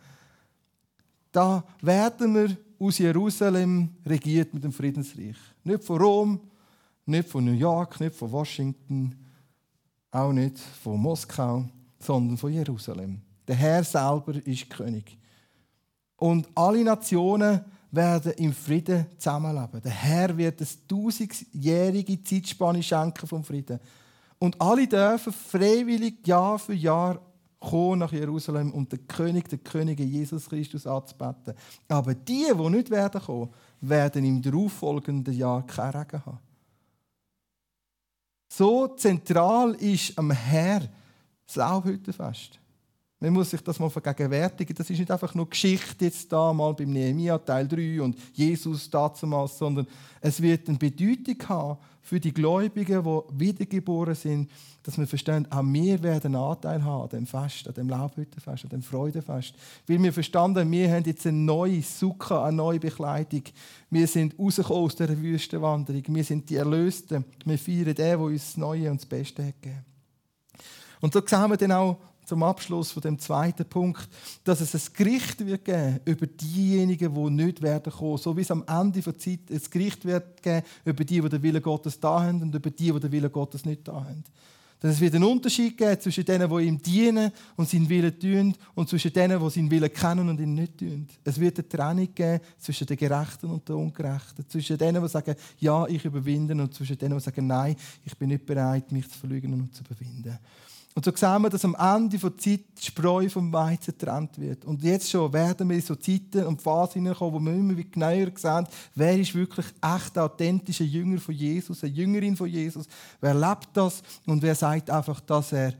Da 1.31 1.63
werden 1.81 2.33
wir 2.35 2.57
aus 2.79 2.97
Jerusalem 2.97 3.89
regiert 4.05 4.53
mit 4.53 4.63
dem 4.63 4.71
Friedensreich. 4.71 5.37
Nicht 5.63 5.83
von 5.83 6.01
Rom, 6.01 6.39
nicht 7.05 7.29
von 7.29 7.45
New 7.45 7.53
York, 7.53 7.99
nicht 7.99 8.15
von 8.15 8.31
Washington, 8.31 9.15
auch 10.11 10.31
nicht 10.31 10.59
von 10.59 10.99
Moskau, 10.99 11.65
sondern 11.99 12.37
von 12.37 12.51
Jerusalem. 12.51 13.21
Der 13.47 13.55
Herr 13.55 13.83
selber 13.83 14.35
ist 14.45 14.69
König. 14.69 15.17
Und 16.17 16.47
alle 16.55 16.83
Nationen 16.83 17.61
werden 17.95 18.33
im 18.33 18.53
Frieden 18.53 19.05
zusammenleben. 19.17 19.81
Der 19.81 19.91
Herr 19.91 20.37
wird 20.37 20.59
eine 20.59 20.69
tausendjährige 20.87 22.23
Zeitspanne 22.23 22.83
schenken 22.83 23.27
vom 23.27 23.43
Frieden. 23.43 23.79
Und 24.39 24.59
alle 24.59 24.87
dürfen 24.87 25.33
freiwillig 25.33 26.25
Jahr 26.27 26.59
für 26.59 26.73
Jahr 26.73 27.19
kommen 27.59 27.99
nach 27.99 28.11
Jerusalem 28.11 28.71
und 28.71 28.91
den 28.91 29.07
König, 29.07 29.49
den 29.49 29.63
König 29.63 29.99
Jesus 29.99 30.47
Christus 30.47 30.85
anzubeten. 30.85 31.55
Aber 31.87 32.13
die, 32.13 32.45
die 32.53 32.69
nicht 32.69 32.89
werden 32.89 33.21
kommen, 33.21 33.49
werden 33.81 34.25
im 34.25 34.41
darauffolgenden 34.41 35.33
Jahr 35.33 35.65
keinen 35.65 35.95
Regen 35.95 36.25
haben. 36.25 36.39
So 38.47 38.87
zentral 38.89 39.73
ist 39.75 40.17
am 40.17 40.31
Herr 40.31 40.81
das 41.45 41.55
Laubhüttenfest. 41.55 42.59
Man 43.19 43.31
muss 43.31 43.49
sich 43.49 43.61
das 43.61 43.79
mal 43.79 43.89
vergegenwärtigen. 43.89 44.75
Das 44.75 44.89
ist 44.89 44.99
nicht 44.99 45.09
einfach 45.09 45.33
nur 45.33 45.49
Geschichte 45.49 46.05
jetzt 46.05 46.31
da 46.31 46.51
mal 46.51 46.73
beim 46.73 46.91
Nehemiah 46.91 47.37
Teil 47.37 47.67
3 47.67 48.01
und 48.01 48.17
Jesus 48.33 48.89
damals, 48.89 49.57
sondern 49.57 49.87
es 50.19 50.41
wird 50.41 50.67
eine 50.67 50.77
Bedeutung 50.77 51.37
haben 51.47 51.77
für 52.01 52.19
die 52.19 52.33
Gläubigen, 52.33 53.03
die 53.03 53.39
wiedergeboren 53.39 54.13
sind, 54.13 54.51
dass 54.83 54.97
wir 54.99 55.07
verstehen, 55.07 55.51
auch 55.51 55.63
wir 55.63 56.03
werden 56.03 56.35
Anteil 56.35 56.83
haben 56.83 57.03
an 57.03 57.09
dem 57.09 57.25
Fest, 57.25 57.67
an 57.67 57.73
dem 57.73 57.89
Laubhüttenfest, 57.89 58.65
an 58.65 58.69
dem 58.69 58.83
Freudenfest. 58.83 59.55
Weil 59.87 60.03
wir 60.03 60.13
verstanden, 60.13 60.69
wir 60.69 60.91
haben 60.91 61.03
jetzt 61.05 61.25
eine 61.25 61.37
neue 61.37 61.81
Sukkah, 61.81 62.45
eine 62.45 62.57
neue 62.57 62.79
Bekleidung. 62.79 63.41
Wir 63.89 64.05
sind 64.05 64.37
rausgekommen 64.37 64.83
aus 64.83 64.95
dieser 64.95 65.19
Wüstenwanderung. 65.19 66.03
Wir 66.09 66.23
sind 66.23 66.47
die 66.47 66.57
Erlösten. 66.57 67.25
Wir 67.43 67.57
feiern 67.57 67.85
den, 67.85 67.95
der 67.95 68.19
uns 68.19 68.45
das 68.45 68.57
Neue 68.57 68.91
und 68.91 69.01
das 69.01 69.07
Beste 69.07 69.43
hat 69.43 69.59
gegeben. 69.59 69.85
Und 71.01 71.13
so 71.13 71.21
sehen 71.25 71.49
wir 71.49 71.57
dann 71.57 71.71
auch 71.71 71.97
zum 72.25 72.43
Abschluss 72.43 72.91
von 72.91 73.01
dem 73.01 73.19
zweiten 73.19 73.65
Punkt, 73.65 74.07
dass 74.43 74.61
es 74.61 74.73
ein 74.73 74.93
Gericht 74.93 75.45
wird 75.45 75.65
geben 75.65 75.99
über 76.05 76.27
diejenigen, 76.27 77.13
die 77.13 77.43
nicht 77.43 77.61
werden 77.61 77.91
kommen. 77.91 78.17
So 78.17 78.35
wie 78.35 78.41
es 78.41 78.51
am 78.51 78.63
Ende 78.67 79.01
der 79.01 79.17
Zeit 79.17 79.39
ein 79.49 79.61
Gericht 79.69 80.05
wird 80.05 80.41
geben 80.41 80.65
über 80.83 81.03
die, 81.03 81.21
die 81.21 81.29
den 81.29 81.43
Willen 81.43 81.61
Gottes 81.61 81.99
da 81.99 82.23
haben 82.23 82.41
und 82.41 82.55
über 82.55 82.69
die, 82.69 82.91
die 82.91 82.99
den 82.99 83.11
Willen 83.11 83.31
Gottes 83.31 83.65
nicht 83.65 83.87
da 83.87 83.93
haben. 83.93 84.23
Denn 84.83 84.91
es 84.91 84.99
wird 84.99 85.15
einen 85.15 85.23
Unterschied 85.23 85.77
geben 85.77 85.99
zwischen 85.99 86.25
denen, 86.25 86.49
die 86.49 86.65
ihm 86.65 86.81
dienen 86.81 87.31
und 87.55 87.67
seinen 87.67 87.89
Willen 87.89 88.19
tun, 88.19 88.53
und 88.75 88.89
zwischen 88.89 89.11
denen, 89.13 89.39
die 89.41 89.49
seinen 89.49 89.71
Willen 89.71 89.91
kennen 89.91 90.29
und 90.29 90.39
ihn 90.39 90.53
nicht 90.53 90.77
tun. 90.77 91.07
Es 91.23 91.39
wird 91.39 91.57
eine 91.57 91.69
Trennung 91.69 92.13
geben 92.13 92.39
zwischen 92.59 92.85
den 92.85 92.97
Gerechten 92.97 93.49
und 93.49 93.67
den 93.67 93.77
Ungerechten. 93.77 94.47
Zwischen 94.47 94.77
denen, 94.77 95.01
die 95.01 95.09
sagen, 95.09 95.35
ja, 95.59 95.87
ich 95.87 96.03
überwinde, 96.03 96.53
und 96.53 96.73
zwischen 96.73 96.97
denen, 96.97 97.17
die 97.17 97.23
sagen, 97.23 97.47
nein, 97.47 97.75
ich 98.03 98.15
bin 98.17 98.29
nicht 98.29 98.45
bereit, 98.45 98.91
mich 98.91 99.09
zu 99.09 99.17
verlügen 99.17 99.53
und 99.53 99.73
zu 99.73 99.83
überwinden. 99.83 100.37
Und 100.95 101.03
so 101.03 101.11
sehen 101.13 101.41
wir, 101.41 101.49
dass 101.49 101.65
am 101.65 101.75
Ende 101.75 102.17
der 102.17 102.37
Zeit 102.37 102.61
die 102.79 102.85
Spreu 102.85 103.27
vom 103.27 103.51
Weizen 103.51 103.93
getrennt 103.97 104.39
wird. 104.39 104.63
Und 104.63 104.81
jetzt 104.81 105.09
schon 105.09 105.31
werden 105.33 105.67
wir 105.67 105.75
in 105.75 105.81
so 105.81 105.93
Zeiten 105.95 106.45
und 106.45 106.61
Phasen 106.61 107.01
hineinkommen, 107.01 107.33
wo 107.33 107.39
wir 107.45 107.53
immer 107.53 107.75
wieder 107.75 107.89
genauer 107.89 108.31
sehen, 108.33 108.65
wer 108.95 109.19
ist 109.19 109.35
wirklich 109.35 109.65
echt 109.81 110.17
authentischer 110.17 110.85
Jünger 110.85 111.19
von 111.19 111.35
Jesus, 111.35 111.83
eine 111.83 111.91
Jüngerin 111.91 112.37
von 112.37 112.47
Jesus. 112.47 112.85
Wer 113.19 113.33
lebt 113.33 113.67
das 113.73 114.01
und 114.25 114.41
wer 114.41 114.55
sagt 114.55 114.89
einfach, 114.89 115.19
dass 115.19 115.51
er 115.51 115.73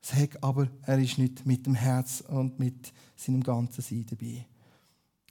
sagt, 0.00 0.40
aber 0.40 0.68
er 0.82 0.98
ist 1.00 1.18
nicht 1.18 1.44
mit 1.44 1.66
dem 1.66 1.74
Herz 1.74 2.22
und 2.28 2.56
mit 2.60 2.92
seinem 3.16 3.42
ganzen 3.42 3.82
Sein 3.82 4.06
dabei. 4.08 4.46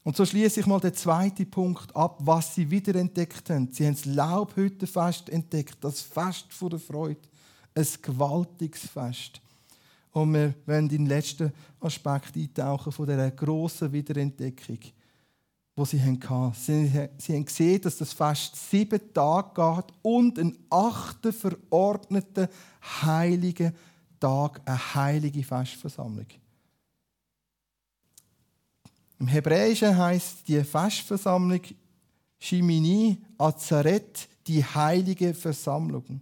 Und 0.03 0.17
so 0.17 0.25
schließe 0.25 0.59
ich 0.59 0.65
mal 0.65 0.81
den 0.81 0.93
zweiten 0.93 1.49
Punkt 1.49 1.95
ab, 1.95 2.17
was 2.19 2.55
sie 2.55 2.69
wiederentdeckt 2.69 3.49
haben. 3.49 3.71
Sie 3.71 3.85
haben 3.85 3.93
das 3.93 4.03
Laubhüttenfest 4.03 5.29
entdeckt, 5.29 5.77
das 5.79 6.01
Fest 6.01 6.47
der 6.61 6.79
Freude 6.79 7.21
ein 7.75 7.87
gewaltiges 8.01 8.87
Fest. 8.87 9.41
Und 10.11 10.33
wir 10.33 10.53
wollen 10.65 10.85
in 10.85 10.89
den 10.89 11.05
letzten 11.07 11.51
Aspekt 11.79 12.35
eintauchen 12.35 12.91
von 12.91 13.07
dieser 13.07 13.31
grossen 13.31 13.91
Wiederentdeckung, 13.91 14.77
die 15.75 15.85
sie 15.85 16.01
hatten. 16.01 16.53
Sie, 16.53 17.35
haben 17.35 17.45
gesehen, 17.45 17.81
dass 17.81 17.97
das 17.97 18.13
Fest 18.13 18.55
sieben 18.69 19.13
Tage 19.13 19.49
geht 19.55 19.95
und 20.03 20.37
einen 20.37 20.57
achten 20.69 21.33
verordneten 21.33 22.47
heiligen 23.01 23.73
Tag, 24.19 24.61
eine 24.65 24.95
heilige 24.95 25.43
Festversammlung. 25.43 26.27
Im 29.19 29.27
Hebräischen 29.27 29.97
heißt 29.97 30.47
die 30.47 30.63
Festversammlung 30.63 31.61
Shimini 32.39 33.17
Azaret, 33.37 34.27
die 34.45 34.63
heilige 34.63 35.33
Versammlung. 35.33 36.21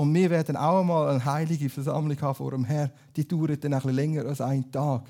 Und 0.00 0.14
wir 0.14 0.30
werden 0.30 0.56
auch 0.56 0.80
einmal 0.80 1.10
eine 1.10 1.22
heilige 1.22 1.68
Versammlung 1.68 2.18
haben 2.22 2.34
vor 2.34 2.52
dem 2.52 2.64
Herrn. 2.64 2.90
Die 3.14 3.28
dauert 3.28 3.62
dann 3.62 3.74
ein 3.74 3.80
bisschen 3.80 3.96
länger 3.96 4.24
als 4.24 4.40
ein 4.40 4.72
Tag. 4.72 5.02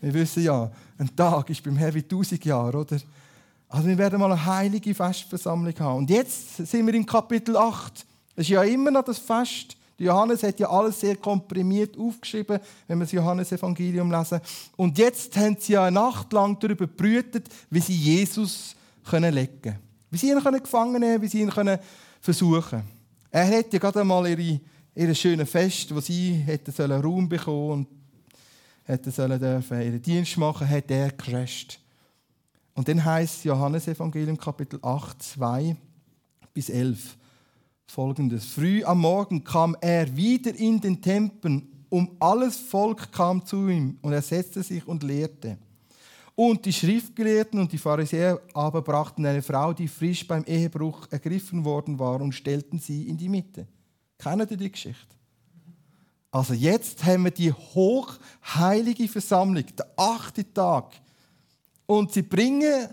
Wir 0.00 0.14
wissen 0.14 0.42
ja, 0.42 0.70
ein 0.96 1.14
Tag 1.14 1.50
ist 1.50 1.62
beim 1.62 1.76
Herrn 1.76 1.92
wie 1.92 2.02
tausend 2.02 2.42
Jahre, 2.42 2.78
oder? 2.78 2.96
Also 3.68 3.88
wir 3.88 3.98
werden 3.98 4.18
mal 4.18 4.32
eine 4.32 4.46
heilige 4.46 4.94
Festversammlung 4.94 5.74
haben. 5.78 5.98
Und 5.98 6.08
jetzt 6.08 6.56
sind 6.66 6.86
wir 6.86 6.94
im 6.94 7.04
Kapitel 7.04 7.58
8. 7.58 8.06
Es 8.36 8.44
ist 8.44 8.48
ja 8.48 8.62
immer 8.62 8.90
noch 8.90 9.04
das 9.04 9.18
Fest. 9.18 9.76
Johannes 9.98 10.42
hat 10.42 10.58
ja 10.58 10.70
alles 10.70 10.98
sehr 10.98 11.16
komprimiert 11.16 11.98
aufgeschrieben, 11.98 12.58
wenn 12.86 12.98
wir 13.00 13.04
das 13.04 13.12
Johannesevangelium 13.12 14.10
lesen. 14.10 14.40
Und 14.76 14.96
jetzt 14.96 15.36
haben 15.36 15.58
sie 15.60 15.74
ja 15.74 15.84
eine 15.84 16.00
Nacht 16.00 16.32
lang 16.32 16.58
darüber 16.58 16.86
brütet, 16.86 17.50
wie 17.68 17.80
sie 17.80 17.96
Jesus 17.96 18.74
legen 19.12 19.60
können. 19.60 19.78
Wie 20.10 20.16
sie 20.16 20.30
ihn 20.30 20.40
gefangen 20.40 20.92
nehmen 20.92 21.02
können, 21.02 21.22
wie 21.22 21.28
sie 21.28 21.42
ihn 21.42 21.52
versuchen 22.22 22.62
können. 22.70 22.97
Er 23.30 23.44
hätte 23.44 23.74
ja 23.74 23.78
gerade 23.78 24.00
einmal 24.00 24.28
ihre, 24.28 24.60
ihre 24.94 25.14
schöne 25.14 25.44
Fest, 25.44 25.94
wo 25.94 26.00
sie 26.00 26.32
hätte 26.32 26.72
sollen 26.72 27.00
Raum 27.00 27.28
bekommen 27.28 27.70
und 27.70 27.88
hätte 28.84 29.10
sollen 29.10 29.38
dürfen 29.38 29.82
ihren 29.82 30.00
Dienst 30.00 30.36
machen, 30.38 30.68
hat 30.68 30.90
er 30.90 31.10
gecrasht. 31.10 31.78
Und 32.74 32.88
dann 32.88 33.04
heißt 33.04 33.44
Johannes 33.44 33.88
Evangelium 33.88 34.38
Kapitel 34.38 34.78
8, 34.82 35.22
2 35.22 35.76
bis 36.54 36.70
11 36.70 37.16
folgendes: 37.86 38.44
Früh 38.46 38.82
am 38.84 39.00
Morgen 39.00 39.44
kam 39.44 39.76
er 39.80 40.16
wieder 40.16 40.54
in 40.54 40.80
den 40.80 41.02
Tempel, 41.02 41.62
um 41.88 42.16
alles 42.20 42.56
Volk 42.56 43.12
kam 43.12 43.44
zu 43.44 43.68
ihm 43.68 43.98
und 44.00 44.12
er 44.12 44.22
setzte 44.22 44.62
sich 44.62 44.86
und 44.86 45.02
lehrte. 45.02 45.58
Und 46.38 46.66
die 46.66 46.72
Schriftgelehrten 46.72 47.58
und 47.58 47.72
die 47.72 47.78
Pharisäer 47.78 48.40
aber 48.54 48.80
brachten 48.80 49.26
eine 49.26 49.42
Frau, 49.42 49.72
die 49.72 49.88
frisch 49.88 50.24
beim 50.24 50.44
Ehebruch 50.44 51.08
ergriffen 51.10 51.64
worden 51.64 51.98
war, 51.98 52.20
und 52.20 52.30
stellten 52.30 52.78
sie 52.78 53.08
in 53.08 53.16
die 53.16 53.28
Mitte. 53.28 53.66
Kennen 54.16 54.46
Sie 54.46 54.56
die 54.56 54.70
Geschichte? 54.70 55.16
Also 56.30 56.54
jetzt 56.54 57.04
haben 57.04 57.24
wir 57.24 57.32
die 57.32 57.52
hochheilige 57.52 59.08
Versammlung, 59.08 59.64
der 59.76 59.88
achte 59.96 60.54
Tag. 60.54 60.92
Und 61.86 62.12
sie 62.12 62.22
bringen 62.22 62.86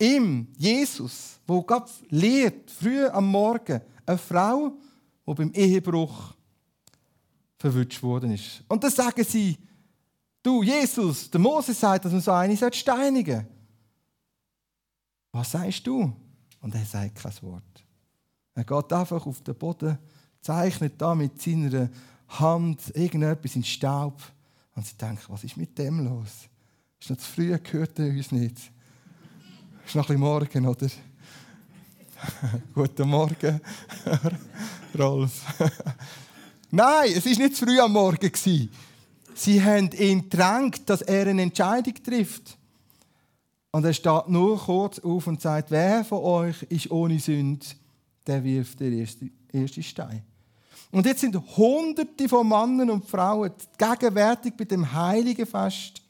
ihm, 0.00 0.48
Jesus, 0.56 1.38
wo 1.46 1.60
Gott 1.60 1.90
lehrt, 2.08 2.70
früh 2.70 3.04
am 3.08 3.26
Morgen, 3.26 3.82
eine 4.06 4.16
Frau, 4.16 4.72
die 5.26 5.34
beim 5.34 5.52
Ehebruch 5.52 6.32
verwünscht 7.58 8.02
worden 8.02 8.30
ist. 8.30 8.64
Und 8.68 8.82
dann 8.82 8.90
sagen 8.90 9.22
sie, 9.22 9.58
Du, 10.42 10.62
Jesus, 10.62 11.30
der 11.30 11.40
Mose 11.40 11.74
sagt, 11.74 12.04
dass 12.04 12.12
man 12.12 12.20
so 12.20 12.30
eine 12.32 12.56
steinigen 12.72 13.46
Was 15.32 15.52
sagst 15.52 15.86
du? 15.86 16.12
Und 16.60 16.74
er 16.74 16.84
sagt 16.84 17.16
kein 17.16 17.42
Wort. 17.42 17.84
Er 18.54 18.64
geht 18.64 18.92
einfach 18.92 19.26
auf 19.26 19.42
den 19.42 19.54
Boden, 19.54 19.98
zeichnet 20.40 21.00
da 21.00 21.14
mit 21.14 21.40
seiner 21.40 21.88
Hand 22.28 22.94
irgendetwas 22.94 23.56
in 23.56 23.64
Staub. 23.64 24.20
Und 24.74 24.86
sie 24.86 24.96
denken, 24.96 25.24
was 25.28 25.44
ist 25.44 25.56
mit 25.56 25.76
dem 25.78 26.04
los? 26.04 26.48
Ist 27.00 27.10
noch 27.10 27.16
zu 27.16 27.30
früh, 27.30 27.58
gehört 27.58 27.98
er 27.98 28.08
uns 28.08 28.32
nicht. 28.32 28.56
Ist 29.86 29.94
noch 29.94 30.04
ein 30.04 30.16
bisschen 30.16 30.20
morgen, 30.20 30.66
oder? 30.66 30.88
Guten 32.74 33.08
Morgen, 33.08 33.60
Rolf. 34.98 35.42
Nein, 36.70 37.12
es 37.14 37.24
war 37.24 37.32
nicht 37.32 37.56
zu 37.56 37.64
früh 37.64 37.80
am 37.80 37.92
Morgen. 37.92 38.30
Sie 39.40 39.64
haben 39.64 39.90
ihn 39.92 40.28
gedrängt, 40.28 40.82
dass 40.90 41.00
er 41.00 41.26
eine 41.26 41.40
Entscheidung 41.40 41.94
trifft. 42.04 42.58
Und 43.70 43.86
er 43.86 43.94
steht 43.94 44.28
nur 44.28 44.58
kurz 44.58 44.98
auf 44.98 45.26
und 45.26 45.40
sagt, 45.40 45.70
wer 45.70 46.04
von 46.04 46.18
euch 46.18 46.62
ist 46.64 46.90
ohne 46.90 47.18
Sünde, 47.18 47.64
der 48.26 48.44
wirft 48.44 48.80
den 48.80 49.00
ersten 49.00 49.32
erste 49.50 49.82
Stein. 49.82 50.22
Und 50.90 51.06
jetzt 51.06 51.22
sind 51.22 51.40
hunderte 51.56 52.28
von 52.28 52.46
Männern 52.46 52.90
und 52.90 53.06
Frauen 53.06 53.52
gegenwärtig 53.78 54.52
bei 54.58 54.64
dem 54.64 54.92
heiligen 54.92 55.46
Fest. 55.46 56.02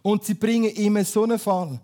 Und 0.00 0.24
sie 0.24 0.34
bringen 0.34 0.72
ihm 0.76 1.02
so 1.02 1.24
einen 1.24 1.38
Fall. 1.38 1.80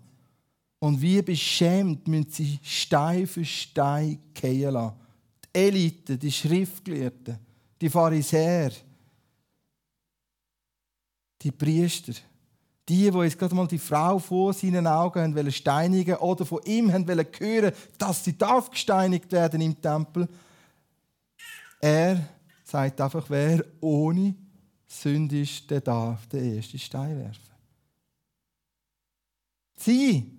Und 0.79 1.01
wie 1.01 1.21
beschämt 1.23 2.07
müssen 2.07 2.31
sie 2.31 2.59
Stein 2.63 3.27
für 3.27 3.43
Stein 3.43 4.19
fallen 4.33 4.71
lassen. 4.71 4.95
Die 5.43 5.59
Elite, 5.59 6.17
die 6.17 6.31
Schriftgelehrten, 6.31 7.37
die 7.81 7.89
Pharisäer, 7.89 8.71
die 11.41 11.51
Priester, 11.51 12.13
die, 12.89 13.11
die 13.11 13.17
jetzt 13.17 13.37
gerade 13.37 13.53
mal 13.53 13.67
die 13.67 13.77
Frau 13.77 14.17
vor 14.17 14.53
seinen 14.53 14.87
Augen 14.87 15.35
wollen 15.35 15.51
steinigen 15.51 16.15
oder 16.15 16.45
von 16.45 16.61
ihm 16.63 16.91
wollen 16.91 17.27
hören, 17.39 17.73
dass 17.97 18.23
sie 18.23 18.37
darf 18.37 18.69
gesteinigt 18.69 19.31
werden 19.31 19.61
im 19.61 19.79
Tempel. 19.81 20.27
Er 21.81 22.27
sagt 22.63 22.99
einfach, 23.01 23.29
wer 23.29 23.63
ohne 23.81 24.35
Sünde 24.87 25.41
ist, 25.41 25.69
der 25.69 25.81
darf 25.81 26.27
den 26.27 26.55
ersten 26.55 26.79
Stein 26.79 27.17
werfen. 27.19 27.47
Sie, 29.75 30.31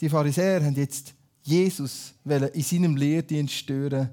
die 0.00 0.08
Pharisäer, 0.08 0.64
haben 0.64 0.74
jetzt 0.74 1.14
Jesus 1.42 2.14
in 2.24 2.62
seinem 2.62 2.96
Lehrdienst 2.96 3.54
stören 3.54 4.08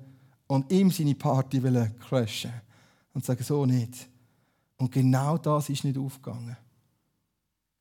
und 0.47 0.71
ihm 0.71 0.91
seine 0.91 1.15
Party 1.15 1.61
crashen 1.99 2.53
und 3.13 3.23
sagen 3.23 3.43
so 3.43 3.65
nicht. 3.65 4.07
Und 4.83 4.91
genau 4.91 5.37
das 5.37 5.69
ist 5.69 5.85
nicht 5.85 5.97
aufgegangen. 5.97 6.57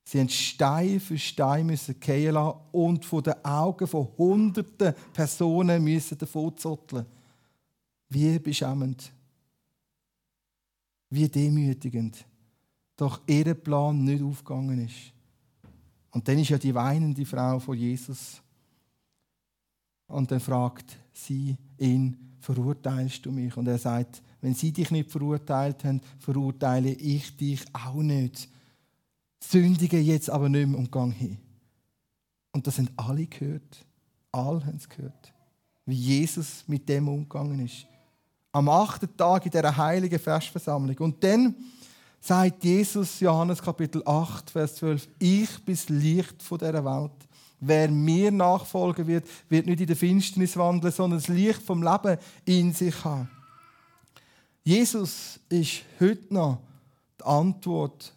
Sie 0.05 0.20
haben 0.20 0.28
Stein 0.28 1.00
für 1.00 1.18
Stein 1.18 1.66
müssen 1.66 1.96
fallen 2.00 2.34
lassen 2.34 2.61
und 2.70 3.05
von 3.05 3.24
den 3.24 3.44
Augen 3.44 3.88
von 3.88 4.07
hunderten 4.16 4.94
Personen 5.12 5.82
müssen 5.82 6.16
davon 6.16 6.57
zotteln. 6.57 7.05
Wie 8.09 8.38
beschämend. 8.38 9.12
Wie 11.11 11.28
demütigend. 11.28 12.24
Doch 12.96 13.20
ihr 13.26 13.53
Plan 13.55 14.05
nicht 14.05 14.22
aufgegangen 14.22 14.86
ist. 14.86 15.12
Und 16.12 16.28
dann 16.28 16.38
ist 16.38 16.50
ja 16.50 16.59
die 16.59 16.72
weinende 16.72 17.26
Frau 17.26 17.59
von 17.59 17.76
Jesus. 17.76 18.40
Und 20.07 20.30
dann 20.30 20.38
fragt 20.38 20.96
sie 21.12 21.57
ihn, 21.78 22.36
verurteilst 22.38 23.26
du 23.26 23.32
mich? 23.32 23.57
Und 23.57 23.66
er 23.66 23.78
sagt, 23.78 24.22
wenn 24.43 24.55
sie 24.55 24.72
dich 24.72 24.90
nicht 24.90 25.11
verurteilt 25.11 25.84
haben, 25.84 26.03
verurteile 26.18 26.90
ich 26.90 27.36
dich 27.36 27.64
auch 27.72 28.03
nicht. 28.03 28.49
Sündige 29.40 29.99
jetzt 29.99 30.28
aber 30.28 30.49
nicht 30.49 30.68
mehr 30.68 30.78
und 30.78 30.90
gang 30.90 31.14
hin. 31.14 31.38
Und 32.51 32.66
das 32.66 32.78
haben 32.78 32.90
alle 32.97 33.26
gehört. 33.26 33.86
Alle 34.32 34.66
haben 34.66 34.76
es 34.76 34.88
gehört. 34.88 35.32
Wie 35.86 35.95
Jesus 35.95 36.64
mit 36.66 36.88
dem 36.88 37.09
umgegangen 37.09 37.64
ist. 37.64 37.86
Am 38.51 38.68
achten 38.68 39.16
Tag 39.16 39.47
in 39.47 39.53
dieser 39.53 39.76
heiligen 39.76 40.18
Festversammlung. 40.18 40.99
Und 40.99 41.22
dann 41.22 41.55
sagt 42.20 42.64
Jesus, 42.64 43.20
Johannes 43.20 43.62
Kapitel 43.62 44.03
8, 44.05 44.51
Vers 44.51 44.74
12, 44.76 45.09
ich 45.18 45.64
bin 45.64 45.74
das 45.74 45.88
Licht 45.88 46.36
dieser 46.40 46.84
Welt. 46.84 47.12
Wer 47.61 47.88
mir 47.90 48.32
nachfolgen 48.32 49.07
wird, 49.07 49.24
wird 49.49 49.66
nicht 49.66 49.80
in 49.80 49.86
der 49.86 49.97
Finsternis 49.97 50.57
wandeln, 50.57 50.93
sondern 50.93 51.20
das 51.20 51.28
Licht 51.28 51.62
vom 51.62 51.82
Leben 51.82 52.18
in 52.45 52.72
sich 52.72 53.05
haben. 53.05 53.30
Jesus 54.64 55.40
ist 55.48 55.82
heute 55.98 56.32
noch 56.32 56.60
die 57.18 57.24
Antwort 57.24 58.14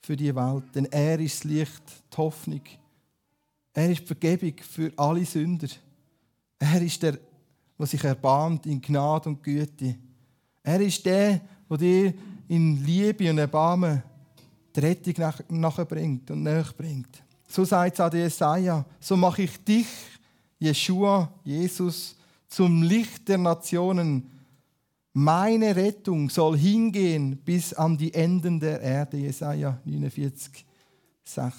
für 0.00 0.16
die 0.16 0.34
Welt, 0.34 0.64
denn 0.74 0.86
er 0.86 1.18
ist 1.18 1.40
das 1.40 1.44
Licht, 1.44 1.82
die 2.12 2.16
Hoffnung. 2.16 2.62
Er 3.72 3.90
ist 3.90 4.02
die 4.02 4.06
Vergebung 4.06 4.54
für 4.62 4.92
alle 4.96 5.24
Sünder. 5.24 5.68
Er 6.58 6.80
ist 6.80 7.02
der, 7.02 7.18
der 7.78 7.86
sich 7.86 8.04
erbarmt 8.04 8.66
in 8.66 8.80
Gnade 8.80 9.28
und 9.30 9.42
Güte. 9.42 9.96
Er 10.62 10.80
ist 10.80 11.04
der, 11.04 11.40
der 11.68 11.78
dir 11.78 12.14
in 12.48 12.84
Liebe 12.84 13.30
und 13.30 13.38
Erbarmen 13.38 14.02
die 14.74 14.80
Rettung 14.80 15.14
nachbringt 15.48 16.30
und 16.30 16.42
nachbringt. 16.42 17.22
So 17.48 17.64
sagt 17.64 17.94
es 17.94 18.00
an 18.00 18.12
Jesaja, 18.12 18.84
so 19.00 19.16
mache 19.16 19.42
ich 19.42 19.64
dich, 19.64 19.86
Jeshua, 20.58 21.32
Jesus, 21.42 22.14
zum 22.48 22.82
Licht 22.82 23.28
der 23.28 23.38
Nationen, 23.38 24.39
meine 25.12 25.74
Rettung 25.74 26.30
soll 26.30 26.56
hingehen 26.56 27.36
bis 27.36 27.72
an 27.74 27.96
die 27.96 28.14
Enden 28.14 28.60
der 28.60 28.80
Erde. 28.80 29.16
Jesaja 29.16 29.80
49, 29.84 30.64
6. 31.24 31.54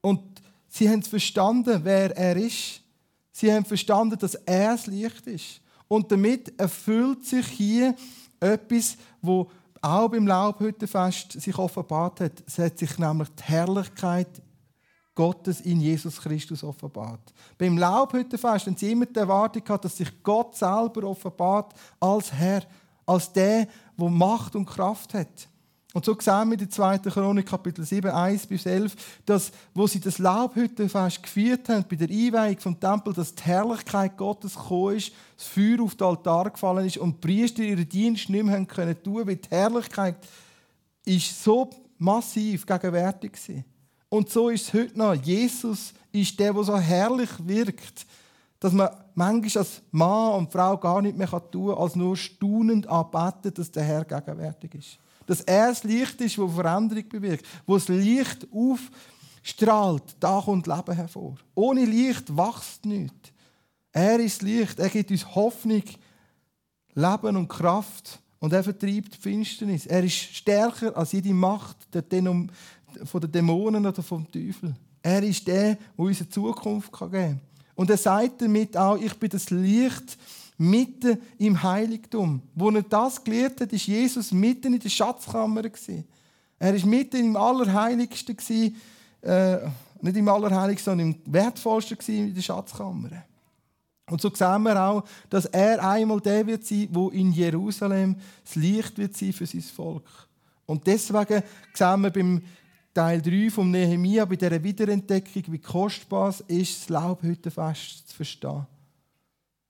Und 0.00 0.40
sie 0.68 0.88
haben 0.88 1.02
verstanden, 1.02 1.80
wer 1.82 2.16
er 2.16 2.36
ist. 2.36 2.82
Sie 3.32 3.52
haben 3.52 3.64
verstanden, 3.64 4.18
dass 4.18 4.34
er 4.34 4.72
das 4.72 4.86
Licht 4.86 5.26
ist. 5.26 5.60
Und 5.88 6.10
damit 6.12 6.58
erfüllt 6.58 7.24
sich 7.24 7.46
hier 7.46 7.94
etwas, 8.40 8.96
wo 9.20 9.50
auch 9.80 10.08
beim 10.08 10.26
Laubhüttenfest 10.26 11.32
sich 11.40 11.58
offenbart 11.58 12.20
hat. 12.20 12.44
Es 12.46 12.58
hat 12.58 12.78
sich 12.78 12.96
nämlich 12.98 13.28
die 13.30 13.42
Herrlichkeit 13.42 14.28
Gottes 15.14 15.60
in 15.60 15.80
Jesus 15.80 16.20
Christus 16.20 16.64
offenbart. 16.64 17.32
Beim 17.58 17.76
Laubhüttenfest 17.76 18.66
haben 18.66 18.76
sie 18.76 18.92
immer 18.92 19.06
die 19.06 19.18
Erwartung 19.18 19.62
gehabt, 19.62 19.84
dass 19.84 19.96
sich 19.96 20.22
Gott 20.22 20.56
selber 20.56 21.04
offenbart 21.04 21.74
als 22.00 22.32
Herr, 22.32 22.62
als 23.04 23.32
der, 23.32 23.68
der 23.98 24.08
Macht 24.08 24.56
und 24.56 24.66
Kraft 24.66 25.12
hat. 25.14 25.48
Und 25.94 26.06
so 26.06 26.16
sehen 26.18 26.48
wir 26.48 26.54
in 26.54 26.58
der 26.58 26.70
2. 26.70 26.98
Chronik, 26.98 27.46
Kapitel 27.46 27.84
7, 27.84 28.10
1 28.10 28.46
bis 28.46 28.64
11, 28.64 29.20
dass, 29.26 29.52
wo 29.74 29.86
sie 29.86 30.00
das 30.00 30.18
Laubhüttenfest 30.18 31.22
geführt 31.22 31.68
haben, 31.68 31.84
bei 31.88 31.96
der 31.96 32.08
Einweihung 32.08 32.58
vom 32.58 32.80
Tempel, 32.80 33.12
dass 33.12 33.34
die 33.34 33.42
Herrlichkeit 33.42 34.16
Gottes 34.16 34.54
gekommen 34.54 34.96
ist, 34.96 35.12
das 35.36 35.46
Feuer 35.46 35.82
auf 35.82 35.94
den 35.94 36.06
Altar 36.06 36.50
gefallen 36.50 36.86
ist 36.86 36.96
und 36.96 37.16
die 37.16 37.28
Priester 37.28 37.62
ihren 37.62 37.86
Dienst 37.86 38.30
nicht 38.30 38.42
mehr 38.42 38.54
haben 38.54 38.66
können 38.66 39.02
tun, 39.02 39.26
weil 39.26 39.36
die 39.36 39.50
Herrlichkeit 39.50 40.16
ist 41.04 41.44
so 41.44 41.68
massiv 41.98 42.64
gegenwärtig 42.64 43.32
war. 43.48 43.64
Und 44.12 44.28
so 44.28 44.50
ist 44.50 44.68
es 44.68 44.74
heute 44.74 44.98
noch. 44.98 45.14
Jesus 45.14 45.94
ist 46.12 46.38
der, 46.38 46.52
der 46.52 46.62
so 46.64 46.76
herrlich 46.76 47.30
wirkt, 47.46 48.04
dass 48.60 48.74
man 48.74 48.90
manchmal 49.14 49.62
als 49.62 49.80
Mann 49.90 50.34
und 50.34 50.52
Frau 50.52 50.76
gar 50.76 51.00
nicht 51.00 51.16
mehr 51.16 51.30
tun 51.50 51.68
kann, 51.68 51.78
als 51.82 51.96
nur 51.96 52.14
staunend 52.14 52.86
anbeten, 52.86 53.54
dass 53.54 53.70
der 53.70 53.84
Herr 53.84 54.04
gegenwärtig 54.04 54.74
ist. 54.74 54.98
Dass 55.26 55.40
er 55.40 55.68
das 55.68 55.82
Licht 55.84 56.20
ist, 56.20 56.36
das 56.36 56.54
Veränderung 56.54 57.08
bewirkt, 57.08 57.46
wo 57.64 57.76
das 57.76 57.88
Licht 57.88 58.46
aufstrahlt, 58.52 60.14
da 60.20 60.42
kommt 60.42 60.66
Leben 60.66 60.94
hervor. 60.94 61.36
Ohne 61.54 61.86
Licht 61.86 62.36
wächst 62.36 62.84
nichts. 62.84 63.32
Er 63.92 64.20
ist 64.20 64.42
das 64.42 64.42
Licht, 64.42 64.78
er 64.78 64.90
gibt 64.90 65.10
uns 65.10 65.34
Hoffnung, 65.34 65.84
Leben 66.94 67.36
und 67.38 67.48
Kraft 67.48 68.20
und 68.40 68.52
er 68.52 68.62
vertreibt 68.62 69.14
die 69.14 69.20
Finsternis. 69.22 69.86
Er 69.86 70.04
ist 70.04 70.16
stärker 70.16 70.94
als 70.96 71.12
jede 71.12 71.32
Macht 71.32 71.94
der 71.94 72.06
von 73.04 73.20
den 73.20 73.32
Dämonen 73.32 73.84
oder 73.84 74.02
vom 74.02 74.30
Teufel. 74.30 74.74
Er 75.02 75.22
ist 75.22 75.46
der, 75.46 75.74
der 75.74 75.78
uns 75.96 76.20
eine 76.20 76.28
Zukunft 76.28 76.92
geben 76.92 77.10
kann. 77.10 77.40
Und 77.74 77.90
er 77.90 77.96
sagt 77.96 78.42
damit 78.42 78.76
auch, 78.76 78.96
ich 78.96 79.14
bin 79.14 79.30
das 79.30 79.50
Licht 79.50 80.16
mitten 80.58 81.18
im 81.38 81.60
Heiligtum. 81.62 82.42
Wo 82.54 82.70
er 82.70 82.82
das 82.82 83.22
gelehrt 83.22 83.60
hat, 83.60 83.72
ist 83.72 83.86
Jesus 83.86 84.32
mitten 84.32 84.74
in 84.74 84.80
der 84.80 84.88
Schatzkammer. 84.88 85.62
Er 86.58 86.74
ist 86.74 86.86
mitten 86.86 87.24
im 87.24 87.36
Allerheiligsten, 87.36 88.36
äh, 89.22 89.56
nicht 90.00 90.16
im 90.16 90.28
Allerheiligsten, 90.28 90.92
sondern 90.92 91.12
im 91.12 91.32
Wertvollsten 91.32 91.98
in 92.06 92.34
der 92.34 92.42
Schatzkammer. 92.42 93.10
Und 94.10 94.20
so 94.20 94.30
sehen 94.34 94.62
wir 94.62 94.80
auch, 94.80 95.04
dass 95.30 95.46
er 95.46 95.82
einmal 95.88 96.20
der 96.20 96.46
wird 96.46 96.64
sein, 96.66 96.88
wo 96.90 97.08
in 97.08 97.32
Jerusalem 97.32 98.16
das 98.44 98.56
Licht 98.56 98.98
wird 98.98 99.16
sein 99.16 99.32
für 99.32 99.46
sein 99.46 99.62
Volk. 99.62 100.04
Und 100.66 100.86
deswegen 100.86 101.42
sehen 101.72 102.00
wir 102.02 102.10
beim 102.10 102.42
Teil 102.94 103.22
3 103.22 103.50
vom 103.50 103.70
Nehemia 103.70 104.24
bei 104.24 104.36
dieser 104.36 104.62
Wiederentdeckung, 104.62 105.44
wie 105.48 105.58
kostbar 105.58 106.28
es 106.28 106.40
ist, 106.40 106.82
das 106.82 106.88
Laubhüttenfest 106.90 108.08
zu 108.08 108.16
verstehen. 108.16 108.66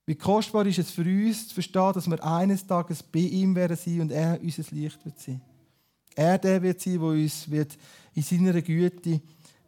Wie 0.05 0.17
kostbar 0.17 0.67
ist 0.67 0.81
es 0.81 0.91
für 0.91 1.03
uns 1.03 1.49
zu 1.49 1.55
verstehen, 1.55 1.93
dass 1.95 2.11
wir 2.11 2.25
eines 2.25 2.67
Tages 2.67 3.03
bei 3.03 3.21
ihm 3.21 3.55
werden 3.55 3.77
sein 3.77 4.01
und 4.01 4.11
er 4.11 4.41
unser 4.43 4.65
Licht 4.75 5.05
wird 5.05 5.21
sein. 5.21 5.41
Er 6.15 6.37
der 6.39 6.61
wird 6.61 6.81
sein, 6.81 6.99
der 6.99 7.03
uns 7.03 7.49
wird 7.49 7.79
in 8.15 8.23
seiner 8.23 8.61
Güte 8.61 9.21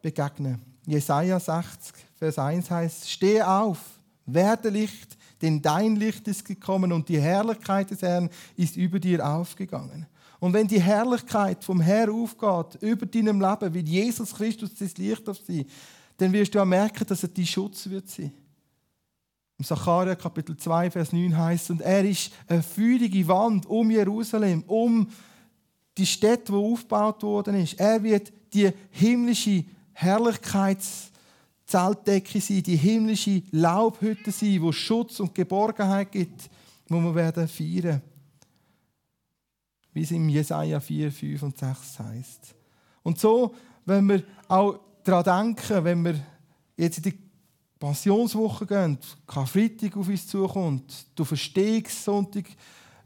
begegnen. 0.02 0.60
Jesaja 0.86 1.38
60, 1.38 1.94
Vers 2.18 2.38
1 2.38 2.70
heißt: 2.70 3.08
Stehe 3.08 3.48
auf, 3.48 3.78
werde 4.26 4.68
Licht, 4.68 5.16
denn 5.40 5.62
dein 5.62 5.96
Licht 5.96 6.26
ist 6.26 6.44
gekommen 6.44 6.92
und 6.92 7.08
die 7.08 7.20
Herrlichkeit 7.20 7.90
des 7.90 8.02
Herrn 8.02 8.28
ist 8.56 8.76
über 8.76 8.98
dir 8.98 9.26
aufgegangen. 9.26 10.06
Und 10.44 10.52
wenn 10.52 10.68
die 10.68 10.82
Herrlichkeit 10.82 11.64
vom 11.64 11.80
Herr 11.80 12.12
aufgeht 12.12 12.82
über 12.82 13.06
deinem 13.06 13.40
Leben, 13.40 13.72
wie 13.72 13.80
Jesus 13.80 14.34
Christus 14.34 14.74
das 14.74 14.98
Licht 14.98 15.26
auf 15.26 15.38
sie, 15.38 15.66
dann 16.18 16.34
wirst 16.34 16.54
du 16.54 16.60
auch 16.60 16.66
merken, 16.66 17.06
dass 17.06 17.22
er 17.22 17.30
dein 17.30 17.46
Schutz 17.46 17.88
wird 17.88 18.10
sein. 18.10 18.30
Im 19.56 19.64
Sacharja 19.64 20.14
Kapitel 20.14 20.54
2, 20.54 20.90
Vers 20.90 21.14
9 21.14 21.34
heißt 21.34 21.70
und 21.70 21.80
er 21.80 22.04
ist 22.04 22.30
eine 22.46 22.62
feurige 22.62 23.26
Wand 23.26 23.64
um 23.64 23.90
Jerusalem, 23.90 24.64
um 24.66 25.08
die 25.96 26.04
Städte, 26.04 26.52
wo 26.52 26.74
aufgebaut 26.74 27.22
worden 27.22 27.54
ist. 27.54 27.80
Er 27.80 28.02
wird 28.02 28.30
die 28.52 28.70
himmlische 28.90 29.64
Herrlichkeitszeltdecke 29.94 32.42
sein, 32.42 32.62
die 32.62 32.76
himmlische 32.76 33.42
Laubhütte 33.50 34.30
sein, 34.30 34.60
wo 34.60 34.72
Schutz 34.72 35.20
und 35.20 35.34
Geborgenheit 35.34 36.12
gibt, 36.12 36.50
wo 36.90 37.00
wir 37.00 37.14
werden 37.14 37.48
feiern 37.48 38.02
wie 39.94 40.02
es 40.02 40.10
im 40.10 40.28
Jesaja 40.28 40.80
4, 40.80 41.10
5 41.10 41.42
und 41.42 41.58
6 41.58 41.98
heißt. 42.00 42.54
Und 43.02 43.18
so 43.18 43.54
wenn 43.84 44.08
wir 44.08 44.22
auch 44.48 44.80
daran 45.02 45.54
denken, 45.56 45.84
wenn 45.84 46.04
wir 46.04 46.14
jetzt 46.76 46.98
in 46.98 47.04
die 47.04 47.18
Passionswoche 47.78 48.66
gehen, 48.66 48.98
Karfreitag 49.26 49.96
auf 49.96 50.08
uns 50.08 50.26
zukommt, 50.26 51.06
du 51.14 51.24
Verstehungssonntag 51.24 52.44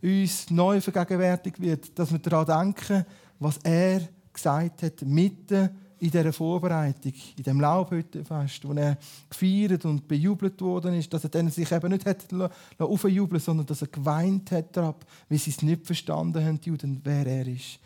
uns 0.01 0.51
neu 0.51 0.81
vergegenwärtigt 0.81 1.61
wird, 1.61 1.99
dass 1.99 2.13
wir 2.13 2.21
daran 2.21 2.75
denken, 2.75 3.05
was 3.41 3.59
er 3.59 4.09
gesagt 4.33 4.83
hat, 4.83 5.03
mitten 5.03 5.71
in 6.01 6.11
dieser 6.11 6.33
Vorbereitung, 6.33 7.13
in 7.37 7.43
dem 7.43 7.61
Laubhüttenfest, 7.61 8.67
wo 8.67 8.73
er 8.73 8.97
gefeiert 9.29 9.85
und 9.85 10.07
bejubelt 10.07 10.61
worden 10.61 10.95
ist, 10.95 11.13
dass 11.13 11.25
er 11.25 11.31
dann 11.31 11.51
sich 11.51 11.71
eben 11.71 11.91
nicht 11.91 12.07
hat 12.07 12.27
sondern 12.29 13.67
dass 13.67 13.83
er 13.83 13.89
geweint 13.89 14.51
hat 14.53 14.77
darauf, 14.77 14.97
weil 15.29 15.39
sie 15.39 15.51
es 15.51 15.63
nicht 15.63 15.87
verstanden 15.87 16.45
haben, 16.45 16.61
die 16.61 16.69
Juden, 16.69 17.01
wer 17.05 17.27
er 17.27 17.47
ist. 17.47 17.79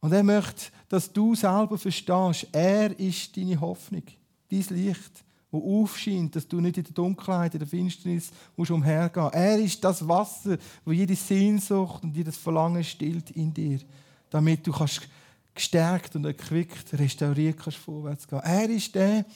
Und 0.00 0.12
er 0.12 0.22
möchte, 0.22 0.66
dass 0.88 1.12
du 1.12 1.34
selber 1.34 1.78
verstehst, 1.78 2.46
er 2.52 2.98
ist 2.98 3.36
deine 3.36 3.60
Hoffnung, 3.60 4.02
dein 4.50 4.64
Licht, 4.70 5.24
wo 5.50 5.82
aufscheint, 5.82 6.34
dass 6.34 6.48
du 6.48 6.60
nicht 6.60 6.76
in 6.76 6.84
der 6.84 6.92
Dunkelheit, 6.92 7.54
in 7.54 7.60
der 7.60 7.68
Finsternis 7.68 8.30
musst 8.56 8.70
umhergehen. 8.70 9.30
Er 9.32 9.58
ist 9.58 9.82
das 9.82 10.06
Wasser, 10.06 10.58
wo 10.84 10.92
jede 10.92 11.14
Sehnsucht 11.14 12.02
und 12.02 12.16
jedes 12.16 12.36
Verlangen 12.36 12.82
stillt 12.82 13.30
in 13.30 13.54
dir, 13.54 13.78
damit 14.30 14.66
du 14.66 14.72
kannst 14.72 15.08
gestärkt 15.54 16.16
und 16.16 16.24
erquickt, 16.24 16.98
restauriert 16.98 17.58
kannst 17.58 17.78
vorwärts 17.78 18.26
gehen. 18.26 18.40
Er 18.40 18.68
ist 18.68 18.94
der, 18.94 19.24
der 19.24 19.26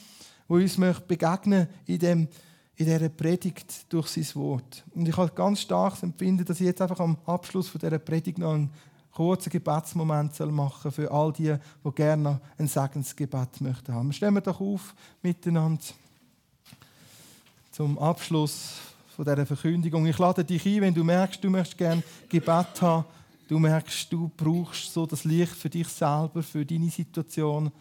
uns 0.48 0.78
möchte 0.78 1.02
begegnen 1.02 1.68
in, 1.86 1.98
dem, 1.98 2.28
in 2.76 2.86
dieser 2.86 3.08
Predigt 3.08 3.92
durch 3.92 4.08
sein 4.08 4.26
Wort. 4.34 4.84
Und 4.94 5.08
ich 5.08 5.16
habe 5.16 5.30
ganz 5.34 5.60
stark 5.60 6.02
empfinden, 6.02 6.44
dass 6.44 6.60
ich 6.60 6.66
jetzt 6.66 6.82
einfach 6.82 7.00
am 7.00 7.16
Abschluss 7.26 7.68
von 7.68 7.80
dieser 7.80 7.98
Predigt 7.98 8.38
noch 8.38 8.54
einen 8.54 8.70
kurzen 9.12 9.50
Gebetsmoment 9.50 10.38
machen 10.52 10.80
soll 10.82 10.92
für 10.92 11.10
all 11.10 11.32
die, 11.32 11.54
die 11.84 11.90
gerne 11.92 12.40
ein 12.56 12.68
Segensgebet 12.68 13.60
möchten 13.60 13.94
haben. 13.94 14.12
Stellen 14.12 14.34
wir 14.34 14.40
doch 14.40 14.60
auf 14.60 14.94
miteinander 15.22 15.82
zum 17.72 17.98
Abschluss 17.98 18.74
von 19.14 19.24
dieser 19.24 19.46
Verkündigung. 19.46 20.06
Ich 20.06 20.18
lade 20.18 20.44
dich 20.44 20.64
ein, 20.66 20.80
wenn 20.80 20.94
du 20.94 21.02
merkst, 21.02 21.42
du 21.42 21.50
möchtest 21.50 21.78
gerne 21.78 22.02
Gebet 22.28 22.80
haben, 22.80 23.04
Du 23.48 23.58
merkst, 23.58 24.12
du 24.12 24.30
brauchst 24.36 24.92
so 24.92 25.06
das 25.06 25.24
Licht 25.24 25.54
für 25.54 25.70
dich 25.70 25.88
selber, 25.88 26.42
für 26.42 26.66
deine 26.66 26.90
Situation. 26.90 27.72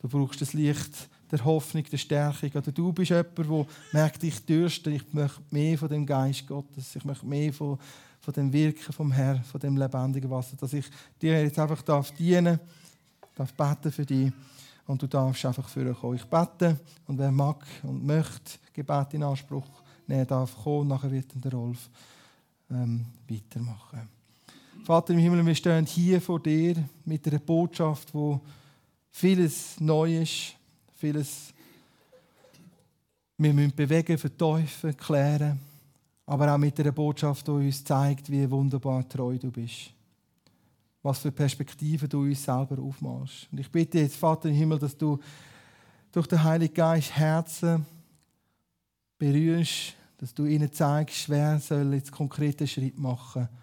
Du 0.00 0.08
brauchst 0.08 0.40
das 0.40 0.52
Licht 0.52 1.08
der 1.30 1.44
Hoffnung, 1.44 1.84
der 1.84 1.96
Stärkung. 1.96 2.50
Oder 2.50 2.72
du 2.72 2.92
bist 2.92 3.10
jemand, 3.10 3.38
der 3.38 3.66
merkt, 3.92 4.24
ich 4.24 4.44
dürste, 4.44 4.90
ich 4.90 5.12
möchte 5.12 5.40
mehr 5.50 5.78
von 5.78 5.88
dem 5.88 6.04
Geist 6.04 6.46
Gottes, 6.46 6.96
ich 6.96 7.04
möchte 7.04 7.24
mehr 7.24 7.52
von, 7.52 7.78
von 8.20 8.34
dem 8.34 8.52
Wirken 8.52 8.92
vom 8.92 9.12
Herrn, 9.12 9.44
von 9.44 9.60
dem 9.60 9.76
lebendigen 9.76 10.28
Wasser, 10.28 10.56
dass 10.56 10.72
ich 10.72 10.86
dir 11.20 11.40
jetzt 11.40 11.58
einfach 11.58 11.82
darf 11.82 12.10
dienen 12.10 12.58
darf 13.34 13.54
beten 13.54 13.92
für 13.92 14.04
dich 14.04 14.32
und 14.86 15.00
du 15.00 15.06
darfst 15.06 15.46
einfach 15.46 15.68
für 15.68 15.94
kommen. 15.94 16.16
Ich 16.16 16.24
bete 16.24 16.78
und 17.06 17.18
wer 17.18 17.30
mag 17.30 17.64
und 17.82 18.04
möchte 18.04 18.58
Gebet 18.72 19.14
in 19.14 19.22
Anspruch 19.22 19.66
nehmen 20.06 20.26
darf, 20.26 20.54
kommen, 20.62 20.88
nachher 20.88 21.10
wird 21.10 21.32
der 21.42 21.52
Rolf 21.52 21.88
ähm, 22.70 23.06
weitermachen. 23.28 24.21
Vater 24.84 25.12
im 25.12 25.20
Himmel, 25.20 25.46
wir 25.46 25.54
stehen 25.54 25.86
hier 25.86 26.20
vor 26.20 26.40
dir 26.40 26.74
mit 27.04 27.24
einer 27.28 27.38
Botschaft, 27.38 28.12
wo 28.12 28.40
vieles 29.10 29.78
neu 29.78 30.22
ist, 30.22 30.56
vieles 30.96 31.54
wir 33.38 33.54
müssen 33.54 33.76
bewegen, 33.76 34.18
verteufeln, 34.18 34.96
klären, 34.96 35.60
aber 36.26 36.52
auch 36.52 36.58
mit 36.58 36.80
einer 36.80 36.90
Botschaft, 36.90 37.46
die 37.46 37.52
uns 37.52 37.84
zeigt, 37.84 38.28
wie 38.28 38.50
wunderbar 38.50 39.08
treu 39.08 39.38
du 39.38 39.52
bist. 39.52 39.92
Was 41.00 41.20
für 41.20 41.30
Perspektiven 41.30 42.08
du 42.08 42.22
uns 42.22 42.42
selber 42.42 42.82
aufmachst. 42.82 43.46
Und 43.52 43.60
ich 43.60 43.70
bitte 43.70 44.00
jetzt, 44.00 44.16
Vater 44.16 44.48
im 44.48 44.56
Himmel, 44.56 44.80
dass 44.80 44.96
du 44.96 45.18
durch 46.10 46.26
den 46.26 46.42
Heiligen 46.42 46.74
Geist 46.74 47.14
Herzen 47.16 47.86
berührst, 49.16 49.94
dass 50.18 50.34
du 50.34 50.44
ihnen 50.46 50.72
zeigst, 50.72 51.28
wer 51.28 51.60
soll 51.60 51.94
jetzt 51.94 52.10
konkrete 52.10 52.66
Schritt 52.66 52.98
machen 52.98 53.48
soll 53.48 53.61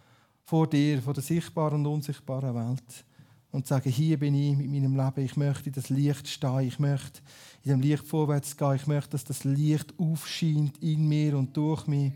vor 0.50 0.66
dir, 0.66 1.00
vor 1.00 1.14
der 1.14 1.22
sichtbaren 1.22 1.86
und 1.86 1.93
unsichtbaren 1.93 2.56
Welt 2.56 3.06
und 3.52 3.68
sagen, 3.68 3.91
hier 3.91 4.18
bin 4.18 4.34
ich 4.34 4.58
mit 4.58 4.68
meinem 4.68 4.95
Leben, 4.95 5.24
ich 5.24 5.38
möchte 5.38 5.70
in 5.70 5.76
das 5.76 5.89
Licht 5.89 6.28
stehen, 6.28 6.62
ich 6.62 6.80
möchte 6.80 7.22
in 7.64 7.70
dem 7.70 7.82
Licht 7.82 8.04
vorwärts 8.08 8.58
gehen, 8.58 8.74
ich 8.74 8.88
möchte, 8.88 9.12
dass 9.12 9.24
das 9.24 9.43
Licht 9.43 9.93
aufscheint 10.00 10.76
in 10.82 11.08
mir 11.08 11.38
und 11.38 11.56
durch 11.56 11.86
mich. 11.86 12.14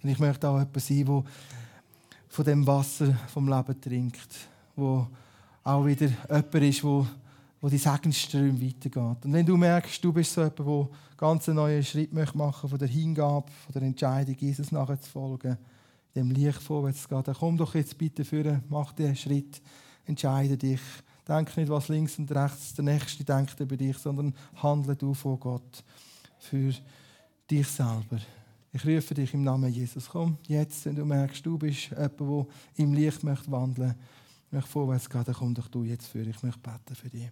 Und 0.00 0.10
ich 0.10 0.20
möchte 0.20 0.48
auch 0.48 0.60
jemand 0.60 0.80
sein, 0.80 1.04
der 1.04 1.24
von 2.28 2.44
dem 2.44 2.64
Wasser 2.68 3.14
vom 3.26 3.48
Leben 3.48 3.80
trinkt, 3.80 4.28
wo 4.76 5.08
auch 5.64 5.84
wieder 5.84 6.06
jemand 6.06 6.54
ist, 6.54 6.84
wo, 6.84 7.04
wo 7.60 7.68
die 7.68 7.78
Segensströme 7.78 8.60
weitergeht. 8.60 9.24
Und 9.24 9.32
wenn 9.32 9.46
du 9.46 9.56
merkst, 9.56 10.02
du 10.04 10.12
bist 10.12 10.34
so 10.34 10.42
jemand, 10.42 10.58
der 10.60 10.88
ganz 11.16 11.48
einen 11.48 11.56
neuen 11.56 11.82
Schritt 11.82 12.12
machen 12.12 12.38
möchte, 12.38 12.68
von 12.68 12.78
der 12.78 12.88
Hingabe, 12.88 13.50
von 13.64 13.72
der 13.72 13.82
Entscheidung, 13.82 14.36
Jesus 14.38 14.70
nachzufolgen, 14.70 15.58
dem 16.14 16.30
Licht 16.30 16.62
vorwärts 16.62 17.02
zu 17.02 17.08
gehen. 17.08 17.34
Komm 17.38 17.56
doch 17.56 17.74
jetzt 17.74 17.96
bitte 17.96 18.24
führen, 18.24 18.62
mach 18.68 18.92
den 18.92 19.16
Schritt, 19.16 19.60
entscheide 20.04 20.56
dich. 20.56 20.80
Denk 21.26 21.56
nicht, 21.56 21.68
was 21.68 21.88
links 21.88 22.18
und 22.18 22.30
rechts 22.32 22.74
der 22.74 22.84
Nächste 22.84 23.24
denkt 23.24 23.58
über 23.60 23.76
dich, 23.76 23.96
sondern 23.98 24.34
handle 24.56 24.96
du 24.96 25.14
vor 25.14 25.38
Gott 25.38 25.84
für 26.38 26.72
dich 27.48 27.68
selber. 27.68 28.18
Ich 28.72 28.86
rufe 28.86 29.14
dich 29.14 29.34
im 29.34 29.44
Namen 29.44 29.72
Jesus. 29.72 30.08
Komm, 30.08 30.38
jetzt, 30.48 30.86
wenn 30.86 30.96
du 30.96 31.04
merkst, 31.04 31.44
du 31.44 31.58
bist 31.58 31.90
jemand, 31.90 32.18
der 32.18 32.46
im 32.76 32.92
Licht 32.94 33.22
möchte 33.22 33.50
wandeln 33.50 33.88
möchte, 33.88 34.02
möchte 34.50 34.70
vorwärts 34.70 35.08
gehen, 35.08 35.24
dann 35.24 35.34
komm 35.34 35.54
doch 35.54 35.68
du 35.68 35.84
jetzt 35.84 36.06
für. 36.06 36.22
Ich 36.22 36.42
möchte 36.42 36.60
beten 36.60 36.94
für 36.94 37.10
dich. 37.10 37.30